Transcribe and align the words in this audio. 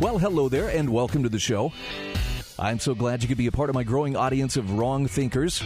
Well, 0.00 0.18
hello 0.18 0.48
there, 0.48 0.68
and 0.68 0.90
welcome 0.90 1.24
to 1.24 1.28
the 1.28 1.40
show. 1.40 1.72
I'm 2.56 2.78
so 2.78 2.94
glad 2.94 3.20
you 3.20 3.28
could 3.28 3.36
be 3.36 3.48
a 3.48 3.52
part 3.52 3.68
of 3.68 3.74
my 3.74 3.82
growing 3.82 4.14
audience 4.14 4.56
of 4.56 4.78
wrong 4.78 5.08
thinkers. 5.08 5.60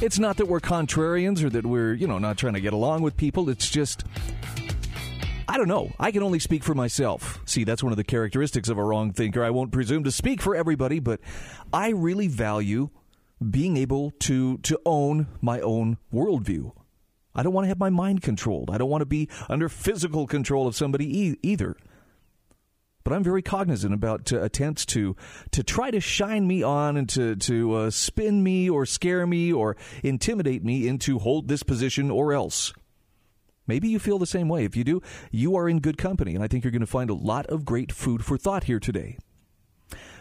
It's 0.00 0.20
not 0.20 0.36
that 0.36 0.46
we're 0.46 0.60
contrarians 0.60 1.42
or 1.42 1.50
that 1.50 1.66
we're, 1.66 1.94
you 1.94 2.06
know, 2.06 2.18
not 2.18 2.38
trying 2.38 2.54
to 2.54 2.60
get 2.60 2.72
along 2.72 3.02
with 3.02 3.16
people. 3.16 3.50
It's 3.50 3.68
just, 3.68 4.04
I 5.48 5.56
don't 5.56 5.66
know. 5.66 5.90
I 5.98 6.12
can 6.12 6.22
only 6.22 6.38
speak 6.38 6.62
for 6.62 6.76
myself. 6.76 7.40
See, 7.44 7.64
that's 7.64 7.82
one 7.82 7.92
of 7.92 7.96
the 7.96 8.04
characteristics 8.04 8.68
of 8.68 8.78
a 8.78 8.84
wrong 8.84 9.12
thinker. 9.12 9.42
I 9.42 9.50
won't 9.50 9.72
presume 9.72 10.04
to 10.04 10.12
speak 10.12 10.40
for 10.40 10.54
everybody, 10.54 11.00
but 11.00 11.18
I 11.72 11.88
really 11.88 12.28
value 12.28 12.90
being 13.50 13.76
able 13.76 14.12
to, 14.20 14.58
to 14.58 14.78
own 14.86 15.26
my 15.40 15.58
own 15.60 15.98
worldview. 16.14 16.70
I 17.34 17.42
don't 17.42 17.52
want 17.52 17.64
to 17.64 17.68
have 17.68 17.80
my 17.80 17.90
mind 17.90 18.22
controlled. 18.22 18.70
I 18.70 18.78
don't 18.78 18.90
want 18.90 19.02
to 19.02 19.06
be 19.06 19.28
under 19.48 19.68
physical 19.68 20.28
control 20.28 20.68
of 20.68 20.76
somebody 20.76 21.18
e- 21.20 21.38
either 21.42 21.76
but 23.04 23.12
I'm 23.12 23.24
very 23.24 23.42
cognizant 23.42 23.94
about 23.94 24.32
uh, 24.32 24.40
attempts 24.42 24.84
to 24.86 25.16
to 25.52 25.62
try 25.62 25.90
to 25.90 26.00
shine 26.00 26.46
me 26.46 26.62
on 26.62 26.96
and 26.96 27.08
to 27.10 27.36
to 27.36 27.74
uh, 27.74 27.90
spin 27.90 28.42
me 28.42 28.68
or 28.68 28.86
scare 28.86 29.26
me 29.26 29.52
or 29.52 29.76
intimidate 30.02 30.64
me 30.64 30.86
into 30.86 31.18
hold 31.18 31.48
this 31.48 31.62
position 31.62 32.10
or 32.10 32.32
else. 32.32 32.72
Maybe 33.66 33.88
you 33.88 33.98
feel 33.98 34.18
the 34.18 34.26
same 34.26 34.48
way. 34.48 34.64
If 34.64 34.76
you 34.76 34.82
do, 34.82 35.00
you 35.30 35.54
are 35.56 35.68
in 35.68 35.78
good 35.78 35.96
company, 35.96 36.34
and 36.34 36.42
I 36.42 36.48
think 36.48 36.64
you're 36.64 36.72
going 36.72 36.80
to 36.80 36.86
find 36.86 37.08
a 37.08 37.14
lot 37.14 37.46
of 37.46 37.64
great 37.64 37.92
food 37.92 38.24
for 38.24 38.36
thought 38.36 38.64
here 38.64 38.80
today. 38.80 39.16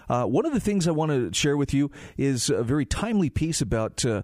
Uh, 0.08 0.26
one 0.26 0.46
of 0.46 0.54
the 0.54 0.60
things 0.60 0.88
I 0.88 0.92
want 0.92 1.12
to 1.12 1.34
share 1.34 1.58
with 1.58 1.74
you 1.74 1.92
is 2.18 2.50
a 2.50 2.64
very 2.64 2.86
timely 2.86 3.30
piece 3.30 3.62
about 3.62 4.04
uh, 4.06 4.24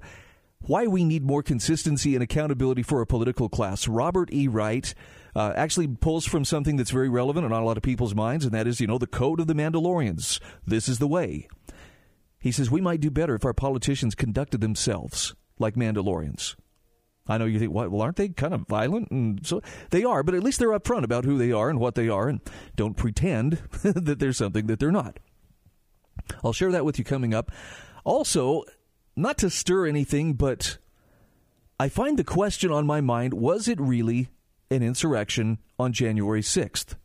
why 0.62 0.88
we 0.88 1.04
need 1.04 1.24
more 1.24 1.44
consistency 1.44 2.16
and 2.16 2.24
accountability 2.24 2.84
for 2.84 3.02
a 3.02 3.08
political 3.08 3.50
class. 3.50 3.88
Robert 3.88 4.34
E. 4.34 4.48
Wright 4.48 4.94
uh, 5.36 5.54
actually 5.56 5.88
pulls 5.88 6.26
from 6.26 6.46
something 6.46 6.78
that's 6.78 6.92
very 6.92 7.10
relevant 7.10 7.46
on 7.46 7.52
a 7.52 7.66
lot 7.66 7.78
of 7.78 7.84
people's 7.84 8.16
minds, 8.16 8.46
and 8.46 8.54
that 8.54 8.68
is, 8.68 8.80
you 8.80 8.88
know, 8.88 8.98
the 8.98 9.08
code 9.08 9.40
of 9.40 9.48
the 9.48 9.54
Mandalorians. 9.54 10.40
This 10.66 10.88
is 10.88 11.00
the 11.00 11.08
way. 11.08 11.48
He 12.40 12.52
says 12.52 12.72
we 12.72 12.82
might 12.82 13.02
do 13.02 13.12
better 13.12 13.36
if 13.36 13.44
our 13.44 13.54
politicians 13.54 14.16
conducted 14.16 14.62
themselves 14.62 15.36
like 15.60 15.76
Mandalorians. 15.76 16.56
I 17.28 17.38
know 17.40 17.46
you 17.46 17.58
think, 17.58 17.74
well, 17.74 18.02
aren't 18.02 18.18
they 18.18 18.30
kind 18.30 18.54
of 18.54 18.68
violent? 18.68 19.10
And 19.10 19.46
so 19.46 19.62
they 19.90 20.04
are, 20.04 20.22
but 20.22 20.36
at 20.36 20.44
least 20.44 20.60
they're 20.60 20.78
upfront 20.78 21.04
about 21.04 21.26
who 21.26 21.40
they 21.40 21.52
are 21.52 21.70
and 21.70 21.80
what 21.80 21.96
they 21.96 22.08
are, 22.08 22.30
and 22.30 22.40
don't 22.76 22.96
pretend 22.96 23.54
that 23.84 24.20
there's 24.20 24.38
something 24.38 24.68
that 24.68 24.80
they're 24.80 24.92
not. 24.92 25.20
I'll 26.44 26.54
share 26.54 26.72
that 26.72 26.86
with 26.86 27.00
you 27.00 27.04
coming 27.04 27.34
up. 27.34 27.52
Also, 28.04 28.64
not 29.16 29.38
to 29.40 29.50
stir 29.50 29.88
anything, 29.88 30.34
but 30.34 30.78
I 31.80 31.90
find 31.90 32.18
the 32.18 32.24
question 32.24 32.72
on 32.72 32.86
my 32.86 33.02
mind 33.02 33.34
was 33.34 33.68
it 33.68 33.82
really 33.82 34.30
an 34.70 34.84
insurrection 34.84 35.60
on 35.80 35.94
January 35.94 36.42
6th? 36.42 36.96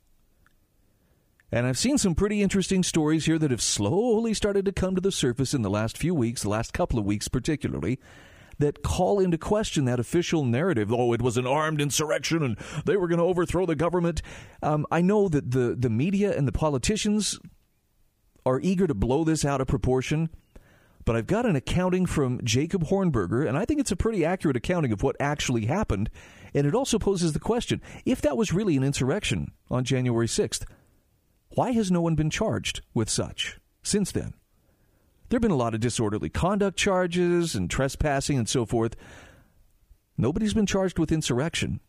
And 1.53 1.67
I've 1.67 1.79
seen 1.79 1.99
some 1.99 2.15
pretty 2.15 2.43
interesting 2.43 2.83
stories 2.83 3.27
here 3.27 3.39
that 3.39 3.51
have 3.51 3.63
slowly 3.63 4.35
started 4.35 4.65
to 4.67 4.73
come 4.73 4.95
to 4.95 5.01
the 5.01 5.11
surface 5.11 5.53
in 5.53 5.63
the 5.63 5.71
last 5.71 5.99
few 5.99 6.15
weeks, 6.15 6.43
the 6.43 6.49
last 6.49 6.73
couple 6.73 6.99
of 6.99 7.05
weeks 7.05 7.27
particularly, 7.27 7.99
that 8.59 8.83
call 8.83 9.19
into 9.19 9.37
question 9.37 9.85
that 9.87 9.99
official 9.99 10.45
narrative. 10.45 10.93
Oh, 10.93 11.13
it 11.13 11.23
was 11.23 11.37
an 11.37 11.47
armed 11.47 11.81
insurrection 11.81 12.43
and 12.43 12.57
they 12.85 12.97
were 12.97 13.09
going 13.09 13.19
to 13.19 13.25
overthrow 13.25 13.67
the 13.67 13.75
government. 13.75 14.23
Um, 14.63 14.87
I 14.91 15.01
know 15.01 15.29
that 15.29 15.51
the, 15.51 15.75
the 15.77 15.91
media 15.91 16.37
and 16.37 16.47
the 16.47 16.53
politicians 16.53 17.41
are 18.47 18.61
eager 18.61 18.87
to 18.87 18.95
blow 18.95 19.25
this 19.25 19.45
out 19.45 19.61
of 19.61 19.67
proportion. 19.67 20.31
But 21.05 21.17
I've 21.17 21.27
got 21.27 21.47
an 21.47 21.57
accounting 21.57 22.07
from 22.07 22.41
Jacob 22.45 22.85
Hornberger, 22.85 23.49
and 23.49 23.57
I 23.57 23.65
think 23.65 23.81
it's 23.81 23.91
a 23.91 23.97
pretty 23.97 24.25
accurate 24.25 24.57
accounting 24.57 24.93
of 24.93 25.03
what 25.03 25.17
actually 25.19 25.67
happened. 25.67 26.11
And 26.55 26.67
it 26.67 26.75
also 26.75 26.99
poses 26.99 27.33
the 27.33 27.41
question 27.41 27.81
if 28.05 28.21
that 28.23 28.37
was 28.37 28.53
really 28.53 28.77
an 28.77 28.85
insurrection 28.85 29.53
on 29.71 29.85
January 29.85 30.27
6th, 30.27 30.65
why 31.51 31.73
has 31.73 31.91
no 31.91 32.01
one 32.01 32.15
been 32.15 32.31
charged 32.31 32.83
with 32.95 33.09
such 33.09 33.59
since 33.83 34.13
then? 34.13 34.35
There 35.29 35.37
have 35.37 35.43
been 35.43 35.51
a 35.51 35.57
lot 35.57 35.75
of 35.75 35.81
disorderly 35.81 36.29
conduct 36.29 36.77
charges 36.77 37.55
and 37.55 37.71
trespassing 37.71 38.37
and 38.37 38.49
so 38.49 38.67
forth. 38.67 38.97
Nobody's 40.19 40.55
been 40.55 40.67
charged 40.67 40.99
with 40.99 41.13
insurrection. 41.13 41.81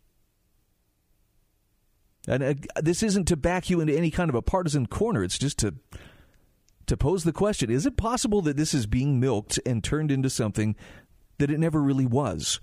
And 2.28 2.44
uh, 2.44 2.54
this 2.82 3.02
isn't 3.02 3.28
to 3.30 3.36
back 3.36 3.70
you 3.70 3.82
into 3.82 3.98
any 3.98 4.12
kind 4.12 4.30
of 4.30 4.36
a 4.36 4.44
partisan 4.44 4.86
corner. 4.86 5.24
It's 5.24 5.40
just 5.40 5.58
to 5.60 5.76
to 6.88 6.98
pose 6.98 7.24
the 7.24 7.32
question 7.32 7.70
is 7.70 7.86
it 7.86 7.98
possible 7.98 8.42
that 8.42 8.58
this 8.58 8.74
is 8.74 8.86
being 8.86 9.20
milked 9.20 9.60
and 9.66 9.84
turned 9.84 10.12
into 10.12 10.30
something 10.30 10.76
that 11.40 11.50
it 11.50 11.60
never 11.60 11.82
really 11.82 12.06
was? 12.06 12.60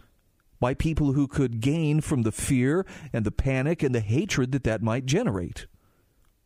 By 0.61 0.75
people 0.75 1.13
who 1.13 1.29
could 1.29 1.61
gain 1.61 2.01
from 2.01 2.23
the 2.23 2.33
fear 2.33 2.85
and 3.13 3.25
the 3.25 3.31
panic 3.31 3.83
and 3.83 3.95
the 3.95 4.01
hatred 4.01 4.53
that 4.53 4.65
that 4.65 4.83
might 4.83 5.07
generate. 5.07 5.67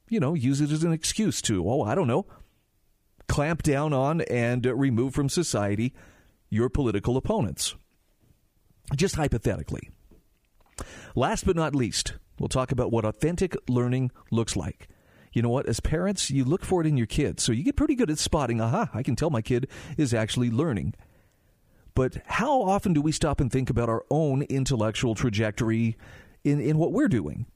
You 0.08 0.20
know, 0.20 0.34
use 0.34 0.60
it 0.60 0.70
as 0.70 0.84
an 0.84 0.92
excuse 0.92 1.40
to, 1.42 1.68
oh, 1.68 1.82
I 1.82 1.94
don't 1.94 2.06
know, 2.06 2.26
clamp 3.28 3.62
down 3.62 3.92
on 3.94 4.20
and 4.22 4.66
remove 4.66 5.14
from 5.14 5.28
society 5.28 5.94
your 6.50 6.68
political 6.68 7.16
opponents. 7.16 7.74
Just 8.94 9.16
hypothetically. 9.16 9.90
Last 11.14 11.46
but 11.46 11.56
not 11.56 11.74
least, 11.74 12.14
we'll 12.38 12.48
talk 12.48 12.72
about 12.72 12.92
what 12.92 13.06
authentic 13.06 13.56
learning 13.68 14.10
looks 14.30 14.56
like 14.56 14.88
you 15.32 15.40
know 15.40 15.48
what? 15.48 15.66
As 15.66 15.80
parents, 15.80 16.30
you 16.30 16.44
look 16.44 16.64
for 16.64 16.80
it 16.80 16.86
in 16.86 16.96
your 16.96 17.06
kids. 17.06 17.42
So 17.42 17.52
you 17.52 17.64
get 17.64 17.76
pretty 17.76 17.94
good 17.94 18.10
at 18.10 18.18
spotting, 18.18 18.60
aha, 18.60 18.90
I 18.92 19.02
can 19.02 19.16
tell 19.16 19.30
my 19.30 19.42
kid 19.42 19.68
is 19.96 20.12
actually 20.12 20.50
learning. 20.50 20.94
But 21.94 22.18
how 22.26 22.62
often 22.62 22.92
do 22.92 23.02
we 23.02 23.12
stop 23.12 23.40
and 23.40 23.50
think 23.50 23.70
about 23.70 23.88
our 23.88 24.04
own 24.10 24.42
intellectual 24.42 25.14
trajectory 25.14 25.96
in, 26.44 26.60
in 26.60 26.78
what 26.78 26.92
we're 26.92 27.08
doing? 27.08 27.46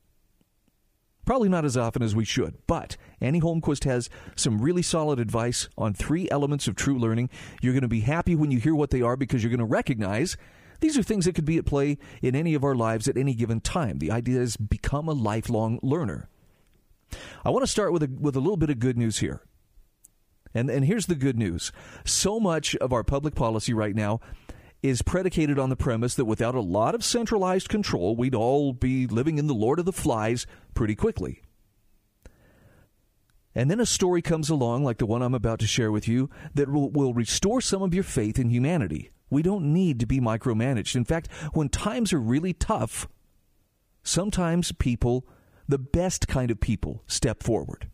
Probably 1.25 1.49
not 1.49 1.65
as 1.65 1.77
often 1.77 2.03
as 2.03 2.15
we 2.15 2.25
should, 2.25 2.55
but 2.69 2.97
Annie 3.21 3.41
Holmquist 3.41 3.83
has 3.85 4.09
some 4.37 4.63
really 4.63 4.83
solid 4.83 5.19
advice 5.19 5.69
on 5.77 5.93
three 5.93 6.31
elements 6.31 6.69
of 6.69 6.77
true 6.77 6.97
learning. 6.97 7.31
You're 7.61 7.73
going 7.73 7.83
to 7.83 7.89
be 7.89 8.01
happy 8.01 8.37
when 8.37 8.53
you 8.53 8.61
hear 8.61 8.77
what 8.77 8.91
they 8.91 9.03
are 9.03 9.17
because 9.17 9.43
you're 9.43 9.51
going 9.51 9.59
to 9.59 9.65
recognize 9.65 10.37
these 10.81 10.97
are 10.97 11.03
things 11.03 11.25
that 11.25 11.35
could 11.35 11.45
be 11.45 11.59
at 11.59 11.67
play 11.67 11.99
in 12.23 12.37
any 12.37 12.55
of 12.55 12.63
our 12.63 12.75
lives 12.75 13.09
at 13.09 13.17
any 13.17 13.35
given 13.35 13.61
time. 13.61 13.99
The 13.99 14.11
idea 14.11 14.41
is 14.41 14.57
become 14.57 15.09
a 15.09 15.13
lifelong 15.13 15.81
learner. 15.83 16.29
I 17.45 17.51
want 17.51 17.65
to 17.65 17.71
start 17.71 17.93
with 17.93 18.03
a, 18.03 18.11
with 18.21 18.37
a 18.37 18.41
little 18.41 18.57
bit 18.57 18.71
of 18.71 18.79
good 18.79 18.99
news 18.99 19.19
here. 19.19 19.43
And, 20.57 20.71
and 20.71 20.87
here's 20.87 21.05
the 21.05 21.15
good 21.15 21.37
news. 21.37 21.71
So 22.07 22.41
much 22.41 22.75
of 22.77 22.91
our 22.91 23.05
public 23.05 23.35
policy 23.35 23.75
right 23.75 23.95
now 23.95 24.21
is 24.83 25.03
predicated 25.03 25.59
on 25.59 25.69
the 25.69 25.77
premise 25.77 26.15
that 26.15 26.25
without 26.25 26.55
a 26.55 26.63
lot 26.63 26.95
of 26.95 27.05
centralized 27.05 27.69
control, 27.69 28.17
we'd 28.17 28.35
all 28.35 28.73
be 28.73 29.07
living 29.07 29.37
in 29.37 29.49
the 29.49 29.55
Lord 29.55 29.79
of 29.79 29.85
the 29.85 29.93
Flies 29.93 30.47
pretty 30.73 30.95
quickly. 30.95 31.43
And 33.55 33.71
then 33.71 33.81
a 33.81 33.87
story 33.87 34.23
comes 34.23 34.49
along, 34.49 34.83
like 34.83 34.97
the 34.97 35.05
one 35.05 35.21
I'm 35.21 35.35
about 35.35 35.59
to 35.59 35.67
share 35.67 35.93
with 35.93 36.09
you, 36.09 36.31
that 36.55 36.71
will, 36.71 36.91
will 36.91 37.13
restore 37.13 37.61
some 37.61 37.83
of 37.83 37.93
your 37.93 38.05
faith 38.05 38.39
in 38.39 38.49
humanity. 38.49 39.11
We 39.29 39.43
don't 39.43 39.75
need 39.75 40.01
to 40.01 40.07
be 40.07 40.21
micromanaged. 40.21 40.97
In 40.97 41.05
fact, 41.05 41.31
when 41.53 41.69
times 41.69 42.15
are 42.15 42.21
really 42.21 42.55
tough, 42.55 43.09
sometimes 44.03 44.73
people 44.73 45.27
the 45.69 45.79
best 45.79 46.29
kind 46.29 46.51
of 46.51 46.61
people 46.61 47.03
step 47.07 47.43
forward. 47.43 47.91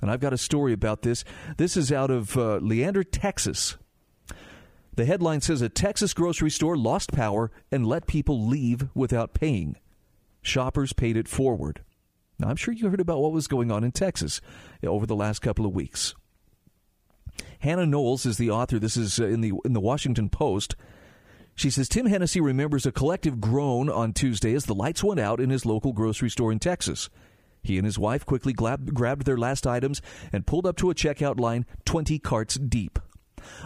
And 0.00 0.10
I've 0.10 0.20
got 0.20 0.32
a 0.32 0.38
story 0.38 0.72
about 0.72 1.02
this. 1.02 1.24
This 1.56 1.76
is 1.76 1.90
out 1.90 2.10
of 2.10 2.36
uh, 2.36 2.56
Leander, 2.56 3.04
Texas. 3.04 3.76
The 4.94 5.04
headline 5.04 5.40
says 5.40 5.62
a 5.62 5.68
Texas 5.68 6.14
grocery 6.14 6.50
store 6.50 6.76
lost 6.76 7.12
power 7.12 7.50
and 7.70 7.86
let 7.86 8.06
people 8.06 8.46
leave 8.46 8.88
without 8.94 9.34
paying. 9.34 9.76
Shoppers 10.42 10.92
paid 10.92 11.16
it 11.16 11.28
forward. 11.28 11.82
Now, 12.38 12.48
I'm 12.48 12.56
sure 12.56 12.74
you 12.74 12.88
heard 12.88 13.00
about 13.00 13.20
what 13.20 13.32
was 13.32 13.46
going 13.46 13.70
on 13.70 13.84
in 13.84 13.92
Texas 13.92 14.40
over 14.82 15.06
the 15.06 15.16
last 15.16 15.40
couple 15.40 15.66
of 15.66 15.74
weeks. 15.74 16.14
Hannah 17.60 17.86
Knowles 17.86 18.26
is 18.26 18.36
the 18.36 18.50
author. 18.50 18.78
This 18.78 18.96
is 18.96 19.18
uh, 19.18 19.26
in 19.26 19.40
the 19.40 19.52
in 19.64 19.72
the 19.72 19.80
Washington 19.80 20.28
Post. 20.28 20.76
She 21.54 21.70
says 21.70 21.88
Tim 21.88 22.06
Hennessy 22.06 22.40
remembers 22.40 22.84
a 22.84 22.92
collective 22.92 23.40
groan 23.40 23.88
on 23.88 24.12
Tuesday 24.12 24.54
as 24.54 24.66
the 24.66 24.74
lights 24.74 25.02
went 25.02 25.20
out 25.20 25.40
in 25.40 25.48
his 25.48 25.64
local 25.64 25.92
grocery 25.92 26.28
store 26.28 26.52
in 26.52 26.58
Texas. 26.58 27.08
He 27.66 27.78
and 27.78 27.84
his 27.84 27.98
wife 27.98 28.24
quickly 28.24 28.52
grabbed, 28.52 29.24
their 29.24 29.36
last 29.36 29.66
items 29.66 30.00
and 30.32 30.46
pulled 30.46 30.66
up 30.66 30.76
to 30.76 30.90
a 30.90 30.94
checkout 30.94 31.40
line 31.40 31.66
20 31.84 32.18
carts 32.20 32.54
deep. 32.54 32.98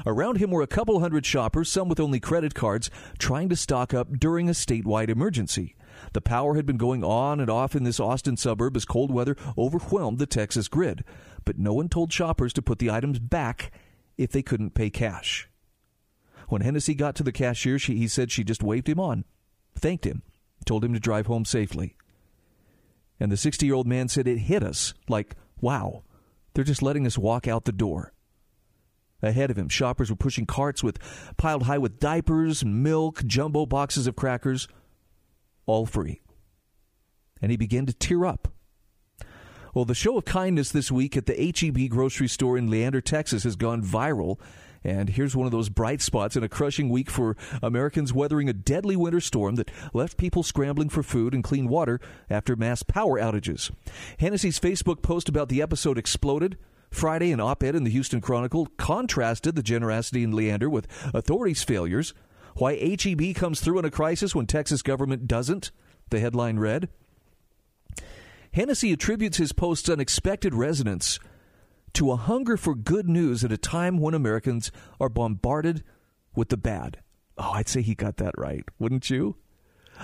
Around 0.07 0.39
him 0.39 0.51
were 0.51 0.63
a 0.63 0.67
couple 0.67 1.01
hundred 1.01 1.25
shoppers, 1.27 1.71
some 1.71 1.89
with 1.89 2.01
only 2.01 2.21
credit 2.21 2.55
cards, 2.55 2.91
trying 3.19 3.49
to 3.49 3.57
stock 3.57 3.95
up 3.95 4.19
during 4.19 4.49
a 4.49 4.53
statewide 4.53 5.09
emergency. 5.09 5.77
The 6.13 6.21
power 6.21 6.55
had 6.55 6.67
been 6.67 6.77
going 6.79 7.05
on 7.05 7.41
and 7.41 7.51
off 7.51 7.77
in 7.77 7.85
this 7.85 8.01
Austin 8.01 8.37
suburb 8.37 8.77
as 8.77 8.85
cold 8.85 9.11
weather 9.11 9.37
overwhelmed 9.57 10.19
the 10.19 10.27
Texas 10.27 10.69
grid, 10.69 11.05
but 11.45 11.59
no 11.59 11.75
one 11.75 11.89
told 11.89 12.13
shoppers 12.13 12.53
to 12.55 12.63
put 12.63 12.79
the 12.79 12.91
items 12.91 13.19
back 13.19 13.71
if 14.17 14.33
they 14.33 14.43
couldn't 14.43 14.75
pay 14.75 14.91
cash. 14.91 15.49
When 16.49 16.63
Hennessy 16.63 16.95
got 16.95 17.15
to 17.17 17.23
the 17.23 17.33
cashier, 17.33 17.79
she, 17.79 17.97
he 17.97 18.09
said 18.09 18.31
she 18.31 18.45
just 18.45 18.63
waved 18.63 18.89
him 18.89 18.99
on, 18.99 19.25
thanked 19.75 20.07
him, 20.07 20.23
told 20.65 20.85
him 20.85 20.93
to 20.95 21.01
drive 21.01 21.27
home 21.27 21.45
safely. 21.45 21.97
And 23.21 23.31
the 23.31 23.37
60 23.37 23.67
year 23.67 23.75
old 23.75 23.87
man 23.87 24.09
said 24.09 24.27
it 24.27 24.39
hit 24.39 24.63
us 24.63 24.95
like, 25.09 25.37
wow, 25.61 26.03
they're 26.55 26.65
just 26.65 26.83
letting 26.83 27.07
us 27.07 27.19
walk 27.19 27.47
out 27.47 27.67
the 27.67 27.73
door. 27.73 28.13
Ahead 29.23 29.51
of 29.51 29.59
him, 29.59 29.69
shoppers 29.69 30.09
were 30.09 30.17
pushing 30.17 30.47
carts 30.47 30.83
with 30.83 30.99
piled 31.37 31.65
high 31.65 31.77
with 31.77 32.01
diapers, 32.01 32.65
milk, 32.65 33.23
jumbo 33.27 33.67
boxes 33.67 34.07
of 34.07 34.17
crackers, 34.17 34.67
all 35.67 35.85
free. 35.85 36.23
And 37.43 37.51
he 37.51 37.59
began 37.59 37.85
to 37.85 37.93
tear 37.93 38.25
up. 38.25 38.49
Well, 39.75 39.85
the 39.85 39.95
show 39.95 40.17
of 40.17 40.25
kindness 40.25 40.73
this 40.73 40.91
week 40.91 41.17
at 41.17 41.27
the 41.27 41.35
HEB 41.35 41.91
grocery 41.91 42.29
store 42.29 42.57
in 42.59 42.71
Leander, 42.71 43.01
Texas 43.01 43.45
has 43.45 43.57
gone 43.57 43.83
viral. 43.83 44.41
And 44.83 45.11
here's 45.11 45.37
one 45.37 45.47
of 45.47 45.53
those 45.53 45.69
bright 45.69 46.01
spots 46.01 46.37
in 46.37 46.43
a 46.43 46.49
crushing 46.49 46.89
week 46.89 47.11
for 47.11 47.37
Americans 47.63 48.15
weathering 48.15 48.49
a 48.49 48.55
deadly 48.55 48.97
winter 48.97 49.21
storm 49.21 49.57
that 49.57 49.71
left 49.93 50.17
people 50.17 50.43
scrambling 50.43 50.89
for 50.89 51.03
food 51.03 51.35
and 51.35 51.45
clean 51.45 51.69
water 51.69 52.01
after 52.31 52.57
mass 52.57 52.83
power 52.83 53.21
outages. 53.21 53.71
Hennessy's 54.19 54.59
Facebook 54.59 55.03
post 55.03 55.29
about 55.29 55.49
the 55.49 55.61
episode 55.61 55.99
exploded. 55.99 56.57
Friday, 56.91 57.31
an 57.31 57.41
op 57.41 57.63
ed 57.63 57.75
in 57.75 57.85
the 57.85 57.91
Houston 57.91 58.21
Chronicle 58.21 58.67
contrasted 58.77 59.55
the 59.55 59.63
generosity 59.63 60.25
in 60.25 60.33
Leander 60.33 60.69
with 60.69 60.89
authorities' 61.15 61.63
failures. 61.63 62.15
Why 62.57 62.75
HEB 62.75 63.35
comes 63.35 63.61
through 63.61 63.79
in 63.79 63.85
a 63.85 63.91
crisis 63.91 64.35
when 64.35 64.47
Texas 64.47 64.83
government 64.83 65.29
doesn't, 65.29 65.71
the 66.09 66.19
headline 66.19 66.59
read. 66.59 66.89
Hennessy 68.53 68.93
attributes 68.93 69.37
his 69.37 69.53
post's 69.53 69.89
unexpected 69.89 70.55
resonance 70.55 71.21
to 71.95 72.13
a 72.13 72.17
hunger 72.17 72.57
for 72.57 72.75
good 72.75 73.09
news 73.09 73.45
at 73.45 73.53
a 73.53 73.59
time 73.59 73.99
when 73.99 74.15
Americans 74.15 74.71
are 75.01 75.09
bombarded 75.09 75.83
with 76.35 76.49
the 76.49 76.57
bad. 76.57 77.01
Oh, 77.37 77.53
I'd 77.53 77.69
say 77.69 77.83
he 77.83 77.95
got 77.95 78.19
that 78.19 78.35
right, 78.37 78.65
wouldn't 78.79 79.11
you? 79.11 79.37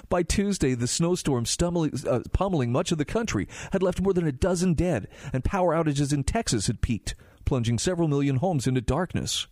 By 0.09 0.23
Tuesday, 0.23 0.75
the 0.75 0.87
snowstorm 0.87 1.47
stumbling, 1.47 1.93
uh, 2.07 2.21
pummeling 2.33 2.71
much 2.73 2.93
of 2.93 2.99
the 2.99 3.05
country 3.05 3.49
had 3.73 3.83
left 3.83 4.01
more 4.01 4.13
than 4.13 4.27
a 4.27 4.33
dozen 4.33 4.75
dead, 4.75 5.09
and 5.33 5.45
power 5.45 5.75
outages 5.75 6.13
in 6.13 6.25
Texas 6.25 6.67
had 6.67 6.83
peaked, 6.83 7.15
plunging 7.45 7.79
several 7.79 8.09
million 8.09 8.37
homes 8.37 8.67
into 8.67 8.81
darkness. 8.81 9.47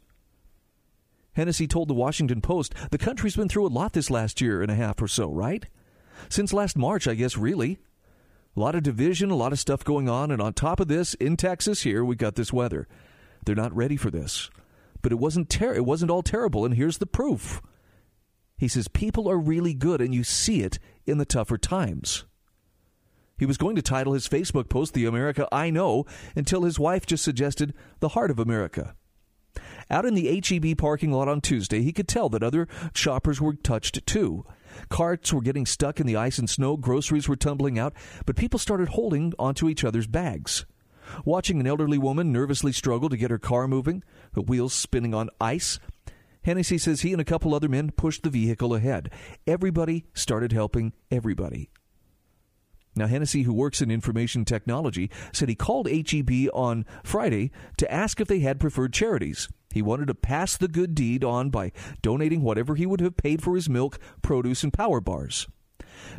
Hennessy 1.34 1.66
told 1.66 1.88
the 1.88 1.94
Washington 1.94 2.40
Post 2.40 2.74
the 2.90 2.98
country's 2.98 3.36
been 3.36 3.48
through 3.48 3.66
a 3.66 3.68
lot 3.68 3.92
this 3.92 4.10
last 4.10 4.40
year 4.40 4.62
and 4.62 4.70
a 4.70 4.76
half 4.76 5.00
or 5.00 5.08
so, 5.08 5.30
right? 5.30 5.66
Since 6.28 6.52
last 6.52 6.76
March, 6.76 7.08
I 7.08 7.14
guess, 7.14 7.36
really. 7.36 7.78
A 8.56 8.60
lot 8.60 8.74
of 8.74 8.82
division, 8.82 9.30
a 9.30 9.36
lot 9.36 9.52
of 9.52 9.58
stuff 9.58 9.84
going 9.84 10.08
on, 10.08 10.30
and 10.30 10.40
on 10.40 10.52
top 10.52 10.78
of 10.78 10.88
this, 10.88 11.14
in 11.14 11.36
Texas 11.36 11.82
here, 11.82 12.04
we 12.04 12.14
got 12.14 12.36
this 12.36 12.52
weather. 12.52 12.86
They're 13.44 13.54
not 13.54 13.74
ready 13.74 13.96
for 13.96 14.10
this. 14.10 14.48
But 15.02 15.12
it 15.12 15.16
wasn't 15.16 15.50
ter- 15.50 15.74
it 15.74 15.84
wasn't 15.84 16.10
all 16.10 16.22
terrible, 16.22 16.64
and 16.64 16.74
here's 16.74 16.98
the 16.98 17.06
proof. 17.06 17.60
He 18.56 18.68
says 18.68 18.88
people 18.88 19.28
are 19.28 19.38
really 19.38 19.74
good, 19.74 20.00
and 20.00 20.14
you 20.14 20.22
see 20.22 20.62
it 20.62 20.78
in 21.04 21.18
the 21.18 21.24
tougher 21.24 21.58
times. 21.58 22.24
He 23.36 23.46
was 23.46 23.58
going 23.58 23.74
to 23.74 23.82
title 23.82 24.12
his 24.12 24.28
Facebook 24.28 24.68
post 24.68 24.94
The 24.94 25.06
America 25.06 25.48
I 25.50 25.70
Know 25.70 26.06
until 26.36 26.62
his 26.62 26.78
wife 26.78 27.04
just 27.04 27.24
suggested 27.24 27.74
The 27.98 28.10
Heart 28.10 28.30
of 28.30 28.38
America. 28.38 28.94
Out 29.90 30.06
in 30.06 30.14
the 30.14 30.40
HEB 30.40 30.78
parking 30.78 31.10
lot 31.12 31.28
on 31.28 31.40
Tuesday, 31.40 31.82
he 31.82 31.92
could 31.92 32.08
tell 32.08 32.28
that 32.30 32.42
other 32.42 32.68
shoppers 32.94 33.40
were 33.40 33.54
touched 33.54 34.06
too. 34.06 34.46
Carts 34.88 35.32
were 35.32 35.40
getting 35.40 35.66
stuck 35.66 36.00
in 36.00 36.06
the 36.06 36.16
ice 36.16 36.38
and 36.38 36.48
snow, 36.48 36.76
groceries 36.76 37.28
were 37.28 37.36
tumbling 37.36 37.78
out, 37.78 37.94
but 38.26 38.36
people 38.36 38.58
started 38.58 38.88
holding 38.88 39.32
onto 39.38 39.68
each 39.68 39.84
other's 39.84 40.06
bags. 40.06 40.66
Watching 41.24 41.60
an 41.60 41.66
elderly 41.66 41.98
woman 41.98 42.32
nervously 42.32 42.72
struggle 42.72 43.08
to 43.08 43.16
get 43.16 43.30
her 43.30 43.38
car 43.38 43.68
moving, 43.68 44.02
the 44.32 44.42
wheels 44.42 44.72
spinning 44.72 45.14
on 45.14 45.30
ice, 45.40 45.78
Hennessy 46.44 46.78
says 46.78 47.00
he 47.00 47.12
and 47.12 47.20
a 47.20 47.24
couple 47.24 47.54
other 47.54 47.68
men 47.68 47.90
pushed 47.90 48.22
the 48.22 48.30
vehicle 48.30 48.74
ahead. 48.74 49.10
Everybody 49.46 50.04
started 50.12 50.52
helping 50.52 50.92
everybody. 51.10 51.70
Now, 52.96 53.06
Hennessy, 53.06 53.42
who 53.42 53.52
works 53.52 53.82
in 53.82 53.90
information 53.90 54.44
technology, 54.44 55.10
said 55.32 55.48
he 55.48 55.56
called 55.56 55.88
HEB 55.88 56.48
on 56.52 56.86
Friday 57.02 57.50
to 57.78 57.90
ask 57.90 58.20
if 58.20 58.28
they 58.28 58.38
had 58.38 58.60
preferred 58.60 58.92
charities. 58.92 59.48
He 59.74 59.82
wanted 59.82 60.06
to 60.06 60.14
pass 60.14 60.56
the 60.56 60.68
good 60.68 60.94
deed 60.94 61.24
on 61.24 61.50
by 61.50 61.72
donating 62.00 62.42
whatever 62.42 62.76
he 62.76 62.86
would 62.86 63.00
have 63.00 63.16
paid 63.16 63.42
for 63.42 63.56
his 63.56 63.68
milk, 63.68 63.98
produce, 64.22 64.62
and 64.62 64.72
power 64.72 65.00
bars. 65.00 65.48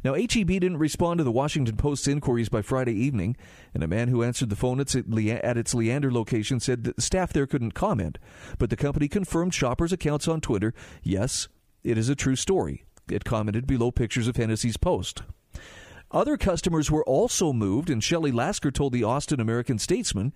Now, 0.04 0.14
HEB 0.14 0.48
didn't 0.48 0.78
respond 0.78 1.20
to 1.20 1.24
the 1.24 1.32
Washington 1.32 1.78
Post's 1.78 2.10
inquiries 2.10 2.50
by 2.50 2.62
Friday 2.62 2.92
evening, 2.92 3.38
and 3.74 3.82
a 3.82 3.88
man 3.88 4.10
who 4.10 4.24
answered 4.24 4.50
the 4.50 4.58
phone 4.58 4.82
at 4.82 4.94
its 5.58 5.74
Leander 5.74 6.12
location 6.12 6.60
said 6.60 6.84
that 6.84 6.98
the 6.98 7.02
staff 7.02 7.32
there 7.32 7.48
couldn't 7.48 7.72
comment. 7.72 8.18
But 8.58 8.70
the 8.70 8.76
company 8.76 9.08
confirmed 9.08 9.54
shoppers' 9.54 9.94
accounts 9.94 10.28
on 10.28 10.42
Twitter. 10.42 10.74
Yes, 11.02 11.48
it 11.82 11.98
is 11.98 12.10
a 12.10 12.16
true 12.16 12.36
story. 12.36 12.84
It 13.10 13.24
commented 13.24 13.66
below 13.66 13.90
pictures 13.90 14.28
of 14.28 14.36
Hennessy's 14.36 14.76
post. 14.76 15.22
Other 16.12 16.36
customers 16.36 16.92
were 16.92 17.06
also 17.06 17.54
moved, 17.54 17.90
and 17.90 18.04
Shelley 18.04 18.34
Lasker 18.34 18.72
told 18.72 18.92
the 18.92 19.06
Austin 19.06 19.40
American 19.40 19.80
Statesman 19.80 20.34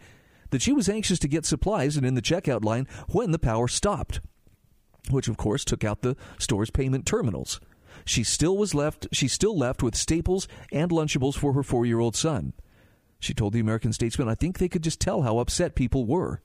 that 0.52 0.62
she 0.62 0.74
was 0.74 0.90
anxious 0.90 1.20
to 1.20 1.28
get 1.28 1.46
supplies 1.46 1.98
and 1.98 2.06
in 2.06 2.16
the 2.16 2.22
checkout 2.22 2.64
line 2.64 2.88
when 3.10 3.32
the 3.32 3.40
power 3.40 3.68
stopped, 3.68 4.22
which 5.10 5.28
of 5.28 5.38
course 5.38 5.64
took 5.64 5.84
out 5.84 6.02
the 6.02 6.16
store's 6.38 6.70
payment 6.70 7.06
terminals. 7.06 7.60
She 8.06 8.24
still 8.24 8.58
was 8.58 8.74
left 8.74 9.08
she 9.12 9.28
still 9.28 9.58
left 9.58 9.84
with 9.84 9.96
staples 9.96 10.48
and 10.72 10.92
lunchables 10.92 11.36
for 11.36 11.54
her 11.54 11.64
4-year-old 11.64 12.16
son. 12.16 12.54
She 13.20 13.34
told 13.34 13.54
the 13.54 13.60
American 13.60 13.92
Statesman, 13.92 14.30
"I 14.30 14.36
think 14.36 14.58
they 14.58 14.70
could 14.70 14.84
just 14.84 15.02
tell 15.02 15.24
how 15.24 15.40
upset 15.40 15.76
people 15.76 16.06
were." 16.06 16.42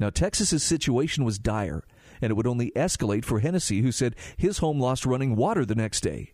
Now 0.00 0.10
Texas's 0.10 0.64
situation 0.64 1.24
was 1.24 1.38
dire, 1.38 1.84
and 2.20 2.30
it 2.30 2.34
would 2.34 2.46
only 2.46 2.72
escalate 2.74 3.24
for 3.24 3.38
Hennessy, 3.38 3.82
who 3.82 3.92
said 3.92 4.16
his 4.36 4.58
home 4.58 4.80
lost 4.80 5.06
running 5.06 5.36
water 5.36 5.64
the 5.64 5.76
next 5.76 6.00
day. 6.00 6.32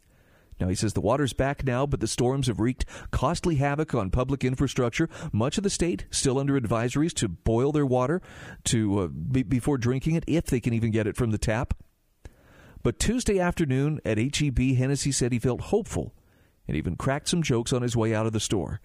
Now, 0.61 0.69
he 0.69 0.75
says 0.75 0.93
the 0.93 1.01
water's 1.01 1.33
back 1.33 1.65
now, 1.65 1.87
but 1.87 2.01
the 2.01 2.09
storms 2.09 2.49
have 2.49 2.61
wreaked 2.61 2.85
costly 3.11 3.57
havoc 3.57 3.95
on 3.95 4.11
public 4.11 4.45
infrastructure. 4.45 5.09
Much 5.33 5.57
of 5.57 5.65
the 5.65 5.71
state 5.71 6.07
still 6.11 6.39
under 6.39 6.61
advisories 6.61 7.15
to 7.15 7.29
boil 7.29 7.71
their 7.73 7.87
water 7.87 8.21
to 8.65 8.99
uh, 9.01 9.07
be, 9.07 9.43
before 9.43 9.79
drinking 9.79 10.15
it, 10.15 10.25
if 10.27 10.47
they 10.47 10.61
can 10.61 10.75
even 10.75 10.91
get 10.91 11.07
it 11.07 11.17
from 11.17 11.31
the 11.31 11.39
tap. 11.39 11.75
But 12.83 12.99
Tuesday 12.99 13.39
afternoon 13.39 14.01
at 14.05 14.19
HEB, 14.19 14.59
Hennessy 14.77 15.13
said 15.13 15.33
he 15.33 15.39
felt 15.39 15.63
hopeful 15.63 16.15
and 16.67 16.77
even 16.77 16.97
cracked 16.97 17.29
some 17.29 17.43
jokes 17.43 17.73
on 17.73 17.83
his 17.83 17.97
way 17.97 18.15
out 18.15 18.27
of 18.27 18.33
the 18.33 18.41
store. 18.41 18.81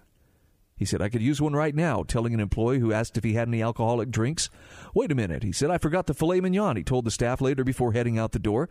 He 0.76 0.86
said, 0.86 1.02
I 1.02 1.10
could 1.10 1.22
use 1.22 1.40
one 1.40 1.54
right 1.54 1.76
now, 1.76 2.04
telling 2.04 2.34
an 2.34 2.40
employee 2.40 2.80
who 2.80 2.92
asked 2.92 3.18
if 3.18 3.24
he 3.24 3.34
had 3.34 3.48
any 3.48 3.62
alcoholic 3.62 4.10
drinks. 4.10 4.50
Wait 4.94 5.12
a 5.12 5.16
minute, 5.16 5.44
he 5.44 5.52
said, 5.52 5.70
I 5.70 5.78
forgot 5.78 6.08
the 6.08 6.14
filet 6.14 6.42
mignon, 6.42 6.78
he 6.78 6.84
told 6.84 7.06
the 7.06 7.12
staff 7.12 7.42
later 7.42 7.64
before 7.64 7.94
heading 7.94 8.18
out 8.18 8.32
the 8.32 8.40
door. 8.40 8.70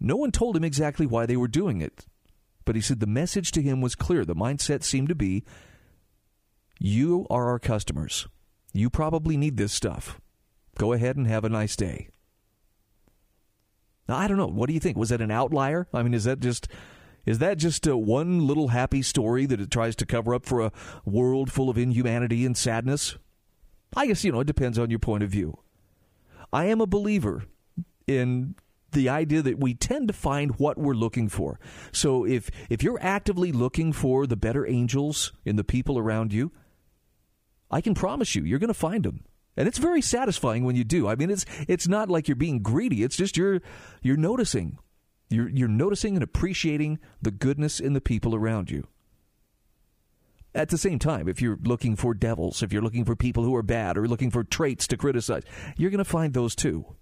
No 0.00 0.16
one 0.16 0.32
told 0.32 0.56
him 0.56 0.64
exactly 0.64 1.06
why 1.06 1.26
they 1.26 1.36
were 1.36 1.48
doing 1.48 1.82
it, 1.82 2.06
but 2.64 2.74
he 2.74 2.80
said 2.80 3.00
the 3.00 3.06
message 3.06 3.52
to 3.52 3.62
him 3.62 3.80
was 3.80 3.94
clear. 3.94 4.24
The 4.24 4.34
mindset 4.34 4.82
seemed 4.82 5.08
to 5.10 5.14
be 5.14 5.44
You 6.78 7.26
are 7.28 7.48
our 7.48 7.58
customers. 7.58 8.26
You 8.72 8.88
probably 8.88 9.36
need 9.36 9.56
this 9.56 9.72
stuff. 9.72 10.20
Go 10.78 10.92
ahead 10.92 11.16
and 11.16 11.26
have 11.26 11.44
a 11.44 11.50
nice 11.50 11.76
day. 11.76 12.08
Now, 14.08 14.16
I 14.16 14.26
don't 14.26 14.38
know. 14.38 14.46
What 14.46 14.68
do 14.68 14.72
you 14.74 14.80
think? 14.80 14.96
Was 14.96 15.10
that 15.10 15.20
an 15.20 15.30
outlier? 15.30 15.86
I 15.92 16.02
mean, 16.02 16.14
is 16.14 16.24
that 16.24 16.40
just. 16.40 16.68
Is 17.26 17.38
that 17.38 17.58
just 17.58 17.86
a 17.86 17.98
one 17.98 18.46
little 18.46 18.68
happy 18.68 19.02
story 19.02 19.44
that 19.44 19.60
it 19.60 19.70
tries 19.70 19.94
to 19.96 20.06
cover 20.06 20.34
up 20.34 20.46
for 20.46 20.62
a 20.62 20.72
world 21.04 21.52
full 21.52 21.68
of 21.68 21.76
inhumanity 21.76 22.46
and 22.46 22.56
sadness? 22.56 23.18
I 23.94 24.06
guess, 24.06 24.24
you 24.24 24.32
know, 24.32 24.40
it 24.40 24.46
depends 24.46 24.78
on 24.78 24.88
your 24.88 24.98
point 24.98 25.22
of 25.22 25.30
view. 25.30 25.58
I 26.50 26.64
am 26.64 26.80
a 26.80 26.86
believer 26.86 27.44
in 28.06 28.54
the 28.92 29.08
idea 29.08 29.42
that 29.42 29.60
we 29.60 29.74
tend 29.74 30.08
to 30.08 30.14
find 30.14 30.58
what 30.58 30.78
we're 30.78 30.94
looking 30.94 31.28
for. 31.28 31.58
So 31.92 32.24
if 32.24 32.50
if 32.68 32.82
you're 32.82 32.98
actively 33.00 33.52
looking 33.52 33.92
for 33.92 34.26
the 34.26 34.36
better 34.36 34.66
angels 34.66 35.32
in 35.44 35.56
the 35.56 35.64
people 35.64 35.98
around 35.98 36.32
you, 36.32 36.52
I 37.70 37.80
can 37.80 37.94
promise 37.94 38.34
you 38.34 38.44
you're 38.44 38.58
going 38.58 38.68
to 38.68 38.74
find 38.74 39.04
them. 39.04 39.24
And 39.56 39.68
it's 39.68 39.78
very 39.78 40.00
satisfying 40.00 40.64
when 40.64 40.76
you 40.76 40.84
do. 40.84 41.08
I 41.08 41.16
mean 41.16 41.30
it's 41.30 41.44
it's 41.68 41.88
not 41.88 42.08
like 42.08 42.28
you're 42.28 42.36
being 42.36 42.60
greedy. 42.62 43.02
It's 43.02 43.16
just 43.16 43.36
you're 43.36 43.60
you're 44.02 44.16
noticing. 44.16 44.78
You're 45.28 45.48
you're 45.48 45.68
noticing 45.68 46.14
and 46.16 46.22
appreciating 46.22 46.98
the 47.22 47.30
goodness 47.30 47.80
in 47.80 47.92
the 47.92 48.00
people 48.00 48.34
around 48.34 48.70
you. 48.70 48.86
At 50.52 50.70
the 50.70 50.78
same 50.78 50.98
time, 50.98 51.28
if 51.28 51.40
you're 51.40 51.58
looking 51.62 51.94
for 51.94 52.12
devils, 52.12 52.60
if 52.60 52.72
you're 52.72 52.82
looking 52.82 53.04
for 53.04 53.14
people 53.14 53.44
who 53.44 53.54
are 53.54 53.62
bad 53.62 53.96
or 53.96 54.08
looking 54.08 54.32
for 54.32 54.42
traits 54.42 54.88
to 54.88 54.96
criticize, 54.96 55.44
you're 55.76 55.90
going 55.90 55.98
to 55.98 56.04
find 56.04 56.34
those 56.34 56.56
too. 56.56 56.96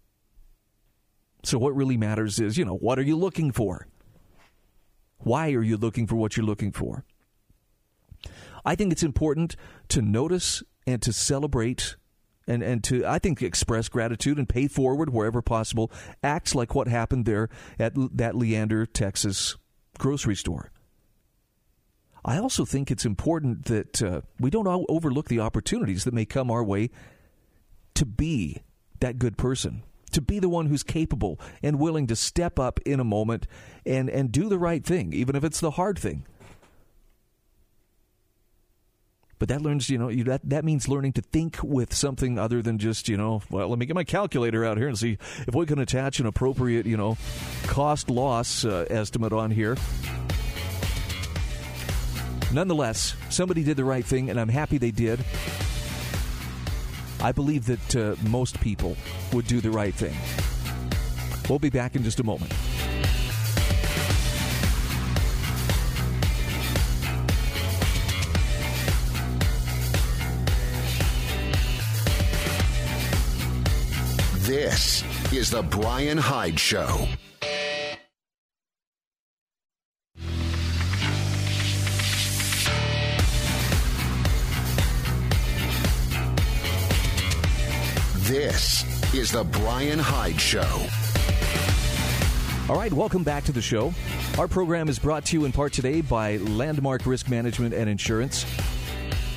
So, 1.45 1.59
what 1.59 1.75
really 1.75 1.97
matters 1.97 2.41
is, 2.41 2.59
you 2.59 2.65
know, 2.65 2.77
what 2.77 2.99
are 2.99 3.03
you 3.03 3.17
looking 3.17 3.53
for? 3.53 3.87
Why 5.19 5.53
are 5.53 5.63
you 5.63 5.77
looking 5.77 6.07
for 6.07 6.17
what 6.17 6.37
you're 6.37 6.47
looking 6.47 6.73
for? 6.73 7.05
I 8.65 8.75
think 8.75 8.93
it's 8.93 9.03
important 9.03 9.57
to 9.89 10.03
notice 10.03 10.63
and 10.87 11.01
to 11.03 11.13
celebrate 11.13 11.97
and, 12.47 12.63
and 12.63 12.83
to, 12.85 13.05
I 13.07 13.19
think, 13.19 13.43
express 13.43 13.89
gratitude 13.89 14.39
and 14.39 14.49
pay 14.49 14.69
forward 14.69 15.11
wherever 15.13 15.43
possible 15.43 15.93
acts 16.23 16.55
like 16.55 16.75
what 16.75 16.89
happened 16.89 17.27
there 17.27 17.49
at 17.79 17.93
that 18.17 18.35
Leander, 18.35 18.87
Texas 18.87 19.57
grocery 19.99 20.37
store. 20.37 20.71
I 22.25 22.39
also 22.39 22.65
think 22.65 22.91
it's 22.91 23.05
important 23.05 23.67
that 23.67 24.03
uh, 24.03 24.21
we 24.39 24.51
don't 24.51 24.67
overlook 24.89 25.29
the 25.29 25.41
opportunities 25.41 26.05
that 26.05 26.15
may 26.15 26.25
come 26.25 26.51
our 26.51 26.65
way 26.65 26.91
to 27.95 28.05
be 28.05 28.63
that 29.01 29.19
good 29.19 29.37
person, 29.37 29.83
to 30.11 30.21
be 30.21 30.39
the 30.39 30.49
one 30.49 30.67
who's 30.67 30.83
capable 30.83 31.41
and 31.63 31.79
willing 31.79 32.07
to 32.07 32.17
step 32.17 32.59
up 32.59 32.81
in 32.85 33.01
a 33.01 33.05
moment 33.05 33.47
and, 33.85 34.09
and 34.09 34.33
do 34.33 34.49
the 34.49 34.59
right 34.59 34.85
thing, 34.85 35.13
even 35.13 35.37
if 35.37 35.45
it's 35.45 35.61
the 35.61 35.73
hard 35.73 35.99
thing. 35.99 36.27
But 39.39 39.49
that 39.49 39.63
learns, 39.63 39.89
you 39.89 39.99
know, 39.99 40.09
you, 40.09 40.25
that 40.25 40.41
that 40.49 40.65
means 40.65 40.89
learning 40.89 41.13
to 41.13 41.23
think 41.23 41.59
with 41.63 41.95
something 41.95 42.39
other 42.39 42.61
than 42.61 42.79
just, 42.79 43.09
you 43.09 43.17
know, 43.17 43.43
well, 43.51 43.69
let 43.69 43.79
me 43.79 43.87
get 43.87 43.95
my 43.95 44.03
calculator 44.03 44.65
out 44.65 44.79
here 44.79 44.89
and 44.89 44.99
see 44.99 45.17
if 45.47 45.55
we 45.55 45.65
can 45.65 45.79
attach 45.79 46.19
an 46.19 46.27
appropriate, 46.27 46.87
you 46.87 46.97
know, 46.97 47.17
cost 47.69 48.11
loss 48.11 48.65
uh, 48.65 48.85
estimate 48.91 49.33
on 49.33 49.53
here. 49.53 49.77
Nonetheless, 52.53 53.15
somebody 53.29 53.63
did 53.63 53.77
the 53.77 53.85
right 53.85 54.05
thing, 54.05 54.31
and 54.31 54.41
I'm 54.41 54.49
happy 54.49 54.79
they 54.79 54.91
did. 54.91 55.21
I 57.21 57.33
believe 57.33 57.67
that 57.67 57.97
uh, 57.97 58.17
most 58.29 58.61
people 58.61 58.97
would 59.33 59.47
do 59.47 59.61
the 59.61 59.71
right 59.71 59.95
thing. 59.95 60.17
We'll 61.49 61.59
be 61.59 61.71
back 61.71 61.97
in 61.97 62.05
just 62.05 62.21
a 62.21 62.25
moment. 62.25 62.53
This 74.49 75.05
is 75.33 75.51
The 75.51 75.63
Bryan 75.63 76.17
Hyde 76.17 76.59
Show. 76.59 77.07
This 88.49 89.13
is 89.13 89.31
The 89.31 89.45
Bryan 89.45 89.99
Hyde 89.99 90.41
Show. 90.41 90.87
All 92.67 92.77
right, 92.77 92.91
welcome 92.91 93.23
back 93.23 93.45
to 93.45 93.53
the 93.53 93.61
show. 93.61 93.93
Our 94.39 94.49
program 94.49 94.89
is 94.89 94.99
brought 94.99 95.27
to 95.27 95.37
you 95.37 95.45
in 95.45 95.53
part 95.53 95.75
today 95.75 96.01
by 96.01 96.39
Landmark 96.39 97.05
Risk 97.05 97.29
Management 97.29 97.75
and 97.75 97.91
Insurance. 97.91 98.47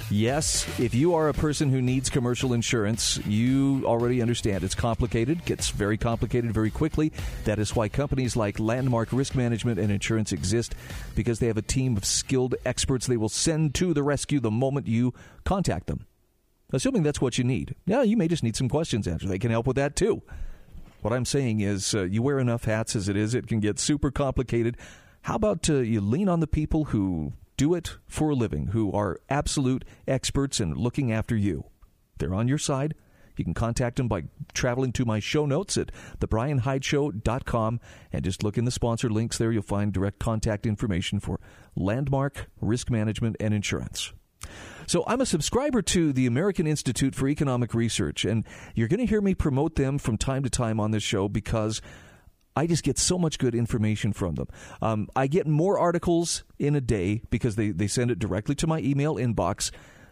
Yes, 0.10 0.65
if 0.80 0.96
you 0.96 1.13
are 1.15 1.27
a 1.27 1.34
person 1.34 1.70
who 1.70 1.82
needs 1.82 2.10
commercial 2.10 2.53
insurance, 2.53 3.20
you 3.25 3.84
already 3.84 4.22
understand 4.22 4.63
it's 4.63 4.75
complicated, 4.75 5.44
gets 5.44 5.72
very 5.72 5.98
complicated 5.98 6.53
very 6.53 6.72
quickly. 6.72 7.12
That 7.44 7.60
is 7.60 7.75
why 7.75 7.89
companies 7.89 8.38
like 8.38 8.62
Landmark 8.62 9.12
Risk 9.12 9.36
Management 9.36 9.77
and 9.77 9.91
Insurance 9.91 10.32
exist 10.32 10.74
because 11.15 11.39
they 11.39 11.48
have 11.48 11.58
a 11.58 11.62
team 11.62 11.98
of 11.98 12.06
skilled 12.06 12.56
experts 12.63 13.08
they 13.08 13.18
will 13.18 13.27
send 13.27 13.75
to 13.75 13.94
the 13.94 14.03
rescue 14.03 14.39
the 14.39 14.50
moment 14.50 14.88
you 14.88 15.13
contact 15.44 15.88
them. 15.88 16.06
Assuming 16.71 17.03
that's 17.03 17.21
what 17.21 17.37
you 17.37 17.43
need. 17.43 17.75
Yeah, 17.85 18.03
you 18.03 18.17
may 18.17 18.27
just 18.27 18.43
need 18.43 18.55
some 18.55 18.69
questions 18.69 19.07
answered. 19.07 19.29
They 19.29 19.39
can 19.39 19.51
help 19.51 19.67
with 19.67 19.75
that 19.75 19.95
too. 19.95 20.21
What 21.01 21.13
I'm 21.13 21.25
saying 21.25 21.61
is, 21.61 21.95
uh, 21.95 22.03
you 22.03 22.21
wear 22.21 22.39
enough 22.39 22.65
hats 22.65 22.95
as 22.95 23.09
it 23.09 23.17
is, 23.17 23.33
it 23.33 23.47
can 23.47 23.59
get 23.59 23.79
super 23.79 24.11
complicated. 24.11 24.77
How 25.23 25.35
about 25.35 25.69
uh, 25.69 25.75
you 25.75 25.99
lean 25.99 26.29
on 26.29 26.39
the 26.39 26.47
people 26.47 26.85
who 26.85 27.33
do 27.61 27.75
it 27.75 27.97
for 28.07 28.31
a 28.31 28.33
living, 28.33 28.67
who 28.67 28.91
are 28.91 29.19
absolute 29.29 29.85
experts 30.07 30.59
in 30.59 30.73
looking 30.73 31.11
after 31.11 31.35
you. 31.35 31.65
They're 32.17 32.33
on 32.33 32.47
your 32.47 32.57
side. 32.57 32.95
You 33.37 33.43
can 33.43 33.53
contact 33.53 33.97
them 33.97 34.07
by 34.07 34.23
traveling 34.55 34.91
to 34.93 35.05
my 35.05 35.19
show 35.19 35.45
notes 35.45 35.77
at 35.77 35.91
thebryanhydeshow.com 36.19 37.79
and 38.11 38.23
just 38.23 38.41
look 38.41 38.57
in 38.57 38.65
the 38.65 38.71
sponsor 38.71 39.11
links 39.11 39.37
there. 39.37 39.51
You'll 39.51 39.61
find 39.61 39.93
direct 39.93 40.17
contact 40.17 40.65
information 40.65 41.19
for 41.19 41.39
Landmark 41.75 42.49
Risk 42.59 42.89
Management 42.89 43.35
and 43.39 43.53
Insurance. 43.53 44.11
So 44.91 45.05
I'm 45.07 45.21
a 45.21 45.25
subscriber 45.25 45.81
to 45.83 46.12
the 46.12 46.27
American 46.27 46.67
Institute 46.67 47.15
for 47.15 47.29
Economic 47.29 47.74
Research, 47.74 48.25
and 48.25 48.45
you're 48.75 48.89
going 48.89 49.00
to 49.00 49.05
hear 49.05 49.21
me 49.21 49.33
promote 49.33 49.77
them 49.77 49.98
from 49.98 50.17
time 50.17 50.43
to 50.43 50.50
time 50.50 50.81
on 50.81 50.91
this 50.91 51.01
show 51.01 51.29
because 51.29 51.81
I 52.57 52.67
just 52.67 52.83
get 52.83 52.98
so 52.98 53.17
much 53.17 53.39
good 53.39 53.55
information 53.55 54.12
from 54.12 54.36
them. 54.36 54.48
Um, 54.81 55.07
I 55.15 55.27
get 55.27 55.48
more 55.48 55.79
articles 55.79 56.43
in 56.60 56.75
a 56.75 56.81
day 56.81 57.21
because 57.29 57.55
they, 57.55 57.71
they 57.71 57.88
send 57.88 58.12
it 58.12 58.19
directly 58.19 58.53
to 58.55 58.67
my 58.67 58.79
email 58.79 59.15
inbox 59.15 59.71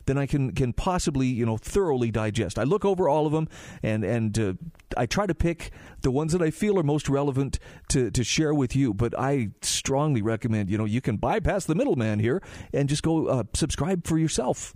than 0.10 0.18
I 0.18 0.26
can 0.26 0.54
can 0.54 0.74
possibly 0.74 1.28
you 1.28 1.46
know 1.46 1.56
thoroughly 1.56 2.10
digest. 2.10 2.58
I 2.58 2.64
look 2.64 2.84
over 2.84 3.08
all 3.08 3.28
of 3.28 3.32
them 3.32 3.48
and 3.84 4.04
and 4.04 4.40
uh, 4.40 4.54
I 4.98 5.06
try 5.06 5.28
to 5.28 5.36
pick 5.36 5.72
the 6.02 6.10
ones 6.10 6.34
that 6.34 6.42
I 6.42 6.50
feel 6.50 6.80
are 6.80 6.84
most 6.84 7.08
relevant 7.08 7.60
to 7.90 8.10
to 8.10 8.24
share 8.24 8.54
with 8.54 8.76
you. 8.76 8.92
But 8.94 9.18
I 9.18 9.50
strongly 9.62 10.24
recommend 10.24 10.72
you 10.72 10.80
know 10.80 10.86
you 10.86 11.00
can 11.00 11.18
bypass 11.18 11.66
the 11.66 11.76
middleman 11.76 12.18
here 12.18 12.42
and 12.74 12.90
just 12.90 13.04
go 13.04 13.28
uh, 13.28 13.44
subscribe 13.54 14.08
for 14.08 14.18
yourself. 14.18 14.76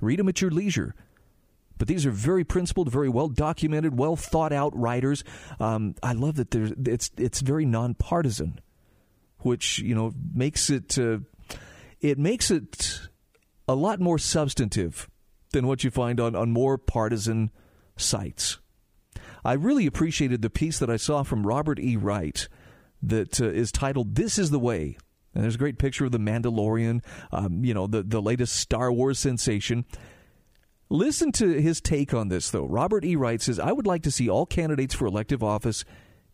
Read 0.00 0.20
them 0.20 0.28
at 0.28 0.40
your 0.40 0.52
leisure. 0.52 0.94
But 1.76 1.88
these 1.88 2.06
are 2.06 2.10
very 2.10 2.44
principled, 2.44 2.92
very 2.92 3.08
well 3.08 3.28
documented, 3.28 3.98
well 3.98 4.14
thought 4.14 4.52
out 4.52 4.76
writers. 4.76 5.24
Um, 5.58 5.96
I 6.02 6.12
love 6.12 6.36
that 6.36 6.52
there's 6.52 6.72
it's 6.86 7.10
it's 7.16 7.40
very 7.40 7.66
nonpartisan, 7.66 8.60
which 9.38 9.80
you 9.80 9.96
know 9.96 10.12
makes 10.32 10.70
it 10.70 10.96
uh, 10.96 11.18
it 12.00 12.18
makes 12.18 12.52
it 12.52 13.09
a 13.68 13.74
lot 13.74 14.00
more 14.00 14.18
substantive 14.18 15.08
than 15.52 15.66
what 15.66 15.84
you 15.84 15.90
find 15.90 16.20
on, 16.20 16.34
on 16.34 16.50
more 16.50 16.78
partisan 16.78 17.50
sites. 17.96 18.58
I 19.44 19.54
really 19.54 19.86
appreciated 19.86 20.42
the 20.42 20.50
piece 20.50 20.78
that 20.78 20.90
I 20.90 20.96
saw 20.96 21.22
from 21.22 21.46
Robert 21.46 21.78
E. 21.78 21.96
Wright 21.96 22.48
that 23.02 23.40
uh, 23.40 23.46
is 23.46 23.72
titled 23.72 24.14
"This 24.14 24.38
Is 24.38 24.50
the 24.50 24.58
Way." 24.58 24.98
And 25.34 25.44
there's 25.44 25.54
a 25.54 25.58
great 25.58 25.78
picture 25.78 26.04
of 26.04 26.12
the 26.12 26.18
Mandalorian, 26.18 27.02
um, 27.32 27.64
you 27.64 27.72
know, 27.72 27.86
the 27.86 28.02
the 28.02 28.20
latest 28.20 28.56
Star 28.56 28.92
Wars 28.92 29.18
sensation. 29.18 29.84
Listen 30.92 31.30
to 31.32 31.60
his 31.60 31.80
take 31.80 32.12
on 32.12 32.28
this, 32.28 32.50
though. 32.50 32.66
Robert 32.66 33.04
E. 33.04 33.14
Wright 33.14 33.40
says, 33.40 33.60
I 33.60 33.70
would 33.70 33.86
like 33.86 34.02
to 34.02 34.10
see 34.10 34.28
all 34.28 34.44
candidates 34.44 34.92
for 34.92 35.06
elective 35.06 35.40
office 35.40 35.84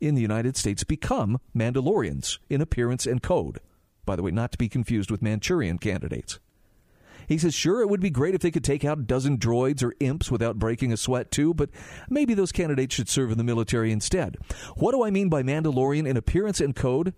in 0.00 0.14
the 0.14 0.22
United 0.22 0.56
States 0.56 0.82
become 0.82 1.38
Mandalorians 1.54 2.38
in 2.48 2.62
appearance 2.62 3.06
and 3.06 3.22
code. 3.22 3.60
By 4.06 4.16
the 4.16 4.22
way, 4.22 4.30
not 4.30 4.52
to 4.52 4.58
be 4.58 4.70
confused 4.70 5.10
with 5.10 5.20
Manchurian 5.20 5.76
candidates. 5.76 6.38
He 7.26 7.38
says, 7.38 7.54
sure, 7.54 7.80
it 7.80 7.88
would 7.88 8.00
be 8.00 8.10
great 8.10 8.34
if 8.34 8.40
they 8.40 8.50
could 8.50 8.64
take 8.64 8.84
out 8.84 8.98
a 8.98 9.02
dozen 9.02 9.38
droids 9.38 9.82
or 9.82 9.94
imps 10.00 10.30
without 10.30 10.58
breaking 10.58 10.92
a 10.92 10.96
sweat, 10.96 11.30
too, 11.30 11.54
but 11.54 11.70
maybe 12.08 12.34
those 12.34 12.52
candidates 12.52 12.94
should 12.94 13.08
serve 13.08 13.30
in 13.30 13.38
the 13.38 13.44
military 13.44 13.90
instead. 13.92 14.36
What 14.76 14.92
do 14.92 15.04
I 15.04 15.10
mean 15.10 15.28
by 15.28 15.42
Mandalorian 15.42 16.08
in 16.08 16.16
appearance 16.16 16.60
and 16.60 16.74
code? 16.74 17.14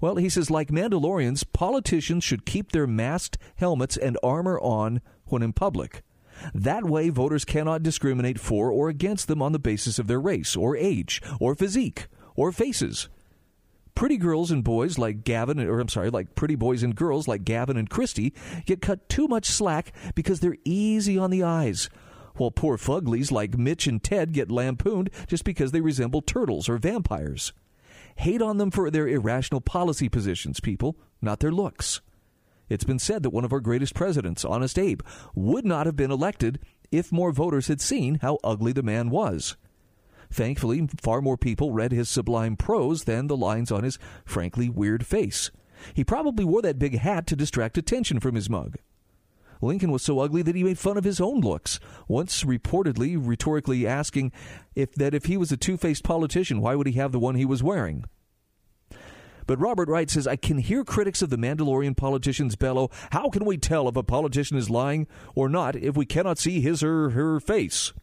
Well, 0.00 0.16
he 0.16 0.28
says, 0.28 0.50
like 0.50 0.68
Mandalorians, 0.68 1.44
politicians 1.52 2.22
should 2.22 2.46
keep 2.46 2.72
their 2.72 2.86
masked 2.86 3.38
helmets 3.56 3.96
and 3.96 4.16
armor 4.22 4.58
on 4.60 5.00
when 5.24 5.42
in 5.42 5.52
public. 5.52 6.02
That 6.54 6.84
way, 6.84 7.08
voters 7.08 7.44
cannot 7.44 7.82
discriminate 7.82 8.38
for 8.38 8.70
or 8.70 8.88
against 8.88 9.26
them 9.26 9.42
on 9.42 9.50
the 9.52 9.58
basis 9.58 9.98
of 9.98 10.06
their 10.06 10.20
race, 10.20 10.54
or 10.54 10.76
age, 10.76 11.20
or 11.40 11.56
physique, 11.56 12.06
or 12.36 12.52
faces. 12.52 13.08
Pretty 13.98 14.16
girls 14.16 14.52
and 14.52 14.62
boys 14.62 14.96
like 14.96 15.24
Gavin, 15.24 15.58
or 15.58 15.80
I'm 15.80 15.88
sorry, 15.88 16.08
like 16.08 16.36
pretty 16.36 16.54
boys 16.54 16.84
and 16.84 16.94
girls 16.94 17.26
like 17.26 17.44
Gavin 17.44 17.76
and 17.76 17.90
Christy 17.90 18.32
get 18.64 18.80
cut 18.80 19.08
too 19.08 19.26
much 19.26 19.46
slack 19.46 19.92
because 20.14 20.38
they're 20.38 20.56
easy 20.64 21.18
on 21.18 21.30
the 21.30 21.42
eyes, 21.42 21.90
while 22.36 22.52
poor 22.52 22.78
fuglies 22.78 23.32
like 23.32 23.58
Mitch 23.58 23.88
and 23.88 24.00
Ted 24.00 24.32
get 24.32 24.52
lampooned 24.52 25.10
just 25.26 25.42
because 25.42 25.72
they 25.72 25.80
resemble 25.80 26.22
turtles 26.22 26.68
or 26.68 26.78
vampires. 26.78 27.52
Hate 28.14 28.40
on 28.40 28.58
them 28.58 28.70
for 28.70 28.88
their 28.88 29.08
irrational 29.08 29.60
policy 29.60 30.08
positions, 30.08 30.60
people, 30.60 30.96
not 31.20 31.40
their 31.40 31.50
looks. 31.50 32.00
It's 32.68 32.84
been 32.84 33.00
said 33.00 33.24
that 33.24 33.30
one 33.30 33.44
of 33.44 33.52
our 33.52 33.58
greatest 33.58 33.96
presidents, 33.96 34.44
Honest 34.44 34.78
Abe, 34.78 35.00
would 35.34 35.64
not 35.64 35.86
have 35.86 35.96
been 35.96 36.12
elected 36.12 36.60
if 36.92 37.10
more 37.10 37.32
voters 37.32 37.66
had 37.66 37.80
seen 37.80 38.20
how 38.22 38.38
ugly 38.44 38.70
the 38.70 38.84
man 38.84 39.10
was. 39.10 39.56
Thankfully, 40.30 40.88
far 41.00 41.20
more 41.20 41.36
people 41.36 41.72
read 41.72 41.92
his 41.92 42.08
sublime 42.08 42.56
prose 42.56 43.04
than 43.04 43.26
the 43.26 43.36
lines 43.36 43.72
on 43.72 43.84
his 43.84 43.98
frankly 44.24 44.68
weird 44.68 45.06
face. 45.06 45.50
He 45.94 46.04
probably 46.04 46.44
wore 46.44 46.62
that 46.62 46.78
big 46.78 46.98
hat 46.98 47.26
to 47.28 47.36
distract 47.36 47.78
attention 47.78 48.20
from 48.20 48.34
his 48.34 48.50
mug. 48.50 48.76
Lincoln 49.60 49.90
was 49.90 50.02
so 50.02 50.20
ugly 50.20 50.42
that 50.42 50.54
he 50.54 50.62
made 50.62 50.78
fun 50.78 50.96
of 50.96 51.04
his 51.04 51.20
own 51.20 51.40
looks, 51.40 51.80
once 52.06 52.44
reportedly 52.44 53.16
rhetorically 53.20 53.86
asking 53.86 54.32
if 54.74 54.94
that 54.94 55.14
if 55.14 55.24
he 55.24 55.36
was 55.36 55.50
a 55.50 55.56
two-faced 55.56 56.04
politician, 56.04 56.60
why 56.60 56.74
would 56.74 56.86
he 56.86 56.92
have 56.94 57.10
the 57.10 57.18
one 57.18 57.34
he 57.34 57.44
was 57.44 57.62
wearing? 57.62 58.04
But 59.46 59.58
Robert 59.58 59.88
Wright 59.88 60.10
says, 60.10 60.26
I 60.26 60.36
can 60.36 60.58
hear 60.58 60.84
critics 60.84 61.22
of 61.22 61.30
the 61.30 61.38
Mandalorian 61.38 61.96
politicians 61.96 62.54
bellow, 62.54 62.90
How 63.12 63.30
can 63.30 63.46
we 63.46 63.56
tell 63.56 63.88
if 63.88 63.96
a 63.96 64.02
politician 64.02 64.58
is 64.58 64.68
lying 64.68 65.06
or 65.34 65.48
not 65.48 65.74
if 65.74 65.96
we 65.96 66.04
cannot 66.04 66.38
see 66.38 66.60
his 66.60 66.82
or 66.82 67.10
her 67.10 67.40
face? 67.40 67.94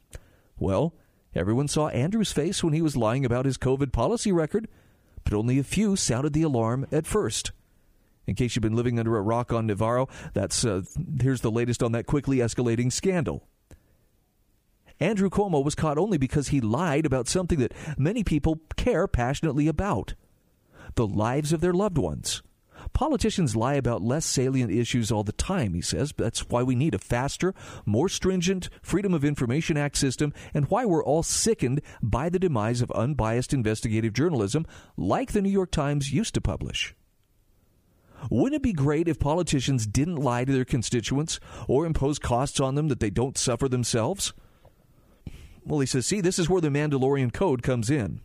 Well, 0.57 0.95
everyone 1.35 1.67
saw 1.67 1.89
Andrew's 1.89 2.31
face 2.31 2.63
when 2.63 2.73
he 2.73 2.81
was 2.81 2.97
lying 2.97 3.25
about 3.25 3.45
his 3.45 3.57
COVID 3.57 3.91
policy 3.91 4.31
record, 4.31 4.67
but 5.23 5.33
only 5.33 5.59
a 5.59 5.63
few 5.63 5.95
sounded 5.95 6.33
the 6.33 6.43
alarm 6.43 6.87
at 6.91 7.05
first. 7.05 7.51
In 8.27 8.35
case 8.35 8.55
you've 8.55 8.63
been 8.63 8.75
living 8.75 8.97
under 8.97 9.17
a 9.17 9.21
rock 9.21 9.53
on 9.53 9.67
Nevarro, 9.67 10.09
that's 10.33 10.65
uh, 10.65 10.81
here's 11.21 11.41
the 11.41 11.51
latest 11.51 11.83
on 11.83 11.91
that 11.91 12.07
quickly 12.07 12.37
escalating 12.37 12.91
scandal. 12.91 13.47
Andrew 14.99 15.29
Cuomo 15.29 15.63
was 15.63 15.75
caught 15.75 15.97
only 15.97 16.17
because 16.17 16.47
he 16.47 16.61
lied 16.61 17.05
about 17.05 17.27
something 17.27 17.59
that 17.59 17.73
many 17.97 18.23
people 18.23 18.61
care 18.77 19.07
passionately 19.07 19.67
about 19.67 20.13
the 20.95 21.05
lives 21.05 21.51
of 21.51 21.61
their 21.61 21.73
loved 21.73 21.97
ones. 21.97 22.41
Politicians 22.93 23.55
lie 23.55 23.75
about 23.75 24.01
less 24.01 24.25
salient 24.25 24.71
issues 24.71 25.11
all 25.11 25.23
the 25.23 25.31
time, 25.31 25.73
he 25.73 25.81
says. 25.81 26.13
That's 26.17 26.49
why 26.49 26.63
we 26.63 26.75
need 26.75 26.93
a 26.93 26.99
faster, 26.99 27.53
more 27.85 28.09
stringent 28.09 28.69
Freedom 28.81 29.13
of 29.13 29.25
Information 29.25 29.77
Act 29.77 29.97
system 29.97 30.33
and 30.53 30.69
why 30.69 30.85
we're 30.85 31.03
all 31.03 31.23
sickened 31.23 31.81
by 32.01 32.29
the 32.29 32.39
demise 32.39 32.81
of 32.81 32.91
unbiased 32.91 33.53
investigative 33.53 34.13
journalism 34.13 34.65
like 34.97 35.31
the 35.31 35.41
New 35.41 35.49
York 35.49 35.71
Times 35.71 36.13
used 36.13 36.33
to 36.35 36.41
publish. 36.41 36.95
Wouldn't 38.29 38.55
it 38.55 38.63
be 38.63 38.73
great 38.73 39.07
if 39.07 39.19
politicians 39.19 39.85
didn't 39.85 40.15
lie 40.15 40.45
to 40.45 40.53
their 40.53 40.65
constituents 40.65 41.39
or 41.67 41.85
impose 41.85 42.17
costs 42.17 42.59
on 42.59 42.75
them 42.75 42.87
that 42.87 42.99
they 42.99 43.09
don't 43.09 43.37
suffer 43.37 43.67
themselves? 43.67 44.33
Well, 45.65 45.79
he 45.79 45.85
says, 45.85 46.05
see, 46.05 46.21
this 46.21 46.39
is 46.39 46.49
where 46.49 46.61
the 46.61 46.69
Mandalorian 46.69 47.33
Code 47.33 47.61
comes 47.61 47.89
in. 47.89 48.21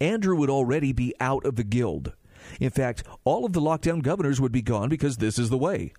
Andrew 0.00 0.36
would 0.36 0.50
already 0.50 0.92
be 0.92 1.14
out 1.20 1.44
of 1.44 1.56
the 1.56 1.64
guild. 1.64 2.12
In 2.60 2.70
fact, 2.70 3.02
all 3.24 3.44
of 3.44 3.52
the 3.52 3.60
lockdown 3.60 4.02
governors 4.02 4.40
would 4.40 4.52
be 4.52 4.62
gone 4.62 4.88
because 4.88 5.16
this 5.16 5.38
is 5.38 5.50
the 5.50 5.58
way. 5.58 5.92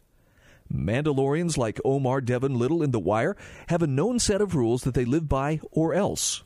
Mandalorians 0.73 1.57
like 1.57 1.79
Omar 1.85 2.21
Devon 2.21 2.57
Little 2.57 2.83
in 2.83 2.91
The 2.91 2.99
Wire 2.99 3.35
have 3.69 3.81
a 3.81 3.87
known 3.87 4.19
set 4.19 4.41
of 4.41 4.55
rules 4.55 4.83
that 4.83 4.93
they 4.93 5.05
live 5.05 5.29
by 5.29 5.59
or 5.71 5.93
else. 5.93 6.43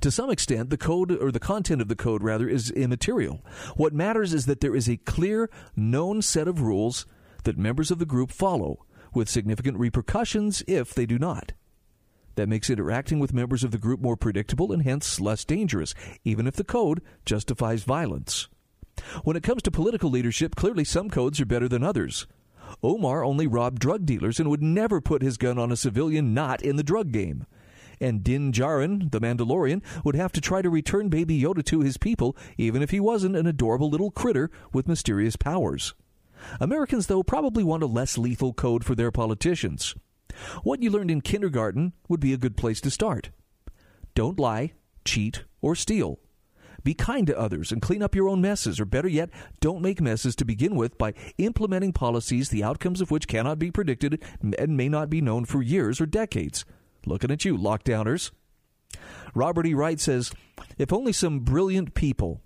To 0.00 0.10
some 0.10 0.30
extent, 0.30 0.70
the 0.70 0.76
code, 0.76 1.10
or 1.10 1.30
the 1.30 1.40
content 1.40 1.80
of 1.80 1.88
the 1.88 1.96
code 1.96 2.22
rather, 2.22 2.48
is 2.48 2.70
immaterial. 2.70 3.44
What 3.76 3.92
matters 3.92 4.34
is 4.34 4.46
that 4.46 4.60
there 4.60 4.76
is 4.76 4.88
a 4.88 4.96
clear, 4.98 5.48
known 5.76 6.22
set 6.22 6.48
of 6.48 6.60
rules 6.60 7.06
that 7.44 7.58
members 7.58 7.90
of 7.90 7.98
the 7.98 8.06
group 8.06 8.30
follow, 8.30 8.84
with 9.14 9.28
significant 9.28 9.78
repercussions 9.78 10.62
if 10.66 10.94
they 10.94 11.06
do 11.06 11.18
not. 11.18 11.52
That 12.34 12.48
makes 12.48 12.70
interacting 12.70 13.18
with 13.18 13.34
members 13.34 13.62
of 13.62 13.70
the 13.70 13.78
group 13.78 14.00
more 14.00 14.16
predictable 14.16 14.72
and 14.72 14.82
hence 14.82 15.20
less 15.20 15.44
dangerous, 15.44 15.94
even 16.24 16.46
if 16.46 16.54
the 16.54 16.64
code 16.64 17.02
justifies 17.26 17.84
violence. 17.84 18.48
When 19.24 19.36
it 19.36 19.42
comes 19.42 19.62
to 19.62 19.70
political 19.70 20.10
leadership, 20.10 20.54
clearly 20.54 20.84
some 20.84 21.10
codes 21.10 21.40
are 21.40 21.46
better 21.46 21.68
than 21.68 21.82
others. 21.82 22.26
Omar 22.82 23.24
only 23.24 23.46
robbed 23.46 23.80
drug 23.80 24.06
dealers 24.06 24.40
and 24.40 24.48
would 24.48 24.62
never 24.62 25.00
put 25.00 25.22
his 25.22 25.36
gun 25.36 25.58
on 25.58 25.72
a 25.72 25.76
civilian 25.76 26.32
not 26.32 26.62
in 26.62 26.76
the 26.76 26.82
drug 26.82 27.12
game. 27.12 27.46
And 28.00 28.24
Din 28.24 28.50
Djarin, 28.50 29.10
the 29.10 29.20
Mandalorian, 29.20 29.82
would 30.04 30.16
have 30.16 30.32
to 30.32 30.40
try 30.40 30.62
to 30.62 30.70
return 30.70 31.08
Baby 31.08 31.40
Yoda 31.40 31.64
to 31.66 31.80
his 31.80 31.98
people, 31.98 32.36
even 32.56 32.82
if 32.82 32.90
he 32.90 32.98
wasn't 32.98 33.36
an 33.36 33.46
adorable 33.46 33.90
little 33.90 34.10
critter 34.10 34.50
with 34.72 34.88
mysterious 34.88 35.36
powers. 35.36 35.94
Americans, 36.60 37.06
though, 37.06 37.22
probably 37.22 37.62
want 37.62 37.82
a 37.82 37.86
less 37.86 38.18
lethal 38.18 38.52
code 38.52 38.84
for 38.84 38.94
their 38.94 39.12
politicians. 39.12 39.94
What 40.62 40.82
you 40.82 40.90
learned 40.90 41.10
in 41.10 41.20
kindergarten 41.20 41.92
would 42.08 42.20
be 42.20 42.32
a 42.32 42.38
good 42.38 42.56
place 42.56 42.80
to 42.82 42.90
start. 42.90 43.30
Don't 44.14 44.38
lie, 44.38 44.72
cheat, 45.04 45.44
or 45.60 45.74
steal. 45.74 46.18
Be 46.84 46.94
kind 46.94 47.26
to 47.28 47.38
others 47.38 47.70
and 47.70 47.80
clean 47.80 48.02
up 48.02 48.14
your 48.14 48.28
own 48.28 48.40
messes, 48.40 48.80
or 48.80 48.84
better 48.84 49.08
yet, 49.08 49.30
don't 49.60 49.82
make 49.82 50.00
messes 50.00 50.34
to 50.36 50.44
begin 50.44 50.74
with 50.74 50.98
by 50.98 51.14
implementing 51.38 51.92
policies 51.92 52.48
the 52.48 52.64
outcomes 52.64 53.00
of 53.00 53.10
which 53.10 53.28
cannot 53.28 53.58
be 53.58 53.70
predicted 53.70 54.20
and 54.40 54.76
may 54.76 54.88
not 54.88 55.08
be 55.08 55.20
known 55.20 55.44
for 55.44 55.62
years 55.62 56.00
or 56.00 56.06
decades. 56.06 56.64
Looking 57.06 57.30
at 57.30 57.44
you, 57.44 57.56
lockdowners. 57.56 58.32
Robert 59.34 59.66
E. 59.66 59.74
Wright 59.74 60.00
says 60.00 60.32
if 60.76 60.92
only 60.92 61.12
some 61.12 61.40
brilliant 61.40 61.94
people 61.94 62.42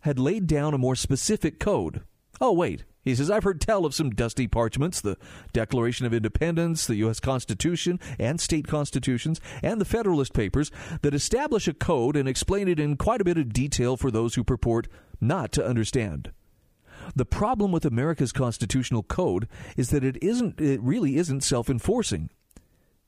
had 0.00 0.18
laid 0.18 0.46
down 0.46 0.74
a 0.74 0.78
more 0.78 0.94
specific 0.96 1.58
code. 1.58 2.02
Oh, 2.40 2.52
wait, 2.52 2.84
he 3.04 3.14
says, 3.14 3.30
I've 3.30 3.44
heard 3.44 3.60
tell 3.60 3.84
of 3.84 3.94
some 3.94 4.10
dusty 4.10 4.46
parchments, 4.46 5.00
the 5.00 5.16
Declaration 5.52 6.06
of 6.06 6.14
Independence, 6.14 6.86
the 6.86 6.96
U.S. 6.96 7.20
Constitution, 7.20 8.00
and 8.18 8.40
state 8.40 8.66
constitutions, 8.66 9.40
and 9.62 9.80
the 9.80 9.84
Federalist 9.84 10.32
Papers 10.32 10.70
that 11.02 11.14
establish 11.14 11.68
a 11.68 11.74
code 11.74 12.16
and 12.16 12.28
explain 12.28 12.66
it 12.66 12.80
in 12.80 12.96
quite 12.96 13.20
a 13.20 13.24
bit 13.24 13.38
of 13.38 13.52
detail 13.52 13.96
for 13.96 14.10
those 14.10 14.34
who 14.34 14.44
purport 14.44 14.88
not 15.20 15.52
to 15.52 15.64
understand. 15.64 16.32
The 17.14 17.26
problem 17.26 17.72
with 17.72 17.84
America's 17.84 18.32
constitutional 18.32 19.02
code 19.02 19.48
is 19.76 19.90
that 19.90 20.04
it 20.04 20.16
isn't 20.22 20.60
it 20.60 20.80
really 20.80 21.16
isn't 21.16 21.42
self-enforcing. 21.42 22.30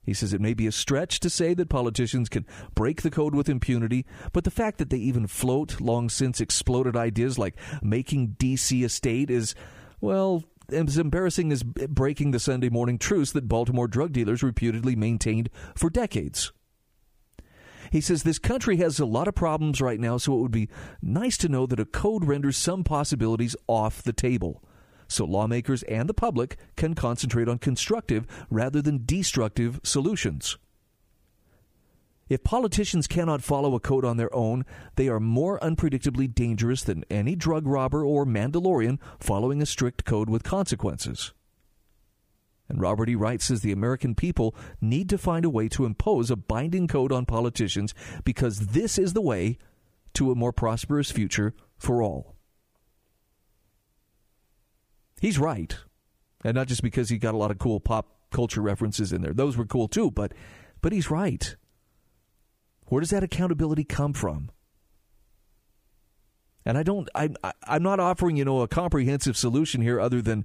He 0.03 0.15
says 0.15 0.33
it 0.33 0.41
may 0.41 0.55
be 0.55 0.69
a 0.69 0.73
stretch 0.73 1.19
to 1.21 1.31
say 1.31 1.53
that 1.55 1.69
politicians 1.69 2.29
can 2.29 2.47
break 2.75 3.03
the 3.03 3.11
code 3.11 3.35
with 3.35 3.49
impunity, 3.49 4.07
but 4.33 4.45
the 4.45 4.53
fact 4.53 4.79
that 4.79 4.91
they 4.91 4.99
even 4.99 5.27
float 5.27 5.81
long 5.81 6.09
since 6.09 6.41
exploded 6.41 6.97
ideas 6.97 7.39
like 7.39 7.57
making 7.83 8.37
DC 8.39 8.85
a 8.85 8.89
state 8.89 9.31
is 9.31 9.57
well, 10.01 10.45
as 10.73 10.99
embarrassing 10.99 11.53
as 11.53 11.63
breaking 11.63 12.31
the 12.31 12.41
Sunday 12.41 12.69
morning 12.69 12.99
truce 12.99 13.33
that 13.33 13.49
Baltimore 13.49 13.89
drug 13.89 14.13
dealers 14.13 14.43
reputedly 14.43 14.97
maintained 14.97 15.51
for 15.75 15.91
decades. 15.91 16.53
He 17.93 18.01
says 18.01 18.23
this 18.23 18.39
country 18.39 18.79
has 18.79 18.99
a 18.99 19.07
lot 19.07 19.29
of 19.29 19.35
problems 19.35 19.81
right 19.81 20.01
now, 20.01 20.17
so 20.17 20.35
it 20.35 20.41
would 20.41 20.51
be 20.51 20.69
nice 21.01 21.37
to 21.39 21.49
know 21.49 21.67
that 21.67 21.81
a 21.81 21.85
code 21.85 22.25
renders 22.25 22.57
some 22.57 22.83
possibilities 22.83 23.55
off 23.69 24.03
the 24.03 24.13
table. 24.13 24.63
So 25.09 25.25
lawmakers 25.25 25.85
and 25.85 26.09
the 26.09 26.15
public 26.15 26.57
can 26.77 26.95
concentrate 26.95 27.49
on 27.49 27.59
constructive 27.59 28.27
rather 28.51 28.83
than 28.83 29.05
destructive 29.07 29.81
solutions. 29.85 30.59
If 32.29 32.43
politicians 32.43 33.07
cannot 33.07 33.43
follow 33.43 33.75
a 33.75 33.81
code 33.81 34.05
on 34.05 34.17
their 34.17 34.35
own, 34.35 34.65
they 34.97 35.09
are 35.09 35.21
more 35.21 35.61
unpredictably 35.61 36.33
dangerous 36.33 36.83
than 36.83 37.05
any 37.09 37.37
drug 37.37 37.67
robber 37.67 38.05
or 38.05 38.27
Mandalorian 38.27 38.99
following 39.21 39.63
a 39.63 39.67
strict 39.67 40.05
code 40.05 40.29
with 40.29 40.43
consequences. 40.43 41.33
And 42.69 42.81
Robert 42.81 43.09
E. 43.09 43.15
Wright 43.15 43.41
says 43.41 43.61
the 43.61 43.71
American 43.71 44.17
people 44.17 44.57
need 44.81 45.09
to 45.11 45.19
find 45.19 45.45
a 45.45 45.51
way 45.51 45.69
to 45.69 45.85
impose 45.85 46.31
a 46.31 46.37
binding 46.37 46.89
code 46.89 47.13
on 47.13 47.27
politicians 47.27 47.95
because 48.25 48.59
this 48.59 48.99
is 48.99 49.13
the 49.13 49.21
way 49.21 49.59
to 50.15 50.33
a 50.33 50.35
more 50.35 50.53
prosperous 50.53 51.13
future 51.13 51.55
for 51.79 52.03
all. 52.03 52.35
He's 55.21 55.39
right. 55.39 55.77
And 56.45 56.57
not 56.57 56.67
just 56.67 56.83
because 56.83 57.09
he 57.09 57.19
got 57.19 57.35
a 57.35 57.39
lot 57.39 57.53
of 57.53 57.59
cool 57.59 57.79
pop 57.79 58.17
culture 58.33 58.61
references 58.61 59.13
in 59.13 59.23
there. 59.23 59.33
Those 59.33 59.57
were 59.57 59.65
cool 59.65 59.87
too, 59.87 60.11
but 60.11 60.33
but 60.83 60.93
he's 60.93 61.11
right. 61.11 61.55
Where 62.87 63.01
does 63.01 63.11
that 63.11 63.23
accountability 63.23 63.85
come 63.85 64.13
from? 64.13 64.51
And 66.65 66.77
I 66.77 66.83
don't. 66.83 67.09
I, 67.15 67.31
I'm 67.65 67.83
not 67.83 68.01
offering 68.01 68.37
you 68.37 68.45
know 68.45 68.61
a 68.61 68.69
comprehensive 68.69 69.37
solution 69.37 69.83
here, 69.83 70.01
other 70.01 70.21
than 70.21 70.45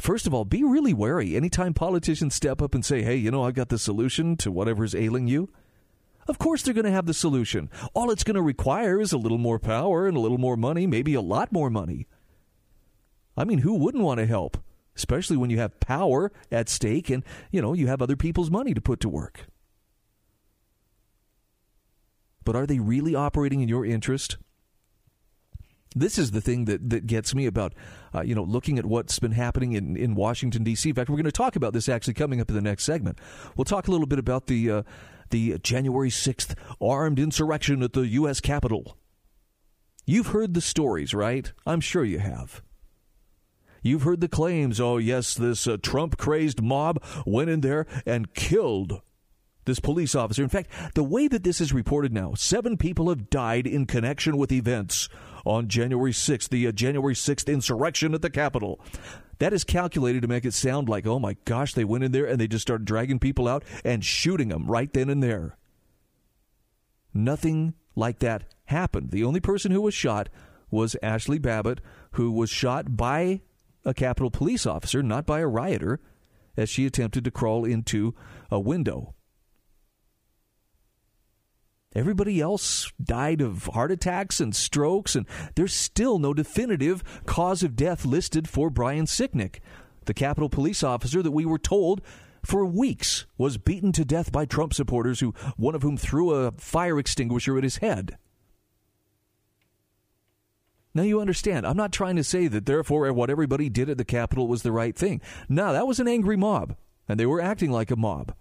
first 0.00 0.26
of 0.26 0.32
all, 0.32 0.44
be 0.44 0.64
really 0.64 0.94
wary. 0.94 1.36
Anytime 1.36 1.74
politicians 1.74 2.34
step 2.34 2.62
up 2.62 2.74
and 2.74 2.84
say, 2.84 3.02
"Hey, 3.02 3.16
you 3.16 3.30
know, 3.30 3.44
I've 3.44 3.54
got 3.54 3.68
the 3.68 3.78
solution 3.78 4.36
to 4.38 4.50
whatever's 4.50 4.94
ailing 4.94 5.28
you," 5.28 5.50
of 6.28 6.38
course 6.38 6.62
they're 6.62 6.74
going 6.74 6.86
to 6.86 6.90
have 6.90 7.06
the 7.06 7.14
solution. 7.14 7.68
All 7.92 8.10
it's 8.10 8.24
going 8.24 8.36
to 8.36 8.42
require 8.42 9.00
is 9.00 9.12
a 9.12 9.18
little 9.18 9.38
more 9.38 9.58
power 9.58 10.06
and 10.06 10.16
a 10.16 10.20
little 10.20 10.38
more 10.38 10.56
money, 10.56 10.86
maybe 10.86 11.14
a 11.14 11.20
lot 11.20 11.52
more 11.52 11.68
money. 11.68 12.06
I 13.36 13.44
mean, 13.44 13.58
who 13.58 13.74
wouldn't 13.74 14.04
want 14.04 14.18
to 14.18 14.26
help? 14.26 14.58
Especially 14.96 15.36
when 15.36 15.50
you 15.50 15.58
have 15.58 15.80
power 15.80 16.32
at 16.50 16.68
stake 16.68 17.08
and, 17.08 17.24
you 17.50 17.62
know, 17.62 17.72
you 17.72 17.86
have 17.86 18.02
other 18.02 18.16
people's 18.16 18.50
money 18.50 18.74
to 18.74 18.80
put 18.80 19.00
to 19.00 19.08
work. 19.08 19.46
But 22.44 22.56
are 22.56 22.66
they 22.66 22.78
really 22.78 23.14
operating 23.14 23.60
in 23.60 23.68
your 23.68 23.84
interest? 23.84 24.38
This 25.94 26.18
is 26.18 26.30
the 26.30 26.40
thing 26.40 26.64
that, 26.66 26.88
that 26.90 27.06
gets 27.06 27.34
me 27.34 27.46
about, 27.46 27.74
uh, 28.14 28.22
you 28.22 28.34
know, 28.34 28.44
looking 28.44 28.78
at 28.78 28.86
what's 28.86 29.18
been 29.18 29.32
happening 29.32 29.72
in, 29.72 29.96
in 29.96 30.14
Washington 30.14 30.64
D.C. 30.64 30.88
In 30.88 30.94
fact, 30.94 31.10
we're 31.10 31.16
going 31.16 31.24
to 31.24 31.32
talk 31.32 31.54
about 31.54 31.74
this 31.74 31.88
actually 31.88 32.14
coming 32.14 32.40
up 32.40 32.48
in 32.48 32.54
the 32.54 32.62
next 32.62 32.84
segment. 32.84 33.18
We'll 33.56 33.66
talk 33.66 33.88
a 33.88 33.90
little 33.90 34.06
bit 34.06 34.18
about 34.18 34.46
the 34.46 34.70
uh, 34.70 34.82
the 35.30 35.58
January 35.58 36.10
sixth 36.10 36.54
armed 36.80 37.18
insurrection 37.18 37.82
at 37.82 37.92
the 37.92 38.06
U.S. 38.06 38.40
Capitol. 38.40 38.96
You've 40.06 40.28
heard 40.28 40.54
the 40.54 40.60
stories, 40.60 41.14
right? 41.14 41.52
I'm 41.66 41.80
sure 41.80 42.04
you 42.04 42.18
have. 42.18 42.62
You've 43.82 44.02
heard 44.02 44.20
the 44.20 44.28
claims. 44.28 44.80
Oh, 44.80 44.96
yes, 44.96 45.34
this 45.34 45.66
uh, 45.66 45.76
Trump 45.82 46.16
crazed 46.16 46.62
mob 46.62 47.02
went 47.26 47.50
in 47.50 47.60
there 47.60 47.86
and 48.06 48.32
killed 48.34 49.00
this 49.64 49.80
police 49.80 50.14
officer. 50.14 50.42
In 50.42 50.48
fact, 50.48 50.70
the 50.94 51.04
way 51.04 51.28
that 51.28 51.44
this 51.44 51.60
is 51.60 51.72
reported 51.72 52.12
now, 52.12 52.34
seven 52.34 52.76
people 52.76 53.08
have 53.08 53.30
died 53.30 53.66
in 53.66 53.86
connection 53.86 54.36
with 54.36 54.52
events 54.52 55.08
on 55.44 55.68
January 55.68 56.12
6th, 56.12 56.48
the 56.48 56.66
uh, 56.66 56.72
January 56.72 57.14
6th 57.14 57.52
insurrection 57.52 58.14
at 58.14 58.22
the 58.22 58.30
Capitol. 58.30 58.80
That 59.38 59.52
is 59.52 59.64
calculated 59.64 60.22
to 60.22 60.28
make 60.28 60.44
it 60.44 60.54
sound 60.54 60.88
like, 60.88 61.06
oh 61.06 61.18
my 61.18 61.36
gosh, 61.44 61.74
they 61.74 61.84
went 61.84 62.04
in 62.04 62.12
there 62.12 62.26
and 62.26 62.40
they 62.40 62.46
just 62.46 62.62
started 62.62 62.84
dragging 62.84 63.18
people 63.18 63.48
out 63.48 63.64
and 63.84 64.04
shooting 64.04 64.48
them 64.48 64.66
right 64.66 64.92
then 64.92 65.08
and 65.08 65.22
there. 65.22 65.56
Nothing 67.14 67.74
like 67.94 68.20
that 68.20 68.44
happened. 68.66 69.10
The 69.10 69.24
only 69.24 69.40
person 69.40 69.72
who 69.72 69.80
was 69.82 69.94
shot 69.94 70.28
was 70.70 70.96
Ashli 71.02 71.40
Babbitt, 71.40 71.80
who 72.12 72.30
was 72.30 72.50
shot 72.50 72.96
by 72.96 73.40
a 73.84 73.92
Capitol 73.92 74.30
police 74.30 74.64
officer, 74.64 75.02
not 75.02 75.26
by 75.26 75.40
a 75.40 75.46
rioter, 75.46 76.00
as 76.56 76.68
she 76.68 76.86
attempted 76.86 77.24
to 77.24 77.30
crawl 77.30 77.64
into 77.64 78.14
a 78.50 78.60
window. 78.60 79.14
Everybody 81.94 82.40
else 82.40 82.90
died 83.02 83.40
of 83.40 83.66
heart 83.66 83.92
attacks 83.92 84.40
and 84.40 84.56
strokes, 84.56 85.14
and 85.14 85.26
there's 85.56 85.74
still 85.74 86.18
no 86.18 86.32
definitive 86.32 87.02
cause 87.26 87.62
of 87.62 87.76
death 87.76 88.04
listed 88.04 88.48
for 88.48 88.70
Brian 88.70 89.04
Sicknick, 89.04 89.60
the 90.06 90.14
Capitol 90.14 90.48
police 90.48 90.82
officer 90.82 91.22
that 91.22 91.32
we 91.32 91.44
were 91.44 91.58
told 91.58 92.00
for 92.44 92.64
weeks 92.64 93.26
was 93.38 93.58
beaten 93.58 93.92
to 93.92 94.04
death 94.04 94.32
by 94.32 94.44
Trump 94.44 94.74
supporters, 94.74 95.20
who 95.20 95.34
one 95.56 95.74
of 95.74 95.82
whom 95.82 95.96
threw 95.96 96.32
a 96.32 96.52
fire 96.52 96.98
extinguisher 96.98 97.56
at 97.58 97.64
his 97.64 97.76
head. 97.76 98.16
Now 100.94 101.02
you 101.02 101.20
understand, 101.20 101.66
I'm 101.66 101.76
not 101.76 101.92
trying 101.92 102.16
to 102.16 102.24
say 102.24 102.48
that 102.48 102.66
therefore 102.66 103.10
what 103.12 103.30
everybody 103.30 103.68
did 103.68 103.88
at 103.88 103.96
the 103.96 104.04
Capitol 104.04 104.48
was 104.48 104.62
the 104.62 104.72
right 104.72 104.96
thing. 104.96 105.20
No, 105.48 105.72
that 105.72 105.86
was 105.86 106.00
an 106.00 106.08
angry 106.08 106.36
mob, 106.36 106.76
and 107.08 107.18
they 107.18 107.26
were 107.26 107.40
acting 107.40 107.70
like 107.70 107.90
a 107.90 107.96
mob. 107.96 108.34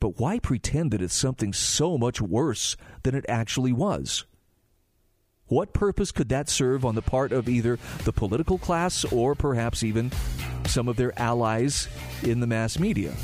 But 0.00 0.18
why 0.18 0.38
pretend 0.38 0.90
that 0.92 1.02
it's 1.02 1.14
something 1.14 1.52
so 1.52 1.98
much 1.98 2.20
worse 2.20 2.76
than 3.02 3.14
it 3.14 3.24
actually 3.28 3.72
was? 3.72 4.24
What 5.46 5.72
purpose 5.72 6.12
could 6.12 6.28
that 6.28 6.48
serve 6.48 6.84
on 6.84 6.94
the 6.94 7.02
part 7.02 7.32
of 7.32 7.48
either 7.48 7.78
the 8.04 8.12
political 8.12 8.58
class 8.58 9.04
or 9.06 9.34
perhaps 9.34 9.82
even 9.82 10.12
some 10.66 10.88
of 10.88 10.96
their 10.96 11.18
allies 11.18 11.88
in 12.22 12.40
the 12.40 12.46
mass 12.46 12.78
media? 12.78 13.14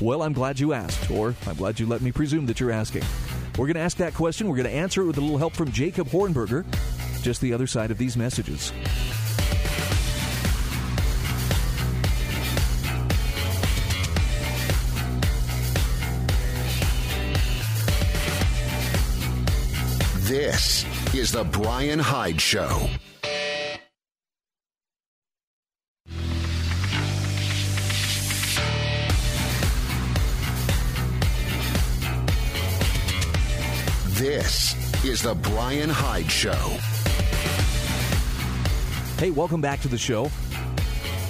Well, 0.00 0.22
I'm 0.22 0.32
glad 0.32 0.60
you 0.60 0.72
asked, 0.72 1.10
or 1.10 1.34
I'm 1.46 1.56
glad 1.56 1.80
you 1.80 1.86
let 1.86 2.00
me 2.00 2.12
presume 2.12 2.46
that 2.46 2.60
you're 2.60 2.70
asking. 2.70 3.02
We're 3.58 3.66
going 3.66 3.74
to 3.74 3.80
ask 3.80 3.96
that 3.98 4.14
question. 4.14 4.48
We're 4.48 4.56
going 4.56 4.68
to 4.68 4.74
answer 4.74 5.02
it 5.02 5.06
with 5.06 5.18
a 5.18 5.20
little 5.20 5.38
help 5.38 5.54
from 5.54 5.70
Jacob 5.72 6.08
Hornberger, 6.08 6.64
just 7.22 7.40
the 7.40 7.52
other 7.52 7.66
side 7.66 7.90
of 7.90 7.98
these 7.98 8.16
messages. 8.16 8.72
This 20.36 20.84
is 21.14 21.30
The 21.30 21.44
Bryan 21.44 22.00
Hyde 22.00 22.40
Show. 22.40 22.88
This 34.08 35.04
is 35.04 35.22
The 35.22 35.36
Bryan 35.36 35.88
Hyde 35.88 36.28
Show. 36.28 36.50
Hey, 39.18 39.30
welcome 39.30 39.60
back 39.60 39.80
to 39.82 39.88
the 39.88 39.96
show. 39.96 40.32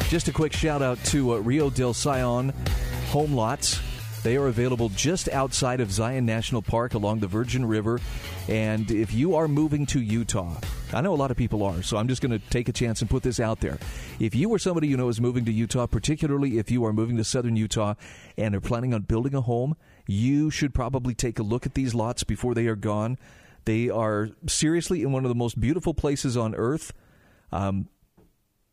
Just 0.08 0.28
a 0.28 0.32
quick 0.32 0.54
shout 0.54 0.80
out 0.80 0.96
to 1.04 1.34
uh, 1.34 1.36
Rio 1.40 1.68
del 1.68 1.92
Sion 1.92 2.54
home 3.10 3.34
lots. 3.34 3.82
They 4.24 4.38
are 4.38 4.46
available 4.46 4.88
just 4.88 5.28
outside 5.28 5.82
of 5.82 5.92
Zion 5.92 6.24
National 6.24 6.62
Park 6.62 6.94
along 6.94 7.20
the 7.20 7.26
Virgin 7.26 7.66
River. 7.66 8.00
And 8.48 8.90
if 8.90 9.12
you 9.12 9.34
are 9.34 9.46
moving 9.46 9.84
to 9.86 10.00
Utah, 10.00 10.56
I 10.94 11.02
know 11.02 11.12
a 11.12 11.14
lot 11.14 11.30
of 11.30 11.36
people 11.36 11.62
are, 11.62 11.82
so 11.82 11.98
I'm 11.98 12.08
just 12.08 12.22
going 12.22 12.32
to 12.32 12.38
take 12.48 12.70
a 12.70 12.72
chance 12.72 13.02
and 13.02 13.10
put 13.10 13.22
this 13.22 13.38
out 13.38 13.60
there. 13.60 13.78
If 14.18 14.34
you 14.34 14.48
or 14.48 14.58
somebody 14.58 14.88
you 14.88 14.96
know 14.96 15.10
is 15.10 15.20
moving 15.20 15.44
to 15.44 15.52
Utah, 15.52 15.86
particularly 15.86 16.56
if 16.56 16.70
you 16.70 16.86
are 16.86 16.92
moving 16.94 17.18
to 17.18 17.24
southern 17.24 17.54
Utah 17.54 17.96
and 18.38 18.54
are 18.54 18.62
planning 18.62 18.94
on 18.94 19.02
building 19.02 19.34
a 19.34 19.42
home, 19.42 19.76
you 20.06 20.50
should 20.50 20.72
probably 20.72 21.14
take 21.14 21.38
a 21.38 21.42
look 21.42 21.66
at 21.66 21.74
these 21.74 21.94
lots 21.94 22.24
before 22.24 22.54
they 22.54 22.66
are 22.66 22.76
gone. 22.76 23.18
They 23.66 23.90
are 23.90 24.30
seriously 24.46 25.02
in 25.02 25.12
one 25.12 25.26
of 25.26 25.28
the 25.28 25.34
most 25.34 25.60
beautiful 25.60 25.92
places 25.92 26.34
on 26.34 26.54
earth. 26.54 26.94
Um, 27.52 27.90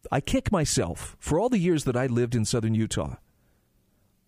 I 0.10 0.22
kick 0.22 0.50
myself 0.50 1.18
for 1.20 1.42
all 1.42 1.50
the 1.50 1.60
years 1.60 1.84
that 1.84 1.98
I 1.98 2.08
lived 2.08 2.36
in 2.36 2.46
southern 2.46 2.74
Utah. 2.74 3.18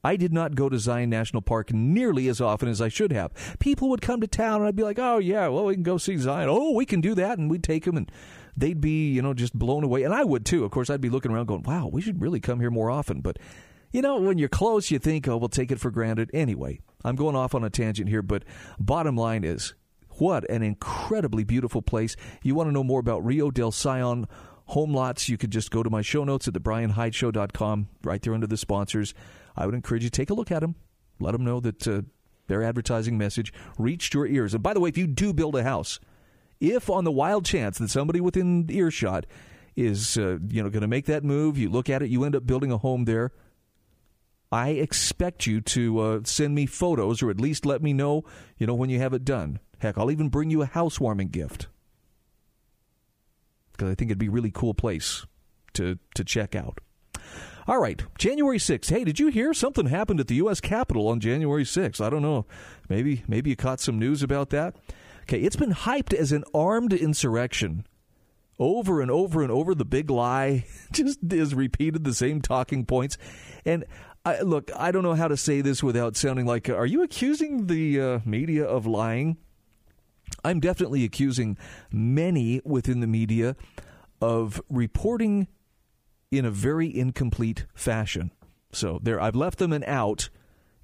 I 0.04 0.16
did 0.16 0.34
not 0.34 0.56
go 0.56 0.70
to 0.70 0.78
Zion 0.78 1.10
National 1.10 1.42
Park 1.42 1.72
nearly 1.72 2.28
as 2.28 2.42
often 2.42 2.68
as 2.68 2.82
I 2.82 2.90
should 2.90 3.12
have. 3.12 3.32
People 3.60 3.90
would 3.90 4.02
come 4.02 4.22
to 4.22 4.28
town 4.28 4.62
and 4.62 4.68
I'd 4.68 4.76
be 4.76 4.84
like, 4.84 5.00
"Oh 5.00 5.18
yeah, 5.18 5.48
well 5.48 5.66
we 5.66 5.76
can 5.76 5.84
go 5.84 5.98
see 5.98 6.18
Zion. 6.18 6.50
Oh, 6.50 6.72
we 6.72 6.86
can 6.86 7.02
do 7.02 7.16
that." 7.16 7.38
And 7.38 7.50
we'd 7.50 7.64
take 7.64 7.86
them 7.86 7.98
and 7.98 8.12
they'd 8.58 8.82
be, 8.82 9.12
you 9.12 9.22
know, 9.22 9.34
just 9.34 9.58
blown 9.58 9.84
away. 9.84 10.04
And 10.04 10.14
I 10.14 10.24
would 10.24 10.46
too. 10.46 10.66
Of 10.66 10.72
course, 10.72 10.90
I'd 10.90 11.02
be 11.02 11.10
looking 11.10 11.32
around 11.32 11.48
going, 11.48 11.64
"Wow, 11.64 11.90
we 11.92 12.02
should 12.02 12.22
really 12.22 12.40
come 12.40 12.60
here 12.60 12.72
more 12.72 12.90
often." 12.92 13.22
But 13.22 13.38
you 13.92 14.02
know, 14.02 14.20
when 14.20 14.38
you're 14.38 14.50
close, 14.50 14.92
you 14.92 15.00
think, 15.00 15.28
"Oh, 15.28 15.38
we'll 15.38 15.50
take 15.50 15.72
it 15.72 15.80
for 15.80 15.92
granted." 15.92 16.30
Anyway, 16.34 16.80
I'm 17.06 17.16
going 17.16 17.36
off 17.36 17.56
on 17.56 17.64
a 17.64 17.70
tangent 17.70 18.10
here, 18.10 18.22
but 18.22 18.44
bottom 18.80 19.16
line 19.16 19.44
is, 19.44 19.74
what 20.18 20.50
an 20.50 20.64
incredibly 20.64 21.44
beautiful 21.44 21.82
place. 21.82 22.16
You 22.44 22.56
want 22.56 22.68
to 22.68 22.72
know 22.72 22.84
more 22.84 23.00
about 23.00 23.26
Rio 23.26 23.52
del 23.52 23.72
Sion 23.72 24.28
home 24.68 24.94
lots, 24.94 25.30
you 25.30 25.38
could 25.38 25.52
just 25.52 25.72
go 25.72 25.84
to 25.84 25.90
my 25.90 26.02
show 26.02 26.24
notes 26.24 26.48
at 26.48 26.54
thebryanhydeshow.com, 26.54 27.88
right 28.04 28.22
there 28.22 28.34
under 28.34 28.48
the 28.48 28.58
sponsors. 28.58 29.14
I 29.56 29.66
would 29.66 29.76
encourage 29.76 30.04
you 30.04 30.10
to 30.10 30.16
take 30.16 30.30
a 30.30 30.34
look 30.34 30.52
at 30.52 30.62
them. 30.62 30.76
Let 31.20 31.32
them 31.32 31.46
know 31.46 31.60
that 31.60 31.88
uh, 31.88 32.02
their 32.48 32.64
advertising 32.64 33.18
message 33.18 33.54
reached 33.78 34.14
your 34.14 34.28
ears. 34.28 34.54
And 34.54 34.64
by 34.64 34.74
the 34.74 34.80
way, 34.80 34.90
if 34.90 34.98
you 34.98 35.08
do 35.08 35.34
build 35.34 35.56
a 35.56 35.64
house, 35.64 36.00
if 36.60 36.90
on 36.90 37.04
the 37.04 37.12
wild 37.12 37.46
chance 37.46 37.78
that 37.78 37.90
somebody 37.90 38.22
within 38.22 38.70
earshot 38.70 39.26
is 39.76 40.18
uh, 40.18 40.38
you 40.50 40.62
know 40.62 40.70
going 40.70 40.82
to 40.82 40.88
make 40.88 41.06
that 41.06 41.24
move, 41.24 41.58
you 41.58 41.70
look 41.70 41.90
at 41.90 42.02
it, 42.02 42.10
you 42.10 42.24
end 42.24 42.36
up 42.36 42.46
building 42.46 42.72
a 42.72 42.78
home 42.78 43.06
there. 43.06 43.32
I 44.52 44.70
expect 44.70 45.48
you 45.48 45.62
to 45.62 46.00
uh, 46.00 46.20
send 46.26 46.54
me 46.54 46.68
photos, 46.68 47.24
or 47.24 47.32
at 47.32 47.42
least 47.42 47.66
let 47.66 47.82
me 47.82 47.92
know, 47.92 48.24
you 48.58 48.68
know, 48.68 48.76
when 48.76 48.92
you 48.92 49.00
have 49.00 49.14
it 49.14 49.26
done. 49.26 49.60
Heck, 49.80 49.98
I'll 49.98 50.12
even 50.12 50.30
bring 50.30 50.52
you 50.52 50.62
a 50.62 50.68
housewarming 50.68 51.30
gift 51.30 51.68
because 53.72 53.92
I 53.92 53.96
think 53.96 54.12
it'd 54.12 54.20
be 54.20 54.28
a 54.28 54.32
really 54.32 54.52
cool 54.52 54.74
place 54.74 55.26
to 55.74 55.98
to 56.16 56.24
check 56.24 56.56
out. 56.56 56.80
All 57.66 57.80
right, 57.80 58.04
January 58.18 58.58
6th. 58.58 58.90
Hey, 58.90 59.06
did 59.06 59.20
you 59.20 59.28
hear 59.28 59.54
something 59.54 59.86
happened 59.86 60.20
at 60.20 60.28
the 60.28 60.36
U.S. 60.36 60.60
Capitol 60.60 61.08
on 61.08 61.22
January 61.22 61.64
6th? 61.64 62.02
I 62.02 62.10
don't 62.10 62.22
know. 62.22 62.46
Maybe 62.90 63.24
maybe 63.26 63.52
you 63.52 63.56
caught 63.56 63.80
some 63.80 63.98
news 63.98 64.22
about 64.22 64.50
that. 64.50 64.76
Okay, 65.24 65.40
it's 65.40 65.56
been 65.56 65.74
hyped 65.74 66.14
as 66.14 66.34
an 66.34 66.44
armed 66.54 66.92
insurrection. 66.92 67.88
Over 68.60 69.02
and 69.02 69.10
over 69.10 69.42
and 69.42 69.52
over, 69.52 69.74
the 69.74 69.86
big 69.86 70.10
lie 70.10 70.66
just 70.92 71.20
is 71.32 71.56
repeated 71.56 72.04
the 72.04 72.14
same 72.14 72.42
talking 72.42 72.86
points. 72.86 73.18
And 73.66 73.86
I, 74.26 74.42
look, 74.42 74.70
I 74.76 74.92
don't 74.92 75.04
know 75.04 75.16
how 75.16 75.30
to 75.30 75.38
say 75.38 75.62
this 75.62 75.82
without 75.82 76.18
sounding 76.18 76.46
like, 76.46 76.70
are 76.70 76.86
you 76.86 77.02
accusing 77.02 77.68
the 77.68 78.02
uh, 78.02 78.20
media 78.26 78.66
of 78.66 78.86
lying? 78.86 79.38
I'm 80.44 80.60
definitely 80.60 81.06
accusing 81.06 81.58
many 81.92 82.60
within 82.66 83.00
the 83.00 83.08
media 83.08 83.56
of 84.22 84.62
reporting 84.70 85.48
in 86.38 86.46
a 86.46 86.52
very 86.52 86.96
incomplete 86.96 87.66
fashion. 87.74 88.32
So 88.72 89.00
there, 89.02 89.22
I've 89.22 89.36
left 89.36 89.60
them 89.60 89.74
an 89.74 89.84
out. 89.86 90.30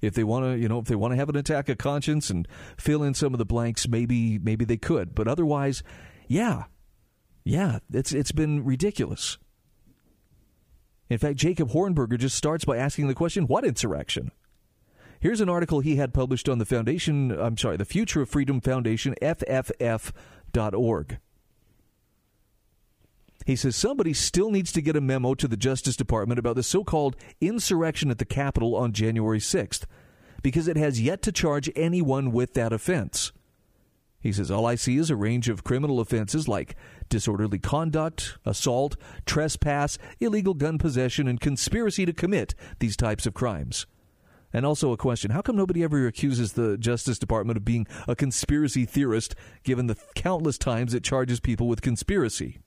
If 0.00 0.14
they 0.14 0.24
want 0.24 0.46
to, 0.46 0.58
you 0.58 0.68
know, 0.68 0.78
if 0.78 0.86
they 0.86 0.94
want 0.94 1.12
to 1.12 1.16
have 1.16 1.28
an 1.28 1.36
attack 1.36 1.68
of 1.68 1.76
conscience 1.76 2.30
and 2.30 2.48
fill 2.78 3.02
in 3.02 3.12
some 3.12 3.34
of 3.34 3.38
the 3.38 3.44
blanks, 3.44 3.86
maybe 3.86 4.38
maybe 4.38 4.64
they 4.64 4.78
could. 4.78 5.14
But 5.14 5.28
otherwise, 5.28 5.82
yeah, 6.26 6.64
yeah, 7.44 7.80
it's 7.92 8.12
it's 8.12 8.32
been 8.32 8.64
ridiculous. 8.64 9.36
In 11.10 11.18
fact, 11.18 11.36
Jacob 11.36 11.70
Hornberger 11.70 12.18
just 12.18 12.36
starts 12.36 12.64
by 12.64 12.78
asking 12.78 13.08
the 13.08 13.14
question, 13.14 13.46
"What 13.46 13.64
insurrection?" 13.64 14.30
Here's 15.20 15.42
an 15.42 15.50
article 15.50 15.80
he 15.80 15.96
had 15.96 16.14
published 16.14 16.48
on 16.48 16.56
the 16.58 16.64
Foundation, 16.64 17.30
I'm 17.30 17.58
sorry, 17.58 17.76
the 17.76 17.84
Future 17.84 18.22
of 18.22 18.30
Freedom 18.30 18.58
Foundation, 18.62 19.14
FFF.org. 19.20 21.18
He 23.46 23.56
says 23.56 23.74
somebody 23.74 24.12
still 24.12 24.50
needs 24.50 24.70
to 24.72 24.82
get 24.82 24.96
a 24.96 25.00
memo 25.00 25.34
to 25.34 25.48
the 25.48 25.56
Justice 25.56 25.96
Department 25.96 26.38
about 26.38 26.56
the 26.56 26.62
so 26.62 26.84
called 26.84 27.16
insurrection 27.40 28.10
at 28.10 28.18
the 28.18 28.24
Capitol 28.24 28.76
on 28.76 28.92
January 28.92 29.38
6th, 29.38 29.84
because 30.42 30.68
it 30.68 30.76
has 30.76 31.00
yet 31.00 31.22
to 31.22 31.32
charge 31.32 31.70
anyone 31.74 32.32
with 32.32 32.54
that 32.54 32.72
offense. 32.72 33.32
He 34.20 34.32
says, 34.32 34.50
All 34.50 34.66
I 34.66 34.74
see 34.74 34.98
is 34.98 35.08
a 35.08 35.16
range 35.16 35.48
of 35.48 35.64
criminal 35.64 35.98
offenses 35.98 36.46
like 36.46 36.76
disorderly 37.08 37.58
conduct, 37.58 38.36
assault, 38.44 38.96
trespass, 39.24 39.96
illegal 40.20 40.52
gun 40.52 40.76
possession, 40.76 41.26
and 41.26 41.40
conspiracy 41.40 42.04
to 42.04 42.12
commit 42.12 42.54
these 42.78 42.96
types 42.96 43.24
of 43.24 43.32
crimes. 43.32 43.86
And 44.52 44.66
also 44.66 44.92
a 44.92 44.96
question 44.96 45.30
how 45.30 45.40
come 45.40 45.56
nobody 45.56 45.82
ever 45.82 46.06
accuses 46.06 46.52
the 46.52 46.76
Justice 46.76 47.18
Department 47.18 47.56
of 47.56 47.64
being 47.64 47.86
a 48.06 48.14
conspiracy 48.14 48.84
theorist, 48.84 49.34
given 49.62 49.86
the 49.86 49.96
countless 50.14 50.58
times 50.58 50.92
it 50.92 51.04
charges 51.04 51.40
people 51.40 51.66
with 51.66 51.80
conspiracy? 51.80 52.58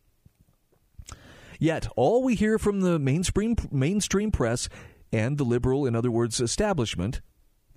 Yet, 1.63 1.87
all 1.95 2.21
we 2.21 2.35
hear 2.35 2.59
from 2.59 2.81
the 2.81 2.99
mainstream, 2.99 3.55
mainstream 3.71 4.31
press 4.31 4.67
and 5.13 5.37
the 5.37 5.45
liberal, 5.45 5.85
in 5.85 5.95
other 5.95 6.11
words, 6.11 6.41
establishment, 6.41 7.21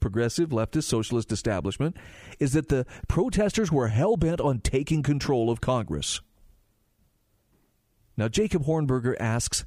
progressive, 0.01 0.49
leftist, 0.49 0.87
socialist 0.87 1.31
establishment, 1.31 1.97
is 2.41 2.53
that 2.55 2.69
the 2.69 2.85
protesters 3.07 3.71
were 3.71 3.87
hell 3.87 4.17
bent 4.17 4.41
on 4.41 4.59
taking 4.59 5.05
control 5.05 5.51
of 5.51 5.61
Congress. 5.61 6.21
Now, 8.17 8.27
Jacob 8.27 8.65
Hornberger 8.65 9.15
asks, 9.21 9.65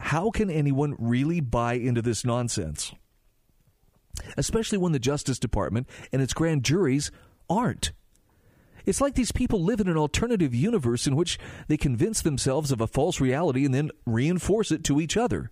how 0.00 0.32
can 0.32 0.50
anyone 0.50 0.96
really 0.98 1.38
buy 1.38 1.74
into 1.74 2.02
this 2.02 2.24
nonsense? 2.24 2.92
especially 4.36 4.78
when 4.78 4.90
the 4.90 4.98
Justice 4.98 5.38
Department 5.38 5.88
and 6.12 6.20
its 6.20 6.32
grand 6.32 6.64
juries 6.64 7.12
aren't. 7.48 7.92
It's 8.88 9.02
like 9.02 9.16
these 9.16 9.32
people 9.32 9.62
live 9.62 9.80
in 9.80 9.88
an 9.88 9.98
alternative 9.98 10.54
universe 10.54 11.06
in 11.06 11.14
which 11.14 11.38
they 11.66 11.76
convince 11.76 12.22
themselves 12.22 12.72
of 12.72 12.80
a 12.80 12.86
false 12.86 13.20
reality 13.20 13.66
and 13.66 13.74
then 13.74 13.90
reinforce 14.06 14.72
it 14.72 14.82
to 14.84 14.98
each 14.98 15.14
other. 15.14 15.50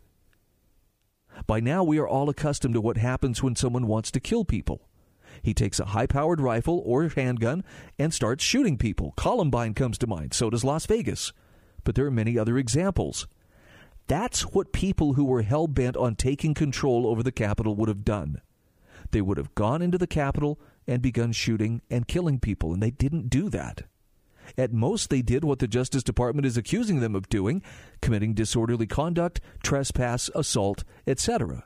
By 1.46 1.60
now, 1.60 1.84
we 1.84 1.98
are 1.98 2.08
all 2.08 2.30
accustomed 2.30 2.72
to 2.72 2.80
what 2.80 2.96
happens 2.96 3.42
when 3.42 3.54
someone 3.54 3.86
wants 3.86 4.10
to 4.12 4.20
kill 4.20 4.46
people. 4.46 4.88
He 5.42 5.52
takes 5.52 5.78
a 5.78 5.84
high 5.84 6.06
powered 6.06 6.40
rifle 6.40 6.82
or 6.86 7.06
handgun 7.10 7.62
and 7.98 8.14
starts 8.14 8.42
shooting 8.42 8.78
people. 8.78 9.12
Columbine 9.18 9.74
comes 9.74 9.98
to 9.98 10.06
mind, 10.06 10.32
so 10.32 10.48
does 10.48 10.64
Las 10.64 10.86
Vegas. 10.86 11.34
But 11.84 11.94
there 11.94 12.06
are 12.06 12.10
many 12.10 12.38
other 12.38 12.56
examples. 12.56 13.28
That's 14.06 14.44
what 14.44 14.72
people 14.72 15.12
who 15.12 15.26
were 15.26 15.42
hell 15.42 15.66
bent 15.66 15.98
on 15.98 16.14
taking 16.14 16.54
control 16.54 17.06
over 17.06 17.22
the 17.22 17.32
Capitol 17.32 17.74
would 17.74 17.90
have 17.90 18.02
done 18.02 18.40
they 19.10 19.20
would 19.20 19.36
have 19.36 19.54
gone 19.54 19.82
into 19.82 19.98
the 19.98 20.06
Capitol 20.06 20.58
and 20.86 21.02
begun 21.02 21.32
shooting 21.32 21.82
and 21.90 22.08
killing 22.08 22.38
people, 22.38 22.72
and 22.72 22.82
they 22.82 22.90
didn't 22.90 23.28
do 23.28 23.48
that. 23.50 23.82
At 24.56 24.72
most, 24.72 25.10
they 25.10 25.22
did 25.22 25.44
what 25.44 25.58
the 25.58 25.66
Justice 25.66 26.02
Department 26.02 26.46
is 26.46 26.56
accusing 26.56 27.00
them 27.00 27.14
of 27.14 27.28
doing 27.28 27.62
committing 28.00 28.34
disorderly 28.34 28.86
conduct, 28.86 29.40
trespass, 29.62 30.30
assault, 30.34 30.84
etc. 31.06 31.64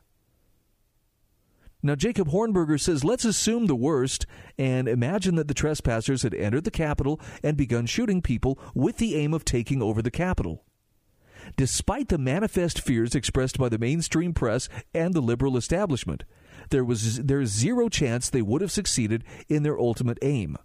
Now, 1.82 1.94
Jacob 1.94 2.28
Hornberger 2.28 2.78
says, 2.78 3.04
let's 3.04 3.24
assume 3.24 3.66
the 3.66 3.74
worst 3.74 4.26
and 4.58 4.86
imagine 4.86 5.36
that 5.36 5.48
the 5.48 5.54
trespassers 5.54 6.22
had 6.22 6.34
entered 6.34 6.64
the 6.64 6.70
Capitol 6.70 7.18
and 7.42 7.56
begun 7.56 7.86
shooting 7.86 8.20
people 8.20 8.58
with 8.74 8.98
the 8.98 9.16
aim 9.16 9.32
of 9.32 9.44
taking 9.46 9.80
over 9.80 10.02
the 10.02 10.10
Capitol. 10.10 10.64
Despite 11.56 12.08
the 12.08 12.18
manifest 12.18 12.80
fears 12.80 13.14
expressed 13.14 13.58
by 13.58 13.70
the 13.70 13.78
mainstream 13.78 14.34
press 14.34 14.68
and 14.92 15.14
the 15.14 15.22
liberal 15.22 15.56
establishment, 15.56 16.24
there 16.68 16.84
was 16.84 17.22
there 17.22 17.40
is 17.40 17.50
zero 17.50 17.88
chance 17.88 18.28
they 18.28 18.42
would 18.42 18.60
have 18.60 18.70
succeeded 18.70 19.24
in 19.48 19.62
their 19.62 19.78
ultimate 19.78 20.18
aim. 20.22 20.56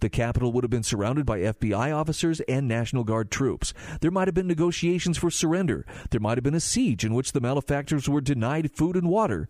The 0.00 0.10
Capitol 0.10 0.52
would 0.52 0.64
have 0.64 0.70
been 0.70 0.82
surrounded 0.82 1.24
by 1.24 1.38
FBI 1.38 1.94
officers 1.94 2.40
and 2.40 2.68
National 2.68 3.04
Guard 3.04 3.30
troops. 3.30 3.72
There 4.00 4.10
might 4.10 4.28
have 4.28 4.34
been 4.34 4.46
negotiations 4.46 5.16
for 5.16 5.30
surrender. 5.30 5.86
There 6.10 6.20
might 6.20 6.36
have 6.36 6.44
been 6.44 6.54
a 6.54 6.60
siege 6.60 7.04
in 7.04 7.14
which 7.14 7.32
the 7.32 7.40
malefactors 7.40 8.06
were 8.06 8.20
denied 8.20 8.72
food 8.72 8.94
and 8.94 9.08
water 9.08 9.48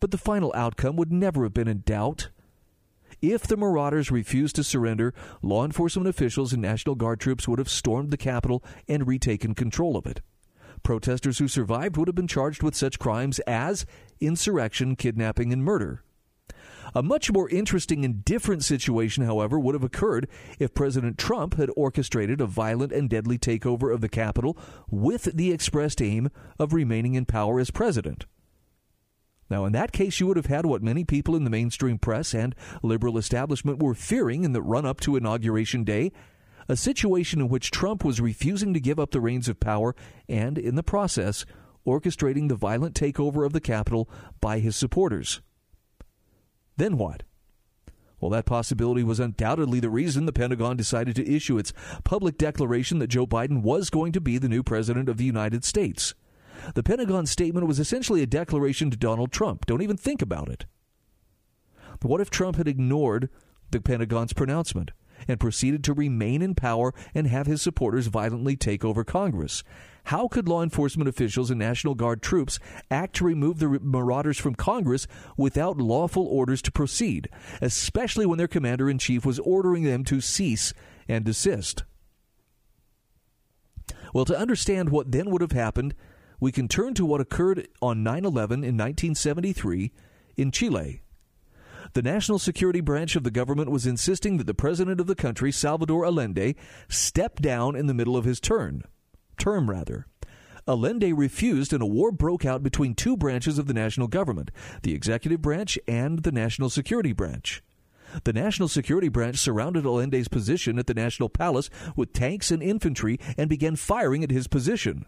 but 0.00 0.10
the 0.10 0.18
final 0.18 0.52
outcome 0.54 0.96
would 0.96 1.12
never 1.12 1.42
have 1.44 1.54
been 1.54 1.68
in 1.68 1.82
doubt. 1.84 2.30
If 3.20 3.46
the 3.46 3.56
marauders 3.56 4.10
refused 4.10 4.56
to 4.56 4.64
surrender, 4.64 5.12
law 5.42 5.64
enforcement 5.64 6.08
officials 6.08 6.52
and 6.52 6.62
National 6.62 6.94
Guard 6.94 7.20
troops 7.20 7.48
would 7.48 7.58
have 7.58 7.68
stormed 7.68 8.10
the 8.10 8.16
Capitol 8.16 8.62
and 8.86 9.06
retaken 9.06 9.54
control 9.54 9.96
of 9.96 10.06
it. 10.06 10.20
Protesters 10.82 11.38
who 11.38 11.48
survived 11.48 11.96
would 11.96 12.08
have 12.08 12.14
been 12.14 12.26
charged 12.26 12.62
with 12.62 12.74
such 12.74 12.98
crimes 12.98 13.38
as 13.40 13.86
insurrection, 14.20 14.96
kidnapping, 14.96 15.52
and 15.52 15.62
murder. 15.62 16.02
A 16.94 17.02
much 17.02 17.30
more 17.30 17.48
interesting 17.50 18.04
and 18.04 18.24
different 18.24 18.64
situation, 18.64 19.24
however, 19.24 19.58
would 19.58 19.74
have 19.74 19.84
occurred 19.84 20.28
if 20.58 20.74
President 20.74 21.18
Trump 21.18 21.54
had 21.54 21.70
orchestrated 21.76 22.40
a 22.40 22.46
violent 22.46 22.92
and 22.92 23.10
deadly 23.10 23.38
takeover 23.38 23.92
of 23.92 24.00
the 24.00 24.08
Capitol 24.08 24.56
with 24.90 25.24
the 25.24 25.52
expressed 25.52 26.00
aim 26.00 26.30
of 26.58 26.72
remaining 26.72 27.14
in 27.14 27.26
power 27.26 27.60
as 27.60 27.70
president. 27.70 28.24
Now, 29.50 29.64
in 29.64 29.72
that 29.72 29.92
case, 29.92 30.20
you 30.20 30.26
would 30.26 30.36
have 30.36 30.46
had 30.46 30.66
what 30.66 30.82
many 30.82 31.04
people 31.04 31.34
in 31.34 31.44
the 31.44 31.50
mainstream 31.50 31.98
press 31.98 32.34
and 32.34 32.54
liberal 32.82 33.16
establishment 33.16 33.82
were 33.82 33.94
fearing 33.94 34.44
in 34.44 34.52
the 34.52 34.62
run 34.62 34.84
up 34.84 35.00
to 35.00 35.16
Inauguration 35.16 35.84
Day 35.84 36.12
a 36.68 36.76
situation 36.76 37.40
in 37.40 37.48
which 37.48 37.70
Trump 37.70 38.04
was 38.04 38.20
refusing 38.20 38.74
to 38.74 38.80
give 38.80 39.00
up 39.00 39.10
the 39.10 39.20
reins 39.20 39.48
of 39.48 39.58
power 39.58 39.96
and, 40.28 40.58
in 40.58 40.74
the 40.74 40.82
process, 40.82 41.46
orchestrating 41.86 42.48
the 42.48 42.54
violent 42.54 42.94
takeover 42.94 43.46
of 43.46 43.52
the 43.52 43.60
Capitol 43.60 44.08
by 44.40 44.58
his 44.58 44.76
supporters. 44.76 45.40
Then 46.76 46.98
what? 46.98 47.22
Well, 48.20 48.30
that 48.30 48.46
possibility 48.46 49.02
was 49.02 49.20
undoubtedly 49.20 49.80
the 49.80 49.90
reason 49.90 50.26
the 50.26 50.32
Pentagon 50.32 50.76
decided 50.76 51.16
to 51.16 51.34
issue 51.34 51.56
its 51.56 51.72
public 52.04 52.36
declaration 52.36 52.98
that 52.98 53.06
Joe 53.06 53.26
Biden 53.26 53.62
was 53.62 53.90
going 53.90 54.12
to 54.12 54.20
be 54.20 54.38
the 54.38 54.48
new 54.48 54.62
president 54.62 55.08
of 55.08 55.16
the 55.16 55.24
United 55.24 55.64
States. 55.64 56.14
The 56.74 56.82
Pentagon 56.82 57.26
statement 57.26 57.66
was 57.66 57.78
essentially 57.78 58.22
a 58.22 58.26
declaration 58.26 58.90
to 58.90 58.96
Donald 58.96 59.30
Trump. 59.30 59.66
Don't 59.66 59.82
even 59.82 59.96
think 59.96 60.20
about 60.20 60.48
it. 60.48 60.66
But 62.00 62.08
what 62.08 62.20
if 62.20 62.30
Trump 62.30 62.56
had 62.56 62.68
ignored 62.68 63.30
the 63.70 63.80
Pentagon's 63.80 64.32
pronouncement 64.32 64.90
and 65.26 65.40
proceeded 65.40 65.82
to 65.84 65.92
remain 65.92 66.42
in 66.42 66.54
power 66.54 66.94
and 67.14 67.26
have 67.26 67.46
his 67.46 67.62
supporters 67.62 68.06
violently 68.06 68.56
take 68.56 68.84
over 68.84 69.04
Congress? 69.04 69.64
How 70.04 70.28
could 70.28 70.48
law 70.48 70.62
enforcement 70.62 71.08
officials 71.08 71.50
and 71.50 71.58
National 71.58 71.94
Guard 71.94 72.22
troops 72.22 72.58
act 72.90 73.16
to 73.16 73.24
remove 73.24 73.58
the 73.58 73.78
marauders 73.82 74.38
from 74.38 74.54
Congress 74.54 75.06
without 75.36 75.78
lawful 75.78 76.26
orders 76.26 76.62
to 76.62 76.72
proceed, 76.72 77.28
especially 77.60 78.24
when 78.24 78.38
their 78.38 78.48
commander 78.48 78.88
in 78.88 78.98
chief 78.98 79.26
was 79.26 79.38
ordering 79.40 79.84
them 79.84 80.04
to 80.04 80.20
cease 80.20 80.72
and 81.08 81.24
desist? 81.24 81.84
Well, 84.14 84.24
to 84.24 84.38
understand 84.38 84.88
what 84.88 85.12
then 85.12 85.30
would 85.30 85.42
have 85.42 85.52
happened 85.52 85.94
we 86.40 86.52
can 86.52 86.68
turn 86.68 86.94
to 86.94 87.04
what 87.04 87.20
occurred 87.20 87.68
on 87.82 88.02
9 88.02 88.24
11 88.24 88.64
in 88.64 88.76
1973 88.76 89.92
in 90.36 90.50
Chile. 90.50 91.02
The 91.94 92.02
National 92.02 92.38
Security 92.38 92.80
Branch 92.80 93.16
of 93.16 93.24
the 93.24 93.30
government 93.30 93.70
was 93.70 93.86
insisting 93.86 94.36
that 94.36 94.46
the 94.46 94.54
president 94.54 95.00
of 95.00 95.06
the 95.06 95.14
country, 95.14 95.50
Salvador 95.50 96.04
Allende, 96.04 96.54
step 96.88 97.40
down 97.40 97.74
in 97.76 97.86
the 97.86 97.94
middle 97.94 98.16
of 98.16 98.24
his 98.24 98.40
turn. 98.40 98.82
Term, 99.38 99.70
rather. 99.70 100.06
Allende 100.66 101.12
refused, 101.14 101.72
and 101.72 101.82
a 101.82 101.86
war 101.86 102.12
broke 102.12 102.44
out 102.44 102.62
between 102.62 102.94
two 102.94 103.16
branches 103.16 103.58
of 103.58 103.66
the 103.66 103.74
national 103.74 104.06
government 104.06 104.50
the 104.82 104.92
executive 104.92 105.40
branch 105.40 105.78
and 105.88 106.22
the 106.22 106.32
National 106.32 106.68
Security 106.68 107.12
Branch. 107.12 107.62
The 108.24 108.32
National 108.32 108.68
Security 108.68 109.08
Branch 109.08 109.36
surrounded 109.36 109.84
Allende's 109.84 110.28
position 110.28 110.78
at 110.78 110.86
the 110.86 110.94
National 110.94 111.28
Palace 111.28 111.70
with 111.96 112.12
tanks 112.12 112.50
and 112.50 112.62
infantry 112.62 113.18
and 113.36 113.48
began 113.48 113.76
firing 113.76 114.24
at 114.24 114.30
his 114.30 114.46
position. 114.46 115.06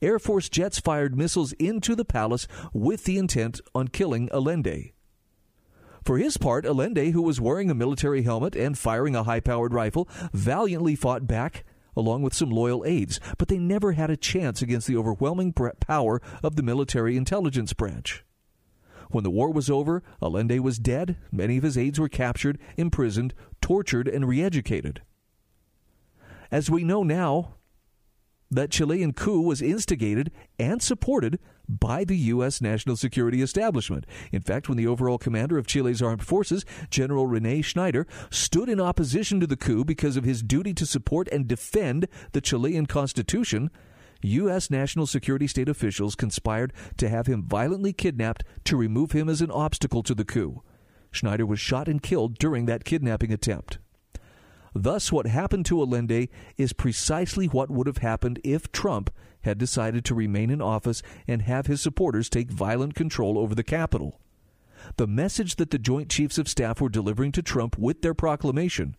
Air 0.00 0.18
Force 0.18 0.48
jets 0.48 0.80
fired 0.80 1.16
missiles 1.16 1.52
into 1.52 1.94
the 1.94 2.04
palace 2.04 2.48
with 2.72 3.04
the 3.04 3.18
intent 3.18 3.60
on 3.74 3.88
killing 3.88 4.28
Allende. 4.32 4.93
For 6.04 6.18
his 6.18 6.36
part, 6.36 6.66
Allende, 6.66 7.12
who 7.12 7.22
was 7.22 7.40
wearing 7.40 7.70
a 7.70 7.74
military 7.74 8.22
helmet 8.22 8.54
and 8.54 8.76
firing 8.76 9.16
a 9.16 9.22
high 9.22 9.40
powered 9.40 9.72
rifle, 9.72 10.06
valiantly 10.32 10.94
fought 10.94 11.26
back 11.26 11.64
along 11.96 12.22
with 12.22 12.34
some 12.34 12.50
loyal 12.50 12.84
aides, 12.84 13.20
but 13.38 13.48
they 13.48 13.58
never 13.58 13.92
had 13.92 14.10
a 14.10 14.16
chance 14.16 14.60
against 14.60 14.86
the 14.86 14.96
overwhelming 14.96 15.52
power 15.52 16.20
of 16.42 16.56
the 16.56 16.62
military 16.62 17.16
intelligence 17.16 17.72
branch. 17.72 18.24
When 19.10 19.24
the 19.24 19.30
war 19.30 19.52
was 19.52 19.70
over, 19.70 20.02
Allende 20.20 20.58
was 20.58 20.78
dead, 20.78 21.16
many 21.30 21.56
of 21.56 21.62
his 21.62 21.78
aides 21.78 22.00
were 22.00 22.08
captured, 22.08 22.58
imprisoned, 22.76 23.32
tortured, 23.60 24.08
and 24.08 24.26
re 24.26 24.42
educated. 24.42 25.02
As 26.50 26.70
we 26.70 26.84
know 26.84 27.02
now, 27.02 27.54
that 28.56 28.70
Chilean 28.70 29.12
coup 29.12 29.40
was 29.40 29.62
instigated 29.62 30.30
and 30.58 30.82
supported 30.82 31.38
by 31.68 32.04
the 32.04 32.16
U.S. 32.16 32.60
national 32.60 32.96
security 32.96 33.42
establishment. 33.42 34.04
In 34.32 34.42
fact, 34.42 34.68
when 34.68 34.76
the 34.76 34.86
overall 34.86 35.18
commander 35.18 35.58
of 35.58 35.66
Chile's 35.66 36.02
armed 36.02 36.24
forces, 36.24 36.64
General 36.90 37.26
Rene 37.26 37.62
Schneider, 37.62 38.06
stood 38.30 38.68
in 38.68 38.80
opposition 38.80 39.40
to 39.40 39.46
the 39.46 39.56
coup 39.56 39.84
because 39.84 40.16
of 40.16 40.24
his 40.24 40.42
duty 40.42 40.74
to 40.74 40.86
support 40.86 41.28
and 41.28 41.48
defend 41.48 42.06
the 42.32 42.40
Chilean 42.40 42.86
constitution, 42.86 43.70
U.S. 44.22 44.70
national 44.70 45.06
security 45.06 45.46
state 45.46 45.68
officials 45.68 46.14
conspired 46.14 46.72
to 46.96 47.08
have 47.08 47.26
him 47.26 47.42
violently 47.42 47.92
kidnapped 47.92 48.44
to 48.64 48.76
remove 48.76 49.12
him 49.12 49.28
as 49.28 49.40
an 49.40 49.50
obstacle 49.50 50.02
to 50.02 50.14
the 50.14 50.24
coup. 50.24 50.62
Schneider 51.10 51.46
was 51.46 51.60
shot 51.60 51.88
and 51.88 52.02
killed 52.02 52.38
during 52.38 52.66
that 52.66 52.84
kidnapping 52.84 53.32
attempt. 53.32 53.78
Thus, 54.74 55.12
what 55.12 55.26
happened 55.26 55.66
to 55.66 55.80
Allende 55.80 56.28
is 56.58 56.72
precisely 56.72 57.46
what 57.46 57.70
would 57.70 57.86
have 57.86 57.98
happened 57.98 58.40
if 58.42 58.72
Trump 58.72 59.10
had 59.42 59.58
decided 59.58 60.04
to 60.04 60.14
remain 60.14 60.50
in 60.50 60.60
office 60.60 61.02
and 61.28 61.42
have 61.42 61.66
his 61.66 61.80
supporters 61.80 62.28
take 62.28 62.50
violent 62.50 62.94
control 62.94 63.38
over 63.38 63.54
the 63.54 63.62
Capitol. 63.62 64.18
The 64.96 65.06
message 65.06 65.56
that 65.56 65.70
the 65.70 65.78
Joint 65.78 66.10
Chiefs 66.10 66.38
of 66.38 66.48
Staff 66.48 66.80
were 66.80 66.88
delivering 66.88 67.32
to 67.32 67.42
Trump 67.42 67.78
with 67.78 68.02
their 68.02 68.14
proclamation 68.14 68.96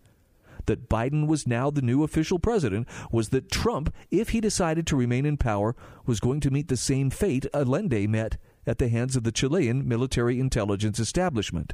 that 0.65 0.89
Biden 0.89 1.27
was 1.27 1.47
now 1.47 1.69
the 1.69 1.81
new 1.81 2.03
official 2.03 2.39
president 2.39 2.87
was 3.11 3.29
that 3.29 3.51
Trump, 3.51 3.93
if 4.11 4.29
he 4.29 4.41
decided 4.41 4.87
to 4.87 4.95
remain 4.95 5.25
in 5.25 5.37
power, 5.37 5.75
was 6.05 6.19
going 6.19 6.39
to 6.41 6.51
meet 6.51 6.67
the 6.67 6.77
same 6.77 7.09
fate 7.09 7.45
Allende 7.53 8.07
met 8.07 8.37
at 8.65 8.79
the 8.79 8.89
hands 8.89 9.15
of 9.15 9.23
the 9.23 9.31
Chilean 9.31 9.87
military 9.87 10.39
intelligence 10.39 10.99
establishment. 10.99 11.73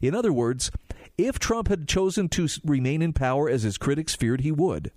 In 0.00 0.14
other 0.14 0.32
words, 0.32 0.70
if 1.16 1.38
Trump 1.38 1.68
had 1.68 1.88
chosen 1.88 2.28
to 2.30 2.48
remain 2.64 3.02
in 3.02 3.12
power 3.12 3.48
as 3.48 3.62
his 3.62 3.78
critics 3.78 4.14
feared 4.14 4.40
he 4.40 4.52
would, 4.52 4.90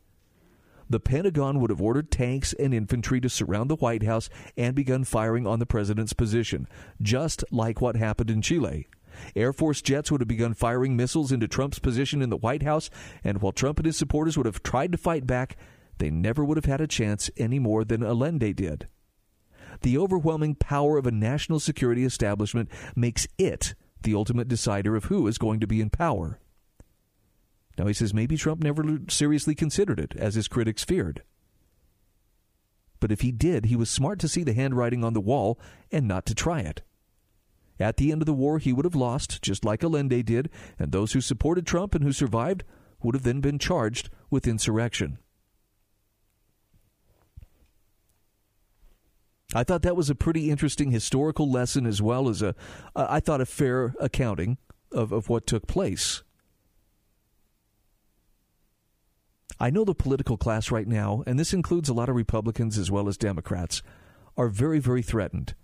the 0.89 0.99
Pentagon 0.99 1.59
would 1.59 1.69
have 1.69 1.81
ordered 1.81 2.09
tanks 2.09 2.53
and 2.53 2.73
infantry 2.73 3.19
to 3.19 3.29
surround 3.29 3.69
the 3.69 3.75
White 3.75 4.03
House 4.03 4.29
and 4.55 4.75
begun 4.75 5.03
firing 5.03 5.45
on 5.45 5.59
the 5.59 5.65
president's 5.65 6.13
position, 6.13 6.67
just 7.01 7.43
like 7.51 7.81
what 7.81 7.95
happened 7.97 8.29
in 8.29 8.41
Chile. 8.41 8.87
Air 9.35 9.51
Force 9.51 9.81
jets 9.81 10.11
would 10.11 10.21
have 10.21 10.27
begun 10.27 10.53
firing 10.53 10.95
missiles 10.95 11.31
into 11.31 11.47
Trump's 11.47 11.79
position 11.79 12.21
in 12.21 12.29
the 12.29 12.37
White 12.37 12.63
House, 12.63 12.89
and 13.23 13.41
while 13.41 13.51
Trump 13.51 13.79
and 13.79 13.85
his 13.85 13.97
supporters 13.97 14.37
would 14.37 14.45
have 14.45 14.63
tried 14.63 14.91
to 14.91 14.97
fight 14.97 15.27
back, 15.27 15.57
they 15.97 16.09
never 16.09 16.45
would 16.45 16.57
have 16.57 16.65
had 16.65 16.81
a 16.81 16.87
chance 16.87 17.29
any 17.37 17.59
more 17.59 17.83
than 17.83 18.03
Allende 18.03 18.53
did. 18.53 18.87
The 19.81 19.97
overwhelming 19.97 20.55
power 20.55 20.97
of 20.97 21.05
a 21.05 21.11
national 21.11 21.59
security 21.59 22.05
establishment 22.05 22.69
makes 22.95 23.27
it 23.37 23.75
the 24.07 24.15
ultimate 24.15 24.47
decider 24.47 24.95
of 24.95 25.05
who 25.05 25.27
is 25.27 25.37
going 25.37 25.59
to 25.59 25.67
be 25.67 25.81
in 25.81 25.89
power. 25.89 26.39
Now, 27.77 27.87
he 27.87 27.93
says 27.93 28.13
maybe 28.13 28.37
Trump 28.37 28.63
never 28.63 28.99
seriously 29.09 29.53
considered 29.53 29.99
it, 29.99 30.15
as 30.15 30.35
his 30.35 30.47
critics 30.47 30.85
feared. 30.85 31.23
But 33.01 33.11
if 33.11 33.19
he 33.19 33.33
did, 33.33 33.65
he 33.65 33.75
was 33.75 33.89
smart 33.89 34.19
to 34.19 34.29
see 34.29 34.43
the 34.43 34.53
handwriting 34.53 35.03
on 35.03 35.11
the 35.11 35.19
wall 35.19 35.59
and 35.91 36.07
not 36.07 36.25
to 36.27 36.33
try 36.33 36.61
it. 36.61 36.83
At 37.81 37.97
the 37.97 38.13
end 38.13 38.21
of 38.21 38.25
the 38.25 38.33
war, 38.33 38.59
he 38.59 38.71
would 38.71 38.85
have 38.85 38.95
lost, 38.95 39.41
just 39.41 39.65
like 39.65 39.83
Allende 39.83 40.23
did, 40.23 40.49
and 40.79 40.93
those 40.93 41.11
who 41.11 41.19
supported 41.19 41.67
Trump 41.67 41.93
and 41.93 42.05
who 42.05 42.13
survived 42.13 42.63
would 43.03 43.13
have 43.13 43.23
then 43.23 43.41
been 43.41 43.59
charged 43.59 44.09
with 44.29 44.47
insurrection. 44.47 45.19
I 49.57 49.63
thought 49.63 49.81
that 49.81 49.95
was 49.95 50.11
a 50.11 50.15
pretty 50.15 50.51
interesting 50.51 50.91
historical 50.91 51.49
lesson 51.49 51.87
as 51.87 51.99
well 51.99 52.29
as 52.29 52.43
a, 52.43 52.53
I 52.95 53.19
thought, 53.19 53.41
a 53.41 53.45
fair 53.45 53.95
accounting 53.99 54.59
of, 54.91 55.11
of 55.11 55.29
what 55.29 55.47
took 55.47 55.65
place. 55.65 56.21
I 59.59 59.71
know 59.71 59.83
the 59.83 59.95
political 59.95 60.37
class 60.37 60.69
right 60.69 60.87
now, 60.87 61.23
and 61.25 61.39
this 61.39 61.53
includes 61.53 61.89
a 61.89 61.95
lot 61.95 62.07
of 62.07 62.15
Republicans 62.15 62.77
as 62.77 62.91
well 62.91 63.07
as 63.07 63.17
Democrats, 63.17 63.81
are 64.37 64.47
very, 64.47 64.77
very 64.77 65.01
threatened. 65.01 65.55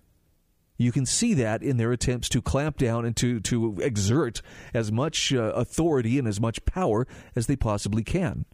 You 0.75 0.91
can 0.91 1.06
see 1.06 1.36
that 1.36 1.62
in 1.62 1.77
their 1.77 1.91
attempts 1.91 2.29
to 2.29 2.41
clamp 2.41 2.79
down 2.79 3.06
and 3.06 3.15
to, 3.17 3.39
to 3.41 3.79
exert 3.79 4.41
as 4.73 4.91
much 4.91 5.32
uh, 5.32 5.53
authority 5.53 6.17
and 6.17 6.27
as 6.27 6.41
much 6.41 6.65
power 6.65 7.06
as 7.36 7.45
they 7.45 7.56
possibly 7.56 8.03
can. 8.03 8.45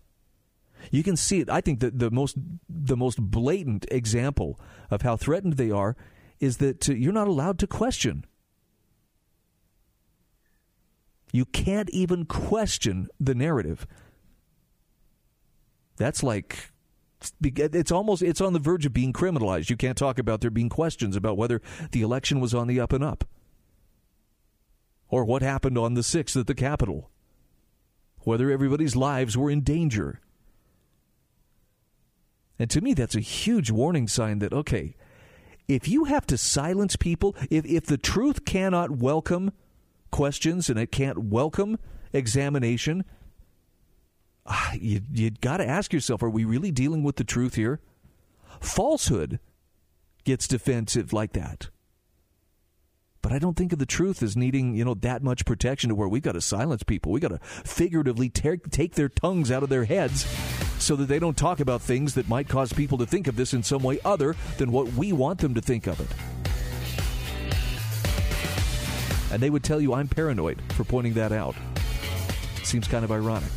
You 0.91 1.03
can 1.03 1.15
see 1.15 1.39
it. 1.39 1.49
I 1.49 1.61
think 1.61 1.79
that 1.79 1.99
the 1.99 2.11
most 2.11 2.37
the 2.67 2.97
most 2.97 3.21
blatant 3.21 3.85
example 3.91 4.59
of 4.89 5.01
how 5.01 5.17
threatened 5.17 5.53
they 5.53 5.71
are 5.71 5.95
is 6.39 6.57
that 6.57 6.89
uh, 6.89 6.93
you're 6.93 7.13
not 7.13 7.27
allowed 7.27 7.59
to 7.59 7.67
question. 7.67 8.25
You 11.31 11.45
can't 11.45 11.89
even 11.91 12.25
question 12.25 13.07
the 13.19 13.35
narrative. 13.35 13.85
That's 15.97 16.23
like 16.23 16.71
it's 17.41 17.91
almost 17.91 18.21
it's 18.21 18.41
on 18.41 18.53
the 18.53 18.59
verge 18.59 18.85
of 18.85 18.93
being 18.93 19.13
criminalized. 19.13 19.69
You 19.69 19.77
can't 19.77 19.97
talk 19.97 20.17
about 20.17 20.41
there 20.41 20.49
being 20.49 20.69
questions 20.69 21.15
about 21.15 21.37
whether 21.37 21.61
the 21.91 22.01
election 22.01 22.39
was 22.39 22.53
on 22.53 22.67
the 22.67 22.79
up 22.79 22.93
and 22.93 23.03
up 23.03 23.25
or 25.09 25.25
what 25.25 25.41
happened 25.41 25.77
on 25.77 25.95
the 25.95 26.01
6th 26.01 26.39
at 26.39 26.47
the 26.47 26.55
Capitol, 26.55 27.09
whether 28.19 28.51
everybody's 28.51 28.95
lives 28.95 29.37
were 29.37 29.49
in 29.49 29.61
danger. 29.61 30.21
And 32.59 32.69
to 32.71 32.81
me, 32.81 32.93
that's 32.93 33.15
a 33.15 33.21
huge 33.21 33.71
warning 33.71 34.07
sign 34.07 34.39
that, 34.39 34.51
okay, 34.51 34.95
if 35.69 35.87
you 35.87 36.03
have 36.05 36.27
to 36.27 36.37
silence 36.37 36.97
people, 36.97 37.35
if, 37.49 37.65
if 37.65 37.85
the 37.85 37.97
truth 37.97 38.43
cannot 38.43 38.91
welcome 38.91 39.53
questions 40.11 40.69
and 40.69 40.77
it 40.77 40.91
can't 40.91 41.25
welcome 41.25 41.79
examination, 42.11 43.05
ah, 44.45 44.73
you 44.73 45.01
you 45.13 45.29
got 45.29 45.57
to 45.57 45.67
ask 45.67 45.93
yourself: 45.93 46.21
Are 46.21 46.29
we 46.29 46.43
really 46.43 46.71
dealing 46.71 47.03
with 47.03 47.15
the 47.15 47.23
truth 47.23 47.55
here? 47.55 47.79
Falsehood 48.59 49.39
gets 50.25 50.47
defensive 50.47 51.13
like 51.13 51.33
that, 51.33 51.69
but 53.21 53.31
I 53.31 53.39
don't 53.39 53.55
think 53.55 53.73
of 53.73 53.79
the 53.79 53.85
truth 53.85 54.23
as 54.23 54.37
needing 54.37 54.75
you 54.75 54.85
know 54.85 54.93
that 54.95 55.23
much 55.23 55.45
protection 55.45 55.89
to 55.89 55.95
where 55.95 56.07
we've 56.07 56.21
got 56.21 56.33
to 56.33 56.41
silence 56.41 56.83
people. 56.83 57.11
We've 57.11 57.21
got 57.21 57.29
to 57.29 57.39
figuratively 57.39 58.29
take 58.29 58.95
their 58.95 59.09
tongues 59.09 59.51
out 59.51 59.63
of 59.63 59.69
their 59.69 59.85
heads 59.85 60.25
so 60.79 60.95
that 60.95 61.05
they 61.05 61.19
don't 61.19 61.37
talk 61.37 61.59
about 61.59 61.81
things 61.81 62.13
that 62.15 62.29
might 62.29 62.47
cause 62.47 62.71
people 62.71 62.97
to 62.99 63.05
think 63.05 63.27
of 63.27 63.35
this 63.35 63.53
in 63.53 63.63
some 63.63 63.83
way 63.83 63.99
other 64.05 64.35
than 64.57 64.71
what 64.71 64.87
we 64.93 65.11
want 65.11 65.39
them 65.39 65.53
to 65.53 65.61
think 65.61 65.87
of 65.87 65.99
it. 65.99 66.07
And 69.31 69.41
they 69.41 69.49
would 69.49 69.63
tell 69.63 69.79
you 69.79 69.93
I'm 69.93 70.07
paranoid 70.07 70.61
for 70.73 70.83
pointing 70.83 71.13
that 71.13 71.31
out. 71.31 71.55
Seems 72.63 72.87
kind 72.87 73.03
of 73.03 73.11
ironic. 73.11 73.51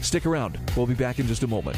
Stick 0.00 0.26
around. 0.26 0.58
We'll 0.76 0.86
be 0.86 0.94
back 0.94 1.18
in 1.18 1.26
just 1.26 1.42
a 1.42 1.46
moment. 1.46 1.76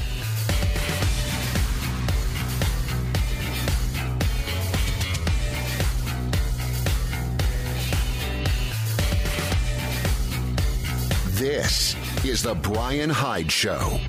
This 11.45 11.95
is 12.25 12.43
The 12.43 12.55
Bryan 12.55 13.11
Hyde 13.11 13.53
Show. 13.53 14.01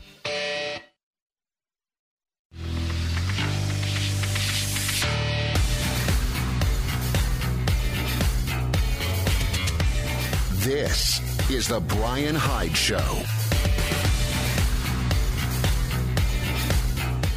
This 10.60 11.20
is 11.52 11.68
The 11.68 11.82
Bryan 11.82 12.36
Hyde 12.36 12.78
Show. 12.78 12.96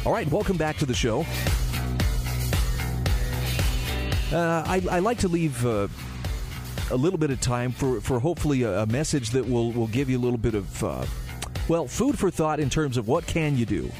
All 0.05 0.13
right, 0.13 0.31
welcome 0.31 0.55
back 0.55 0.77
to 0.77 0.85
the 0.85 0.93
show. 0.93 1.25
Uh, 4.31 4.63
I, 4.65 4.81
I, 4.89 4.99
like 4.99 5.17
to 5.17 5.27
leave 5.27 5.65
uh, 5.65 5.89
a 6.91 6.95
little 6.95 7.19
bit 7.19 7.31
of 7.31 7.39
time 7.39 7.71
for, 7.71 8.01
for 8.01 8.19
hopefully 8.19 8.63
a, 8.63 8.81
a, 8.81 8.85
message 8.85 9.29
that 9.31 9.47
will, 9.47 9.71
will 9.71 9.87
give 9.87 10.09
you 10.09 10.17
a 10.17 10.21
little 10.21 10.37
bit 10.37 10.55
of, 10.55 10.83
uh, 10.83 11.05
well, 11.67 11.87
food 11.87 12.17
for 12.17 12.31
thought 12.31 12.59
in 12.59 12.69
terms 12.69 12.97
of 12.97 13.07
what 13.07 13.25
can 13.27 13.57
you 13.57 13.65
do. 13.65 13.91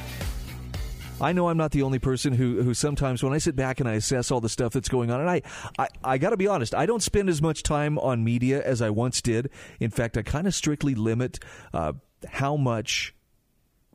I 1.21 1.33
know 1.33 1.49
I'm 1.49 1.57
not 1.57 1.71
the 1.71 1.81
only 1.81 1.99
person 1.99 2.33
who, 2.33 2.61
who 2.61 2.73
sometimes 2.73 3.21
when 3.21 3.33
I 3.33 3.39
sit 3.39 3.55
back 3.55 3.79
and 3.79 3.89
I 3.89 3.93
assess 3.93 4.31
all 4.31 4.39
the 4.39 4.49
stuff 4.49 4.71
that's 4.71 4.87
going 4.87 5.11
on, 5.11 5.19
and 5.19 5.29
I, 5.29 5.41
I, 5.77 5.87
I 6.03 6.17
got 6.17 6.29
to 6.29 6.37
be 6.37 6.47
honest, 6.47 6.73
I 6.73 6.85
don't 6.85 7.03
spend 7.03 7.29
as 7.29 7.41
much 7.41 7.61
time 7.61 7.99
on 7.99 8.23
media 8.23 8.63
as 8.63 8.81
I 8.81 8.89
once 8.89 9.21
did. 9.21 9.49
In 9.79 9.89
fact, 9.89 10.17
I 10.17 10.21
kind 10.21 10.47
of 10.47 10.55
strictly 10.55 10.95
limit 10.95 11.39
uh, 11.73 11.93
how 12.25 12.55
much 12.55 13.13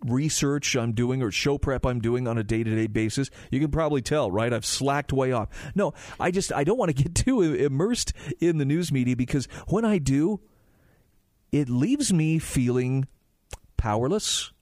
research 0.04 0.76
I'm 0.76 0.92
doing 0.92 1.22
or 1.22 1.30
show 1.30 1.58
prep 1.58 1.86
I'm 1.86 2.00
doing 2.00 2.28
on 2.28 2.38
a 2.38 2.44
day 2.44 2.62
to 2.62 2.74
day 2.74 2.86
basis. 2.86 3.30
You 3.50 3.60
can 3.60 3.70
probably 3.70 4.02
tell, 4.02 4.30
right? 4.30 4.52
I've 4.52 4.66
slacked 4.66 5.12
way 5.12 5.32
off. 5.32 5.48
No, 5.74 5.94
I 6.20 6.30
just 6.30 6.52
I 6.52 6.64
don't 6.64 6.78
want 6.78 6.94
to 6.94 7.02
get 7.02 7.14
too 7.14 7.42
immersed 7.42 8.12
in 8.40 8.58
the 8.58 8.64
news 8.64 8.92
media 8.92 9.16
because 9.16 9.46
when 9.68 9.84
I 9.84 9.98
do, 9.98 10.40
it 11.52 11.68
leaves 11.68 12.12
me 12.12 12.38
feeling 12.38 13.06
powerless, 13.76 14.52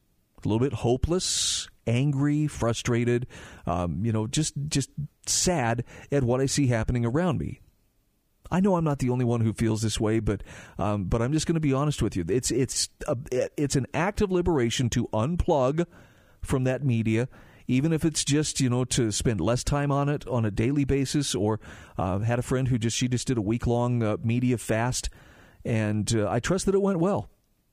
a 0.44 0.48
little 0.48 0.60
bit 0.60 0.72
hopeless, 0.72 1.68
angry, 1.86 2.46
frustrated, 2.46 3.26
um, 3.66 4.04
you 4.04 4.12
know, 4.12 4.26
just 4.26 4.54
just 4.68 4.90
sad 5.26 5.84
at 6.10 6.24
what 6.24 6.40
I 6.40 6.46
see 6.46 6.68
happening 6.68 7.04
around 7.04 7.38
me. 7.38 7.60
I 8.52 8.60
know 8.60 8.76
I'm 8.76 8.84
not 8.84 8.98
the 8.98 9.08
only 9.08 9.24
one 9.24 9.40
who 9.40 9.54
feels 9.54 9.80
this 9.80 9.98
way, 9.98 10.20
but 10.20 10.42
um, 10.78 11.04
but 11.04 11.22
I'm 11.22 11.32
just 11.32 11.46
going 11.46 11.54
to 11.54 11.60
be 11.60 11.72
honest 11.72 12.02
with 12.02 12.14
you. 12.14 12.24
It's 12.28 12.50
it's 12.50 12.90
a, 13.08 13.16
it's 13.56 13.76
an 13.76 13.86
act 13.94 14.20
of 14.20 14.30
liberation 14.30 14.90
to 14.90 15.08
unplug 15.08 15.86
from 16.42 16.64
that 16.64 16.84
media, 16.84 17.28
even 17.66 17.94
if 17.94 18.04
it's 18.04 18.22
just 18.24 18.60
you 18.60 18.68
know 18.68 18.84
to 18.84 19.10
spend 19.10 19.40
less 19.40 19.64
time 19.64 19.90
on 19.90 20.10
it 20.10 20.28
on 20.28 20.44
a 20.44 20.50
daily 20.50 20.84
basis. 20.84 21.34
Or 21.34 21.60
uh, 21.96 22.18
had 22.18 22.38
a 22.38 22.42
friend 22.42 22.68
who 22.68 22.76
just 22.76 22.94
she 22.94 23.08
just 23.08 23.26
did 23.26 23.38
a 23.38 23.42
week 23.42 23.66
long 23.66 24.02
uh, 24.02 24.18
media 24.22 24.58
fast, 24.58 25.08
and 25.64 26.14
uh, 26.14 26.28
I 26.30 26.38
trust 26.38 26.66
that 26.66 26.74
it 26.74 26.82
went 26.82 26.98
well. 26.98 27.30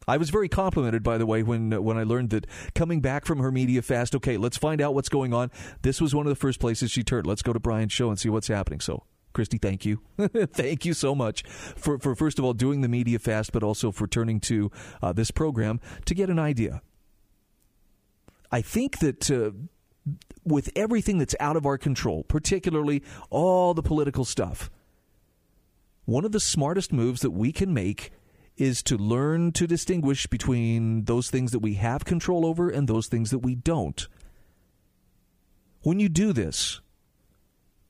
I 0.08 0.16
was 0.16 0.30
very 0.30 0.48
complimented, 0.48 1.04
by 1.04 1.18
the 1.18 1.26
way, 1.26 1.44
when 1.44 1.72
when 1.84 1.98
I 1.98 2.04
learned 2.04 2.30
that 2.30 2.48
coming 2.74 3.02
back 3.02 3.26
from 3.26 3.40
her 3.40 3.52
media 3.52 3.82
fast. 3.82 4.16
Okay, 4.16 4.38
let's 4.38 4.58
find 4.58 4.80
out 4.80 4.94
what's 4.96 5.10
going 5.10 5.34
on. 5.34 5.52
This 5.82 6.00
was 6.00 6.16
one 6.16 6.26
of 6.26 6.30
the 6.30 6.40
first 6.40 6.62
places 6.62 6.90
she 6.90 7.04
turned. 7.04 7.28
Let's 7.28 7.42
go 7.42 7.52
to 7.52 7.60
Bryan's 7.60 7.92
show 7.92 8.08
and 8.10 8.18
see 8.18 8.30
what's 8.30 8.48
happening. 8.48 8.80
So. 8.80 9.04
Christy, 9.34 9.58
thank 9.58 9.86
you. 9.86 10.02
thank 10.18 10.86
you 10.86 10.94
so 10.94 11.14
much 11.14 11.44
for, 11.44 12.00
for, 12.00 12.16
first 12.16 12.40
of 12.40 12.46
all, 12.46 12.54
doing 12.54 12.82
the 12.82 12.88
media 12.88 13.20
fast, 13.20 13.52
but 13.52 13.64
also 13.64 13.92
for 13.92 14.08
turning 14.08 14.40
to 14.42 14.72
uh, 15.02 15.14
this 15.14 15.32
program 15.32 15.80
to 16.06 16.16
get 16.16 16.30
an 16.30 16.40
idea. 16.40 16.82
I 18.52 18.62
think 18.62 19.00
that 19.00 19.30
uh, 19.30 19.52
with 20.44 20.70
everything 20.76 21.20
that's 21.20 21.36
out 21.40 21.56
of 21.56 21.66
our 21.66 21.78
control, 21.78 22.24
particularly 22.24 23.04
all 23.30 23.74
the 23.74 23.84
political 23.84 24.26
stuff, 24.26 24.72
one 26.06 26.26
of 26.26 26.32
the 26.32 26.40
smartest 26.40 26.92
moves 26.92 27.22
that 27.22 27.32
we 27.32 27.52
can 27.52 27.74
make 27.74 28.12
is 28.58 28.84
to 28.84 28.98
learn 28.98 29.52
to 29.54 29.68
distinguish 29.68 30.28
between 30.28 31.06
those 31.06 31.30
things 31.30 31.52
that 31.52 31.60
we 31.60 31.76
have 31.76 32.04
control 32.04 32.46
over 32.46 32.70
and 32.70 32.88
those 32.88 33.08
things 33.08 33.30
that 33.30 33.40
we 33.40 33.56
don't. 33.56 34.08
When 35.82 36.00
you 36.00 36.10
do 36.10 36.34
this, 36.34 36.82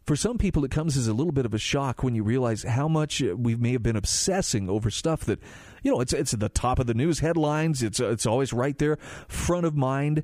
for 0.09 0.15
some 0.15 0.39
people, 0.39 0.65
it 0.65 0.71
comes 0.71 0.97
as 0.97 1.07
a 1.07 1.13
little 1.13 1.31
bit 1.31 1.45
of 1.45 1.53
a 1.53 1.59
shock 1.59 2.01
when 2.01 2.15
you 2.15 2.23
realize 2.23 2.63
how 2.63 2.87
much 2.87 3.21
we 3.21 3.53
may 3.53 3.73
have 3.73 3.83
been 3.83 3.95
obsessing 3.95 4.67
over 4.67 4.89
stuff 4.89 5.23
that, 5.25 5.39
you 5.83 5.91
know, 5.91 6.01
it's 6.01 6.13
it's 6.13 6.33
at 6.33 6.39
the 6.39 6.49
top 6.49 6.79
of 6.79 6.87
the 6.87 6.95
news 6.95 7.19
headlines. 7.19 7.83
It's 7.83 7.99
it's 7.99 8.25
always 8.25 8.51
right 8.51 8.75
there, 8.79 8.97
front 9.27 9.67
of 9.67 9.75
mind, 9.75 10.23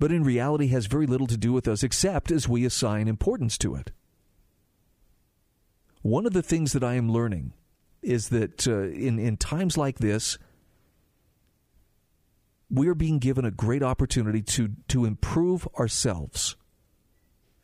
but 0.00 0.10
in 0.10 0.24
reality 0.24 0.66
has 0.70 0.86
very 0.86 1.06
little 1.06 1.28
to 1.28 1.36
do 1.36 1.52
with 1.52 1.68
us 1.68 1.84
except 1.84 2.32
as 2.32 2.48
we 2.48 2.64
assign 2.64 3.06
importance 3.06 3.56
to 3.58 3.76
it. 3.76 3.92
One 6.02 6.26
of 6.26 6.32
the 6.32 6.42
things 6.42 6.72
that 6.72 6.82
I 6.82 6.94
am 6.94 7.12
learning 7.12 7.52
is 8.02 8.30
that 8.30 8.66
uh, 8.66 8.88
in 8.88 9.20
in 9.20 9.36
times 9.36 9.76
like 9.76 10.00
this, 10.00 10.36
we 12.68 12.88
are 12.88 12.96
being 12.96 13.20
given 13.20 13.44
a 13.44 13.52
great 13.52 13.84
opportunity 13.84 14.42
to 14.42 14.70
to 14.88 15.04
improve 15.04 15.68
ourselves. 15.78 16.56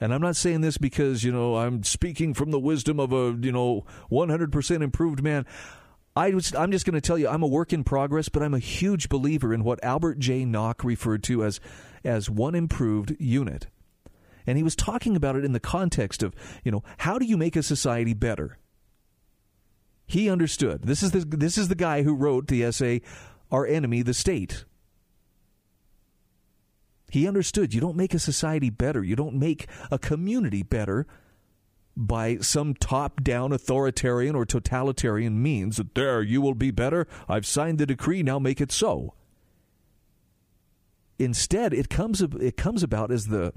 And 0.04 0.12
I'm 0.12 0.20
not 0.20 0.36
saying 0.36 0.60
this 0.60 0.76
because 0.76 1.24
you 1.24 1.32
know 1.32 1.56
I'm 1.56 1.82
speaking 1.82 2.34
from 2.34 2.50
the 2.50 2.58
wisdom 2.58 3.00
of 3.00 3.10
a 3.14 3.34
you 3.40 3.50
know 3.50 3.86
100% 4.10 4.82
improved 4.82 5.22
man. 5.22 5.46
I 6.14 6.28
was, 6.34 6.54
I'm 6.54 6.70
just 6.72 6.84
going 6.84 6.92
to 6.94 7.00
tell 7.00 7.16
you 7.16 7.26
I'm 7.26 7.42
a 7.42 7.46
work 7.46 7.72
in 7.72 7.84
progress, 7.84 8.28
but 8.28 8.42
I'm 8.42 8.52
a 8.52 8.58
huge 8.58 9.08
believer 9.08 9.54
in 9.54 9.64
what 9.64 9.82
Albert 9.82 10.18
J. 10.18 10.44
Nock 10.44 10.84
referred 10.84 11.22
to 11.22 11.42
as 11.42 11.58
as 12.04 12.28
one 12.28 12.54
improved 12.54 13.16
unit. 13.18 13.68
And 14.46 14.58
he 14.58 14.62
was 14.62 14.76
talking 14.76 15.16
about 15.16 15.36
it 15.36 15.44
in 15.46 15.52
the 15.52 15.58
context 15.58 16.22
of, 16.22 16.34
you 16.64 16.70
know, 16.70 16.82
how 16.98 17.18
do 17.18 17.24
you 17.24 17.38
make 17.38 17.56
a 17.56 17.62
society 17.62 18.12
better? 18.12 18.58
He 20.04 20.28
understood. 20.28 20.82
This 20.82 21.02
is 21.02 21.12
the, 21.12 21.20
this 21.20 21.56
is 21.56 21.68
the 21.68 21.74
guy 21.74 22.02
who 22.02 22.14
wrote 22.14 22.48
the 22.48 22.62
essay, 22.62 23.00
Our 23.50 23.66
Enemy, 23.66 24.02
the 24.02 24.12
State. 24.12 24.66
He 27.14 27.28
understood 27.28 27.72
you 27.72 27.80
don't 27.80 27.96
make 27.96 28.12
a 28.12 28.18
society 28.18 28.70
better, 28.70 29.00
you 29.04 29.14
don't 29.14 29.36
make 29.36 29.68
a 29.88 30.00
community 30.00 30.64
better 30.64 31.06
by 31.96 32.38
some 32.38 32.74
top 32.74 33.22
down 33.22 33.52
authoritarian 33.52 34.34
or 34.34 34.44
totalitarian 34.44 35.40
means 35.40 35.76
that 35.76 35.94
there 35.94 36.22
you 36.22 36.40
will 36.40 36.54
be 36.54 36.72
better. 36.72 37.06
I've 37.28 37.46
signed 37.46 37.78
the 37.78 37.86
decree, 37.86 38.24
now 38.24 38.40
make 38.40 38.60
it 38.60 38.72
so. 38.72 39.14
Instead, 41.16 41.72
it 41.72 41.88
comes 41.88 42.20
it 42.20 42.56
comes 42.56 42.82
about 42.82 43.12
as 43.12 43.28
the 43.28 43.52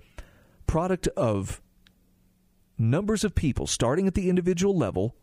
product 0.68 1.08
of 1.18 1.60
numbers 2.78 3.24
of 3.24 3.34
people 3.34 3.66
starting 3.66 4.06
at 4.06 4.14
the 4.14 4.30
individual 4.30 4.78
level 4.78 5.16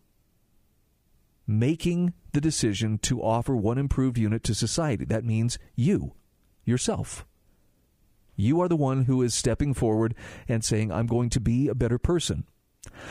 making 1.47 2.15
the 2.33 2.41
decision 2.41 2.99
to 2.99 3.23
offer 3.23 3.55
one 3.55 3.79
improved 3.79 4.19
unit 4.19 4.43
to 4.43 4.57
society. 4.57 5.05
That 5.05 5.25
means 5.25 5.57
you, 5.77 6.15
yourself. 6.65 7.25
You 8.37 8.61
are 8.61 8.69
the 8.69 8.77
one 8.77 9.05
who 9.05 9.23
is 9.23 9.35
stepping 9.35 9.75
forward 9.75 10.15
and 10.49 10.65
saying, 10.65 10.91
I'm 10.91 11.07
going 11.07 11.31
to 11.31 11.41
be 11.41 11.69
a 11.69 11.75
better 11.75 11.99
person. 11.99 12.45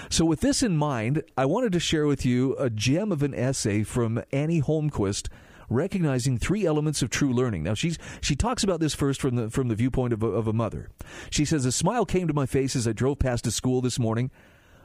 So, 0.10 0.24
with 0.26 0.42
this 0.42 0.62
in 0.62 0.78
mind, 0.78 1.24
I 1.36 1.46
wanted 1.46 1.72
to 1.72 1.80
share 1.80 2.06
with 2.06 2.26
you 2.26 2.56
a 2.58 2.70
gem 2.70 3.12
of 3.12 3.24
an 3.24 3.34
essay 3.34 3.84
from 3.84 4.24
Annie 4.32 4.62
Holmquist 4.62 5.30
recognizing 5.70 6.38
three 6.38 6.66
elements 6.66 7.02
of 7.02 7.10
true 7.10 7.34
learning. 7.34 7.64
Now 7.64 7.74
she's 7.74 7.98
she 8.22 8.36
talks 8.36 8.64
about 8.64 8.80
this 8.80 8.94
first 8.94 9.22
from 9.22 9.36
the 9.36 9.50
from 9.50 9.68
the 9.68 9.76
viewpoint 9.76 10.14
of 10.14 10.24
a, 10.24 10.28
of 10.28 10.48
a 10.48 10.54
mother. 10.54 10.90
She 11.30 11.46
says 11.46 11.66
a 11.66 11.72
smile 11.72 12.06
came 12.06 12.28
to 12.28 12.34
my 12.34 12.46
face 12.46 12.76
as 12.76 12.88
I 12.88 12.94
drove 12.94 13.20
past 13.20 13.48
a 13.48 13.52
school 13.52 13.82
this 13.82 14.00
morning. 14.00 14.32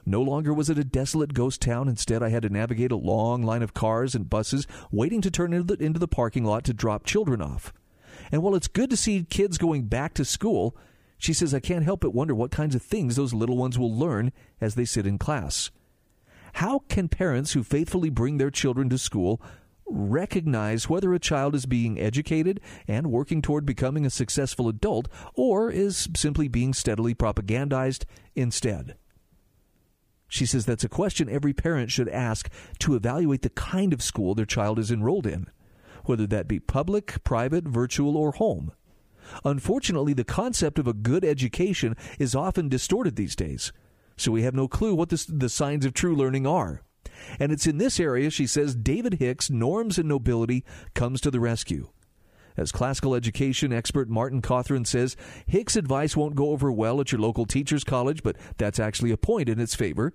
No 0.07 0.23
longer 0.23 0.55
was 0.55 0.71
it 0.71 0.79
a 0.79 0.85
desolate 0.85 1.35
ghost 1.35 1.61
town. 1.61 1.87
Instead, 1.87 2.23
I 2.23 2.31
had 2.31 2.43
to 2.43 2.49
navigate 2.49 2.93
a 2.93 2.97
long 2.97 3.43
line 3.43 3.63
of 3.63 3.75
cars 3.75 4.15
and 4.15 4.31
buses 4.31 4.67
waiting 4.91 5.21
to 5.21 5.31
turn 5.31 5.53
into 5.53 5.77
the, 5.77 5.85
into 5.85 5.99
the 5.99 6.09
parking 6.09 6.45
lot 6.45 6.65
to 6.65 6.73
drop 6.73 7.05
children 7.05 7.43
off. 7.43 7.75
And 8.31 8.43
while 8.43 8.55
it's 8.55 8.69
good 8.69 8.91
to 8.91 8.97
see 8.97 9.25
kids 9.29 9.59
going 9.59 9.85
back 9.85 10.15
to 10.15 10.25
school, 10.25 10.77
she 11.19 11.33
says, 11.33 11.53
I 11.53 11.61
can't 11.61 11.85
help 11.85 12.01
but 12.01 12.15
wonder 12.15 12.35
what 12.35 12.51
kinds 12.51 12.75
of 12.75 12.83
things 12.83 13.17
those 13.17 13.35
little 13.35 13.57
ones 13.57 13.79
will 13.79 13.95
learn 13.95 14.33
as 14.61 14.75
they 14.75 14.85
sit 14.85 15.07
in 15.07 15.19
class. 15.19 15.71
How 16.55 16.81
can 16.89 17.09
parents 17.09 17.53
who 17.53 17.63
faithfully 17.63 18.11
bring 18.11 18.39
their 18.39 18.51
children 18.51 18.89
to 18.91 18.99
school 18.99 19.41
recognize 19.87 20.89
whether 20.89 21.15
a 21.15 21.19
child 21.19 21.55
is 21.55 21.67
being 21.67 21.99
educated 21.99 22.61
and 22.87 23.11
working 23.11 23.41
toward 23.41 23.65
becoming 23.65 24.05
a 24.05 24.11
successful 24.11 24.69
adult 24.69 25.09
or 25.35 25.71
is 25.71 26.09
simply 26.15 26.47
being 26.47 26.75
steadily 26.75 27.15
propagandized 27.15 28.05
instead? 28.35 28.97
She 30.29 30.45
says 30.45 30.67
that's 30.67 30.85
a 30.85 30.91
question 30.91 31.29
every 31.29 31.55
parent 31.55 31.91
should 31.91 32.09
ask 32.09 32.51
to 32.81 32.95
evaluate 32.95 33.43
the 33.43 33.51
kind 33.51 33.93
of 33.93 34.03
school 34.03 34.35
their 34.35 34.45
child 34.45 34.79
is 34.79 34.91
enrolled 34.91 35.27
in, 35.27 35.49
whether 36.09 36.27
that 36.27 36.49
be 36.49 36.59
public, 36.59 37.23
private, 37.25 37.65
virtual, 37.65 38.17
or 38.17 38.33
home. 38.33 38.73
Unfortunately, 39.45 40.15
the 40.15 40.25
concept 40.25 40.79
of 40.79 40.89
a 40.89 40.93
good 40.93 41.25
education 41.25 41.97
is 42.19 42.35
often 42.35 42.69
distorted 42.69 43.17
these 43.17 43.37
days, 43.37 43.73
so 44.17 44.33
we 44.33 44.43
have 44.43 44.55
no 44.55 44.69
clue 44.69 44.95
what 44.95 45.11
the, 45.11 45.25
the 45.29 45.49
signs 45.49 45.85
of 45.85 45.93
true 45.93 46.15
learning 46.15 46.47
are. 46.47 46.83
And 47.39 47.53
it's 47.53 47.67
in 47.67 47.79
this 47.79 48.01
area, 48.01 48.31
she 48.31 48.47
says, 48.47 48.75
David 48.75 49.15
Hicks, 49.15 49.51
Norms 49.51 49.99
and 49.99 50.09
Nobility, 50.09 50.65
comes 50.95 51.21
to 51.21 51.31
the 51.31 51.41
rescue. 51.41 51.89
As 52.57 52.73
classical 52.73 53.15
education 53.15 53.73
expert 53.73 54.09
Martin 54.09 54.43
Cothran 54.43 54.87
says, 54.87 55.17
Hicks' 55.47 55.77
advice 55.77 56.17
won't 56.17 56.35
go 56.35 56.51
over 56.51 56.73
well 56.73 57.01
at 57.01 57.13
your 57.13 57.21
local 57.21 57.47
teacher's 57.47 57.85
college, 57.85 58.23
but 58.23 58.37
that's 58.57 58.81
actually 58.81 59.13
a 59.13 59.17
point 59.17 59.49
in 59.49 59.61
its 59.61 59.77
favor. 59.77 60.13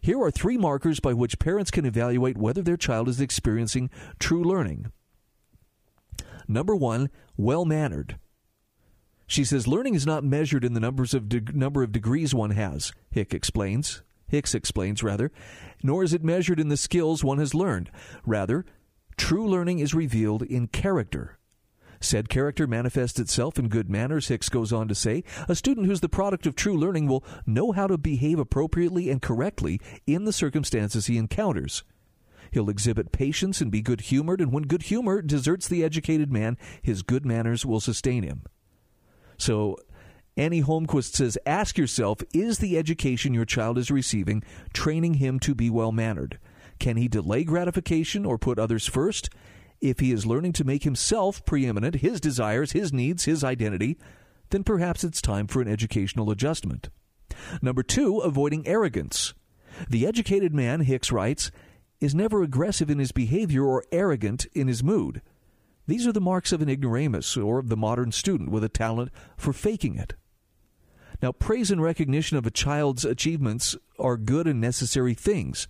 Here 0.00 0.20
are 0.20 0.32
three 0.32 0.58
markers 0.58 0.98
by 0.98 1.12
which 1.12 1.38
parents 1.38 1.70
can 1.70 1.84
evaluate 1.84 2.36
whether 2.36 2.62
their 2.62 2.76
child 2.76 3.08
is 3.08 3.20
experiencing 3.20 3.90
true 4.18 4.42
learning. 4.42 4.90
Number 6.52 6.76
one, 6.76 7.08
well 7.36 7.64
mannered. 7.64 8.18
She 9.26 9.44
says 9.44 9.66
learning 9.66 9.94
is 9.94 10.04
not 10.04 10.22
measured 10.22 10.64
in 10.64 10.74
the 10.74 10.80
numbers 10.80 11.14
of 11.14 11.28
de- 11.28 11.56
number 11.56 11.82
of 11.82 11.92
degrees 11.92 12.34
one 12.34 12.50
has. 12.50 12.92
Hick 13.10 13.32
explains. 13.32 14.02
Hicks 14.28 14.54
explains 14.54 15.02
rather, 15.02 15.30
nor 15.82 16.04
is 16.04 16.12
it 16.12 16.22
measured 16.22 16.60
in 16.60 16.68
the 16.68 16.76
skills 16.76 17.24
one 17.24 17.38
has 17.38 17.54
learned. 17.54 17.90
Rather, 18.26 18.66
true 19.16 19.48
learning 19.48 19.78
is 19.78 19.94
revealed 19.94 20.42
in 20.42 20.66
character. 20.66 21.38
Said 22.00 22.28
character 22.28 22.66
manifests 22.66 23.18
itself 23.18 23.58
in 23.58 23.68
good 23.68 23.88
manners, 23.88 24.28
Hicks 24.28 24.48
goes 24.48 24.72
on 24.72 24.88
to 24.88 24.94
say. 24.94 25.24
A 25.48 25.54
student 25.54 25.86
who's 25.86 26.00
the 26.00 26.08
product 26.08 26.46
of 26.46 26.56
true 26.56 26.76
learning 26.76 27.06
will 27.06 27.24
know 27.46 27.72
how 27.72 27.86
to 27.86 27.96
behave 27.96 28.38
appropriately 28.38 29.08
and 29.08 29.22
correctly 29.22 29.80
in 30.06 30.24
the 30.24 30.32
circumstances 30.32 31.06
he 31.06 31.16
encounters. 31.16 31.84
He'll 32.52 32.68
exhibit 32.68 33.10
patience 33.10 33.60
and 33.60 33.72
be 33.72 33.82
good 33.82 34.02
humored, 34.02 34.40
and 34.40 34.52
when 34.52 34.64
good 34.64 34.84
humor 34.84 35.22
deserts 35.22 35.66
the 35.66 35.82
educated 35.82 36.30
man, 36.30 36.56
his 36.82 37.02
good 37.02 37.26
manners 37.26 37.66
will 37.66 37.80
sustain 37.80 38.22
him. 38.22 38.42
So, 39.38 39.76
Annie 40.36 40.62
Holmquist 40.62 41.14
says, 41.14 41.36
ask 41.44 41.76
yourself, 41.76 42.20
is 42.32 42.58
the 42.58 42.78
education 42.78 43.34
your 43.34 43.44
child 43.44 43.76
is 43.76 43.90
receiving 43.90 44.44
training 44.72 45.14
him 45.14 45.40
to 45.40 45.54
be 45.54 45.68
well 45.68 45.92
mannered? 45.92 46.38
Can 46.78 46.96
he 46.96 47.08
delay 47.08 47.44
gratification 47.44 48.24
or 48.24 48.38
put 48.38 48.58
others 48.58 48.86
first? 48.86 49.30
If 49.80 49.98
he 49.98 50.12
is 50.12 50.26
learning 50.26 50.52
to 50.54 50.64
make 50.64 50.84
himself 50.84 51.44
preeminent, 51.44 51.96
his 51.96 52.20
desires, 52.20 52.72
his 52.72 52.92
needs, 52.92 53.24
his 53.24 53.42
identity, 53.42 53.98
then 54.50 54.62
perhaps 54.62 55.02
it's 55.02 55.20
time 55.20 55.46
for 55.46 55.60
an 55.60 55.68
educational 55.68 56.30
adjustment. 56.30 56.88
Number 57.60 57.82
two, 57.82 58.18
avoiding 58.18 58.66
arrogance. 58.66 59.34
The 59.88 60.06
educated 60.06 60.54
man, 60.54 60.80
Hicks 60.82 61.10
writes, 61.10 61.50
is 62.02 62.14
never 62.14 62.42
aggressive 62.42 62.90
in 62.90 62.98
his 62.98 63.12
behavior 63.12 63.64
or 63.64 63.84
arrogant 63.92 64.46
in 64.54 64.66
his 64.66 64.82
mood. 64.82 65.22
These 65.86 66.06
are 66.06 66.12
the 66.12 66.20
marks 66.20 66.50
of 66.50 66.60
an 66.60 66.68
ignoramus 66.68 67.36
or 67.36 67.60
of 67.60 67.68
the 67.68 67.76
modern 67.76 68.10
student 68.10 68.50
with 68.50 68.64
a 68.64 68.68
talent 68.68 69.12
for 69.36 69.52
faking 69.52 69.96
it. 69.96 70.14
Now, 71.22 71.30
praise 71.30 71.70
and 71.70 71.80
recognition 71.80 72.36
of 72.36 72.44
a 72.44 72.50
child's 72.50 73.04
achievements 73.04 73.76
are 74.00 74.16
good 74.16 74.48
and 74.48 74.60
necessary 74.60 75.14
things. 75.14 75.68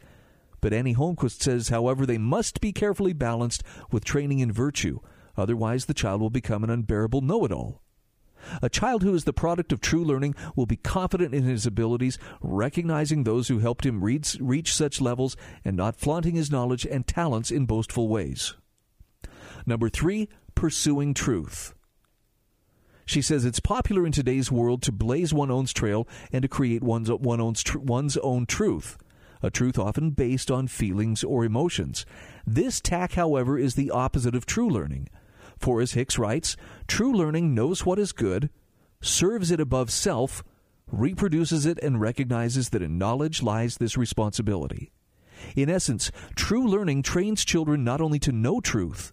But 0.63 0.73
Annie 0.73 0.95
Holmquist 0.95 1.43
says, 1.43 1.69
however, 1.69 2.07
they 2.07 2.17
must 2.17 2.63
be 2.63 2.73
carefully 2.73 3.13
balanced 3.13 3.63
with 3.91 4.03
training 4.03 4.39
in 4.39 4.51
virtue. 4.51 5.01
Otherwise, 5.37 5.85
the 5.85 5.95
child 5.95 6.23
will 6.23 6.31
become 6.31 6.65
an 6.65 6.71
unbearable 6.71 7.21
know 7.21 7.45
it 7.45 7.53
all. 7.53 7.82
A 8.61 8.69
child 8.69 9.03
who 9.03 9.15
is 9.15 9.25
the 9.25 9.33
product 9.33 9.73
of 9.73 9.81
true 9.81 10.05
learning 10.05 10.35
will 10.57 10.67
be 10.67 10.77
confident 10.77 11.35
in 11.35 11.45
his 11.45 11.67
abilities, 11.67 12.19
recognizing 12.41 13.25
those 13.25 13.49
who 13.49 13.59
helped 13.59 13.87
him 13.87 14.03
reach, 14.03 14.37
reach 14.41 14.75
such 14.75 15.01
levels, 15.01 15.37
and 15.65 15.77
not 15.77 15.97
flaunting 15.97 16.35
his 16.35 16.51
knowledge 16.51 16.87
and 16.87 17.07
talents 17.07 17.51
in 17.51 17.67
boastful 17.67 18.09
ways. 18.09 18.55
Number 19.67 19.89
three, 19.89 20.29
pursuing 20.55 21.15
truth. 21.15 21.75
She 23.05 23.23
says 23.23 23.45
it's 23.45 23.61
popular 23.61 24.07
in 24.07 24.13
today's 24.13 24.51
world 24.51 24.83
to 24.83 24.93
blaze 24.93 25.35
one's 25.35 25.51
own 25.51 25.67
trail 25.67 26.09
and 26.33 26.43
to 26.43 26.49
create 26.49 26.83
one's, 26.83 27.11
one's, 27.11 27.65
one's 27.75 28.17
own 28.19 28.47
truth 28.47 28.97
a 29.43 29.51
truth 29.51 29.79
often 29.79 30.11
based 30.11 30.51
on 30.51 30.69
feelings 30.69 31.25
or 31.25 31.45
emotions. 31.45 32.07
This 32.47 32.81
tack, 32.81 33.15
however, 33.15 33.59
is 33.59 33.75
the 33.75 33.91
opposite 33.91 34.35
of 34.35 34.47
true 34.47 34.71
learning. 34.71 35.09
For 35.63 35.81
as 35.81 35.93
Hicks 35.93 36.19
writes, 36.19 36.57
true 36.89 37.13
learning 37.13 37.55
knows 37.55 37.87
what 37.87 38.01
is 38.01 38.11
good, 38.11 38.51
serves 39.01 39.53
it 39.53 39.61
above 39.61 39.93
self, 39.93 40.43
reproduces 40.89 41.67
it, 41.67 41.79
and 41.81 42.01
recognizes 42.01 42.71
that 42.71 42.83
in 42.83 42.99
knowledge 42.99 43.45
lies 43.45 43.77
this 43.77 43.97
responsibility. 43.97 44.91
In 45.55 45.71
essence, 45.71 46.11
true 46.35 46.67
learning 46.67 47.05
trains 47.05 47.45
children 47.45 47.85
not 47.85 48.01
only 48.01 48.19
to 48.19 48.33
know 48.33 48.61
truth, 48.61 49.13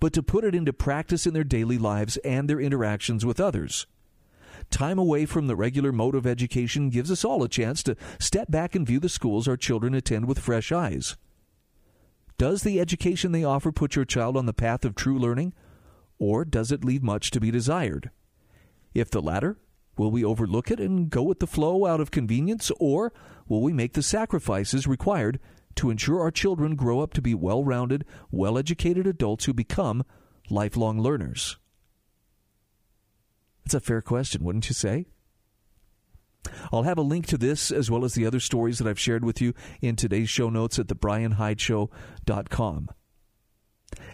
but 0.00 0.14
to 0.14 0.22
put 0.22 0.44
it 0.44 0.54
into 0.54 0.72
practice 0.72 1.26
in 1.26 1.34
their 1.34 1.44
daily 1.44 1.76
lives 1.76 2.16
and 2.18 2.48
their 2.48 2.60
interactions 2.60 3.26
with 3.26 3.38
others. 3.38 3.86
Time 4.70 4.98
away 4.98 5.26
from 5.26 5.46
the 5.46 5.56
regular 5.56 5.92
mode 5.92 6.14
of 6.14 6.26
education 6.26 6.88
gives 6.88 7.10
us 7.10 7.22
all 7.22 7.42
a 7.42 7.48
chance 7.50 7.82
to 7.82 7.96
step 8.18 8.50
back 8.50 8.74
and 8.74 8.86
view 8.86 8.98
the 8.98 9.10
schools 9.10 9.46
our 9.46 9.58
children 9.58 9.92
attend 9.92 10.24
with 10.24 10.38
fresh 10.38 10.72
eyes. 10.72 11.18
Does 12.38 12.62
the 12.62 12.80
education 12.80 13.32
they 13.32 13.44
offer 13.44 13.70
put 13.70 13.94
your 13.94 14.06
child 14.06 14.38
on 14.38 14.46
the 14.46 14.54
path 14.54 14.86
of 14.86 14.94
true 14.94 15.18
learning, 15.18 15.52
or 16.22 16.44
does 16.44 16.70
it 16.70 16.84
leave 16.84 17.02
much 17.02 17.32
to 17.32 17.40
be 17.40 17.50
desired? 17.50 18.12
If 18.94 19.10
the 19.10 19.20
latter, 19.20 19.58
will 19.98 20.12
we 20.12 20.24
overlook 20.24 20.70
it 20.70 20.78
and 20.78 21.10
go 21.10 21.24
with 21.24 21.40
the 21.40 21.48
flow 21.48 21.84
out 21.84 22.00
of 22.00 22.12
convenience, 22.12 22.70
or 22.78 23.12
will 23.48 23.60
we 23.60 23.72
make 23.72 23.94
the 23.94 24.04
sacrifices 24.04 24.86
required 24.86 25.40
to 25.74 25.90
ensure 25.90 26.20
our 26.20 26.30
children 26.30 26.76
grow 26.76 27.00
up 27.00 27.12
to 27.14 27.20
be 27.20 27.34
well 27.34 27.64
rounded, 27.64 28.04
well 28.30 28.56
educated 28.56 29.04
adults 29.04 29.46
who 29.46 29.52
become 29.52 30.04
lifelong 30.48 31.00
learners? 31.00 31.56
That's 33.64 33.74
a 33.74 33.80
fair 33.80 34.00
question, 34.00 34.44
wouldn't 34.44 34.68
you 34.68 34.74
say? 34.74 35.06
I'll 36.72 36.84
have 36.84 36.98
a 36.98 37.02
link 37.02 37.26
to 37.26 37.36
this 37.36 37.72
as 37.72 37.90
well 37.90 38.04
as 38.04 38.14
the 38.14 38.26
other 38.26 38.38
stories 38.38 38.78
that 38.78 38.86
I've 38.86 38.96
shared 38.96 39.24
with 39.24 39.40
you 39.40 39.54
in 39.80 39.96
today's 39.96 40.30
show 40.30 40.50
notes 40.50 40.78
at 40.78 40.86
thebryanhydeshow.com. 40.86 42.90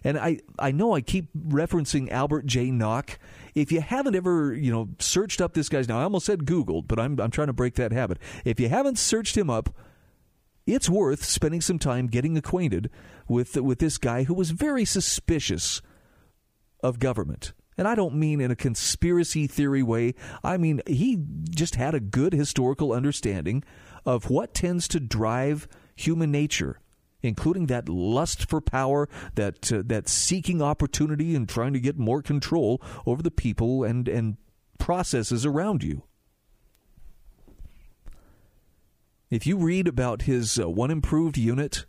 And 0.05 0.19
I, 0.19 0.41
I 0.59 0.71
know 0.71 0.95
I 0.95 1.01
keep 1.01 1.29
referencing 1.37 2.11
Albert 2.11 2.47
J. 2.47 2.71
Nock. 2.71 3.19
If 3.55 3.73
you 3.73 3.81
haven't 3.81 4.15
ever, 4.15 4.55
you 4.55 4.71
know, 4.71 4.89
searched 4.99 5.41
up 5.41 5.55
this 5.55 5.69
guy's 5.69 5.89
now, 5.89 5.99
I 5.99 6.05
almost 6.05 6.27
said 6.27 6.45
Googled, 6.45 6.89
but 6.89 6.99
I'm, 6.99 7.19
I'm 7.21 7.31
trying 7.31 7.49
to 7.49 7.53
break 7.53 7.75
that 7.75 7.93
habit. 7.93 8.19
If 8.45 8.61
you 8.61 8.69
haven't 8.69 8.99
searched 8.99 9.37
him 9.37 9.51
up, 9.51 9.75
it's 10.67 10.89
worth 10.89 11.25
spending 11.25 11.61
some 11.61 11.79
time 11.79 12.09
getting 12.09 12.37
acquainted 12.37 12.91
with 13.27 13.57
with 13.57 13.79
this 13.79 13.97
guy 13.97 14.25
who 14.25 14.35
was 14.35 14.51
very 14.51 14.85
suspicious 14.85 15.81
of 16.83 16.99
government. 16.99 17.55
And 17.79 17.87
I 17.87 17.95
don't 17.95 18.17
mean 18.17 18.41
in 18.41 18.51
a 18.51 18.57
conspiracy 18.57 19.47
theory 19.47 19.83
way. 19.83 20.15
I 20.43 20.57
mean, 20.57 20.83
he 20.87 21.25
just 21.49 21.77
had 21.77 21.95
a 21.95 22.01
good 22.01 22.33
historical 22.33 22.93
understanding 22.93 23.63
of 24.05 24.31
what 24.31 24.53
tends 24.53 24.89
to 24.89 25.01
drive 25.01 25.69
human 25.95 26.31
nature 26.31 26.81
including 27.23 27.67
that 27.67 27.89
lust 27.89 28.49
for 28.49 28.61
power, 28.61 29.09
that 29.35 29.73
uh, 29.73 29.83
that 29.87 30.09
seeking 30.09 30.63
opportunity 30.63 31.35
and 31.35 31.49
trying 31.49 31.73
to 31.73 31.81
get 31.81 31.99
more 31.99 32.23
control 32.23 32.81
over 33.07 33.23
the 33.23 33.31
people 33.31 33.85
and 33.85 34.09
and 34.09 34.37
processes 34.79 35.45
around 35.45 35.83
you. 35.83 36.03
If 39.31 39.47
you 39.47 39.59
read 39.59 39.87
about 39.87 40.23
his 40.23 40.59
uh, 40.59 40.71
one 40.71 40.91
improved 40.91 41.37
unit, 41.37 41.85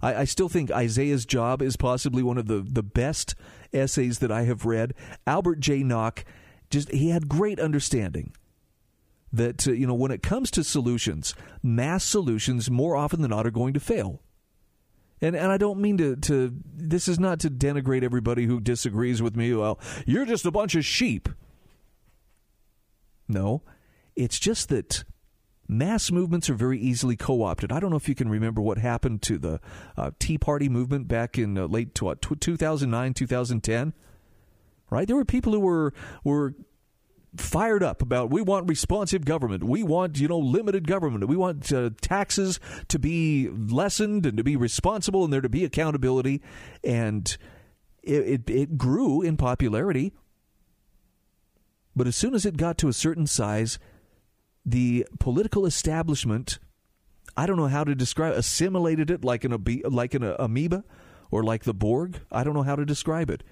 I, 0.00 0.14
I, 0.14 0.24
still 0.24 0.48
think 0.48 0.70
Isaiah's 0.70 1.26
Job 1.26 1.60
is 1.60 1.76
possibly 1.76 2.22
one 2.22 2.38
of 2.38 2.46
the, 2.46 2.60
the 2.60 2.84
best 2.84 3.34
essays 3.72 4.20
that 4.20 4.30
I 4.30 4.42
have 4.42 4.64
read. 4.64 4.94
Albert 5.26 5.58
J. 5.58 5.82
Nock, 5.82 6.24
just 6.70 6.90
he 6.92 7.10
had 7.10 7.28
great 7.28 7.58
understanding 7.58 8.32
that 9.32 9.66
uh, 9.66 9.72
you 9.72 9.86
know 9.86 9.94
when 9.94 10.12
it 10.12 10.22
comes 10.22 10.50
to 10.52 10.62
solutions, 10.62 11.34
mass 11.62 12.04
solutions 12.04 12.70
more 12.70 12.96
often 12.96 13.22
than 13.22 13.30
not 13.30 13.46
are 13.46 13.50
going 13.50 13.74
to 13.74 13.80
fail. 13.80 14.22
And 15.20 15.34
and 15.34 15.50
I 15.50 15.56
don't 15.56 15.80
mean 15.80 15.98
to 15.98 16.16
to 16.16 16.54
this 16.64 17.08
is 17.08 17.18
not 17.18 17.40
to 17.40 17.50
denigrate 17.50 18.02
everybody 18.02 18.46
who 18.46 18.60
disagrees 18.60 19.20
with 19.20 19.36
me. 19.36 19.52
Well, 19.54 19.80
you're 20.06 20.26
just 20.26 20.46
a 20.46 20.50
bunch 20.50 20.74
of 20.74 20.84
sheep. 20.84 21.28
No, 23.28 23.62
it's 24.16 24.38
just 24.38 24.68
that 24.70 25.04
mass 25.68 26.10
movements 26.10 26.48
are 26.48 26.54
very 26.54 26.78
easily 26.78 27.14
co-opted. 27.14 27.70
I 27.70 27.78
don't 27.78 27.90
know 27.90 27.96
if 27.96 28.08
you 28.08 28.14
can 28.14 28.28
remember 28.28 28.62
what 28.62 28.78
happened 28.78 29.20
to 29.22 29.38
the 29.38 29.60
uh, 29.96 30.12
Tea 30.18 30.38
Party 30.38 30.68
movement 30.68 31.08
back 31.08 31.36
in 31.36 31.58
uh, 31.58 31.66
late 31.66 32.00
what, 32.00 32.22
2009, 32.22 33.14
2010. 33.14 33.92
Right, 34.90 35.06
there 35.06 35.16
were 35.16 35.26
people 35.26 35.52
who 35.52 35.60
were 35.60 35.92
were 36.24 36.54
fired 37.36 37.82
up 37.82 38.02
about 38.02 38.30
we 38.30 38.40
want 38.40 38.68
responsive 38.68 39.24
government. 39.24 39.64
We 39.64 39.82
want, 39.82 40.18
you 40.18 40.28
know, 40.28 40.38
limited 40.38 40.86
government. 40.86 41.28
We 41.28 41.36
want 41.36 41.72
uh, 41.72 41.90
taxes 42.00 42.58
to 42.88 42.98
be 42.98 43.48
lessened 43.48 44.26
and 44.26 44.36
to 44.36 44.44
be 44.44 44.56
responsible 44.56 45.24
and 45.24 45.32
there 45.32 45.40
to 45.40 45.48
be 45.48 45.64
accountability. 45.64 46.42
And 46.82 47.36
it, 48.02 48.48
it, 48.48 48.50
it 48.50 48.78
grew 48.78 49.22
in 49.22 49.36
popularity. 49.36 50.12
But 51.94 52.06
as 52.06 52.16
soon 52.16 52.34
as 52.34 52.46
it 52.46 52.56
got 52.56 52.78
to 52.78 52.88
a 52.88 52.92
certain 52.92 53.26
size, 53.26 53.78
the 54.64 55.06
political 55.18 55.66
establishment, 55.66 56.58
I 57.36 57.46
don't 57.46 57.56
know 57.56 57.66
how 57.66 57.84
to 57.84 57.94
describe, 57.94 58.34
assimilated 58.34 59.10
it 59.10 59.24
like 59.24 59.44
an, 59.44 59.64
like 59.84 60.14
an 60.14 60.22
amoeba 60.38 60.84
or 61.30 61.42
like 61.42 61.64
the 61.64 61.74
Borg. 61.74 62.20
I 62.30 62.44
don't 62.44 62.54
know 62.54 62.62
how 62.62 62.76
to 62.76 62.84
describe 62.84 63.30
it 63.30 63.42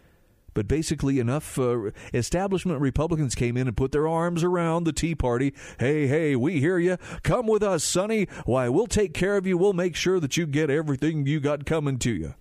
but 0.57 0.67
basically, 0.67 1.19
enough 1.19 1.59
uh, 1.59 1.91
establishment 2.15 2.81
Republicans 2.81 3.35
came 3.35 3.59
in 3.59 3.69
and 3.69 3.77
put 3.77 3.93
their 3.93 4.09
arms 4.09 4.43
around 4.43 4.85
the 4.85 4.93
Tea 4.93 5.15
Party. 5.15 5.53
Hey, 5.79 6.07
hey, 6.07 6.35
we 6.35 6.61
hear 6.61 6.79
you. 6.79 6.97
Come 7.23 7.47
with 7.47 7.63
us, 7.63 7.85
Sonny. 7.85 8.27
Why, 8.47 8.71
we'll 8.71 8.87
take 8.87 9.13
care 9.13 9.37
of 9.37 9.47
you. 9.47 9.59
We'll 9.59 9.75
make 9.75 9.95
sure 9.95 10.19
that 10.19 10.39
you 10.39 10.47
get 10.47 10.71
everything 10.71 11.27
you 11.27 11.41
got 11.41 11.67
coming 11.67 11.99
to 11.99 12.11
you. 12.11 12.33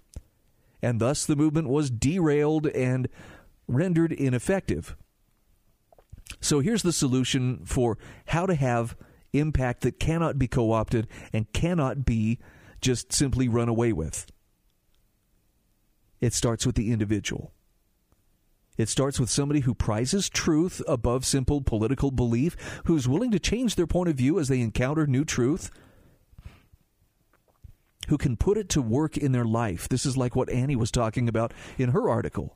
And 0.82 1.02
thus 1.02 1.26
the 1.26 1.36
movement 1.36 1.68
was 1.68 1.90
derailed 1.90 2.68
and 2.68 3.10
rendered 3.68 4.14
ineffective. 4.14 4.96
So 6.40 6.62
here's 6.62 6.84
the 6.84 6.94
solution 6.94 7.66
for 7.66 7.98
how 8.28 8.46
to 8.46 8.56
have 8.56 8.96
impact 9.34 9.82
that 9.82 10.00
cannot 10.00 10.40
be 10.40 10.48
co 10.48 10.72
opted 10.72 11.10
and 11.34 11.52
cannot 11.52 12.06
be 12.06 12.40
just 12.80 13.12
simply 13.12 13.50
run 13.50 13.68
away 13.68 13.92
with. 13.92 14.26
It 16.22 16.34
starts 16.34 16.66
with 16.66 16.76
the 16.76 16.94
individual. 16.94 17.52
It 18.78 18.90
starts 18.90 19.20
with 19.20 19.30
somebody 19.30 19.62
who 19.62 19.74
prizes 19.74 20.30
truth 20.30 20.82
above 20.88 21.26
simple 21.26 21.62
political 21.62 22.12
belief, 22.12 22.58
who's 22.86 23.08
willing 23.08 23.32
to 23.32 23.40
change 23.40 23.76
their 23.76 23.88
point 23.88 24.10
of 24.10 24.16
view 24.16 24.40
as 24.40 24.48
they 24.48 24.60
encounter 24.60 25.08
new 25.08 25.24
truth, 25.24 25.72
who 28.08 28.18
can 28.18 28.36
put 28.36 28.58
it 28.58 28.70
to 28.70 28.82
work 28.82 29.18
in 29.18 29.32
their 29.32 29.46
life. 29.46 29.88
This 29.88 30.06
is 30.06 30.18
like 30.18 30.36
what 30.36 30.50
Annie 30.50 30.76
was 30.76 30.92
talking 30.92 31.30
about 31.30 31.54
in 31.78 31.90
her 31.90 32.10
article. 32.10 32.56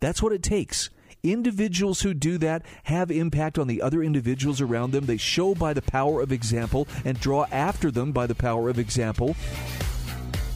That's 0.00 0.22
what 0.22 0.32
it 0.32 0.42
takes. 0.42 0.90
Individuals 1.22 2.00
who 2.00 2.14
do 2.14 2.38
that 2.38 2.62
have 2.84 3.10
impact 3.10 3.58
on 3.58 3.66
the 3.66 3.82
other 3.82 4.02
individuals 4.02 4.60
around 4.60 4.92
them. 4.92 5.06
They 5.06 5.18
show 5.18 5.54
by 5.54 5.74
the 5.74 5.82
power 5.82 6.22
of 6.22 6.32
example 6.32 6.88
and 7.04 7.20
draw 7.20 7.46
after 7.50 7.90
them 7.90 8.12
by 8.12 8.26
the 8.26 8.34
power 8.34 8.68
of 8.68 8.78
example 8.78 9.36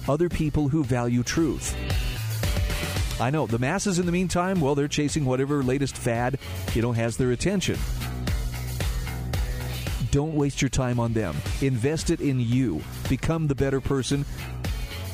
other 0.09 0.29
people 0.29 0.69
who 0.69 0.85
value 0.85 1.23
truth. 1.23 1.75
I 3.21 3.31
know. 3.31 3.47
The 3.47 3.59
masses, 3.59 3.99
in 3.99 4.07
the 4.07 4.13
meantime, 4.13 4.61
well, 4.61 4.75
they're 4.75 4.89
chasing 4.89 5.25
whatever 5.25 5.63
latest 5.63 5.97
fad, 5.97 6.39
you 6.75 6.83
know, 6.83 6.93
has 6.93 7.17
their 7.17 7.31
attention. 7.31 7.79
Don't 10.11 10.35
waste 10.35 10.63
your 10.63 10.69
time 10.69 11.01
on 11.01 11.13
them. 11.13 11.37
Invest 11.61 12.11
it 12.11 12.21
in 12.21 12.39
you. 12.41 12.83
Become 13.09 13.49
the 13.49 13.55
better 13.55 13.81
person 13.81 14.25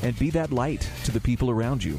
and 0.02 0.18
be 0.18 0.30
that 0.30 0.50
light 0.50 0.88
to 1.04 1.12
the 1.12 1.20
people 1.20 1.50
around 1.50 1.82
you. 1.84 1.98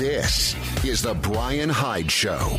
This 0.00 0.54
is 0.84 1.02
the 1.02 1.14
Bryan 1.14 1.68
Hyde 1.68 2.10
Show. 2.10 2.58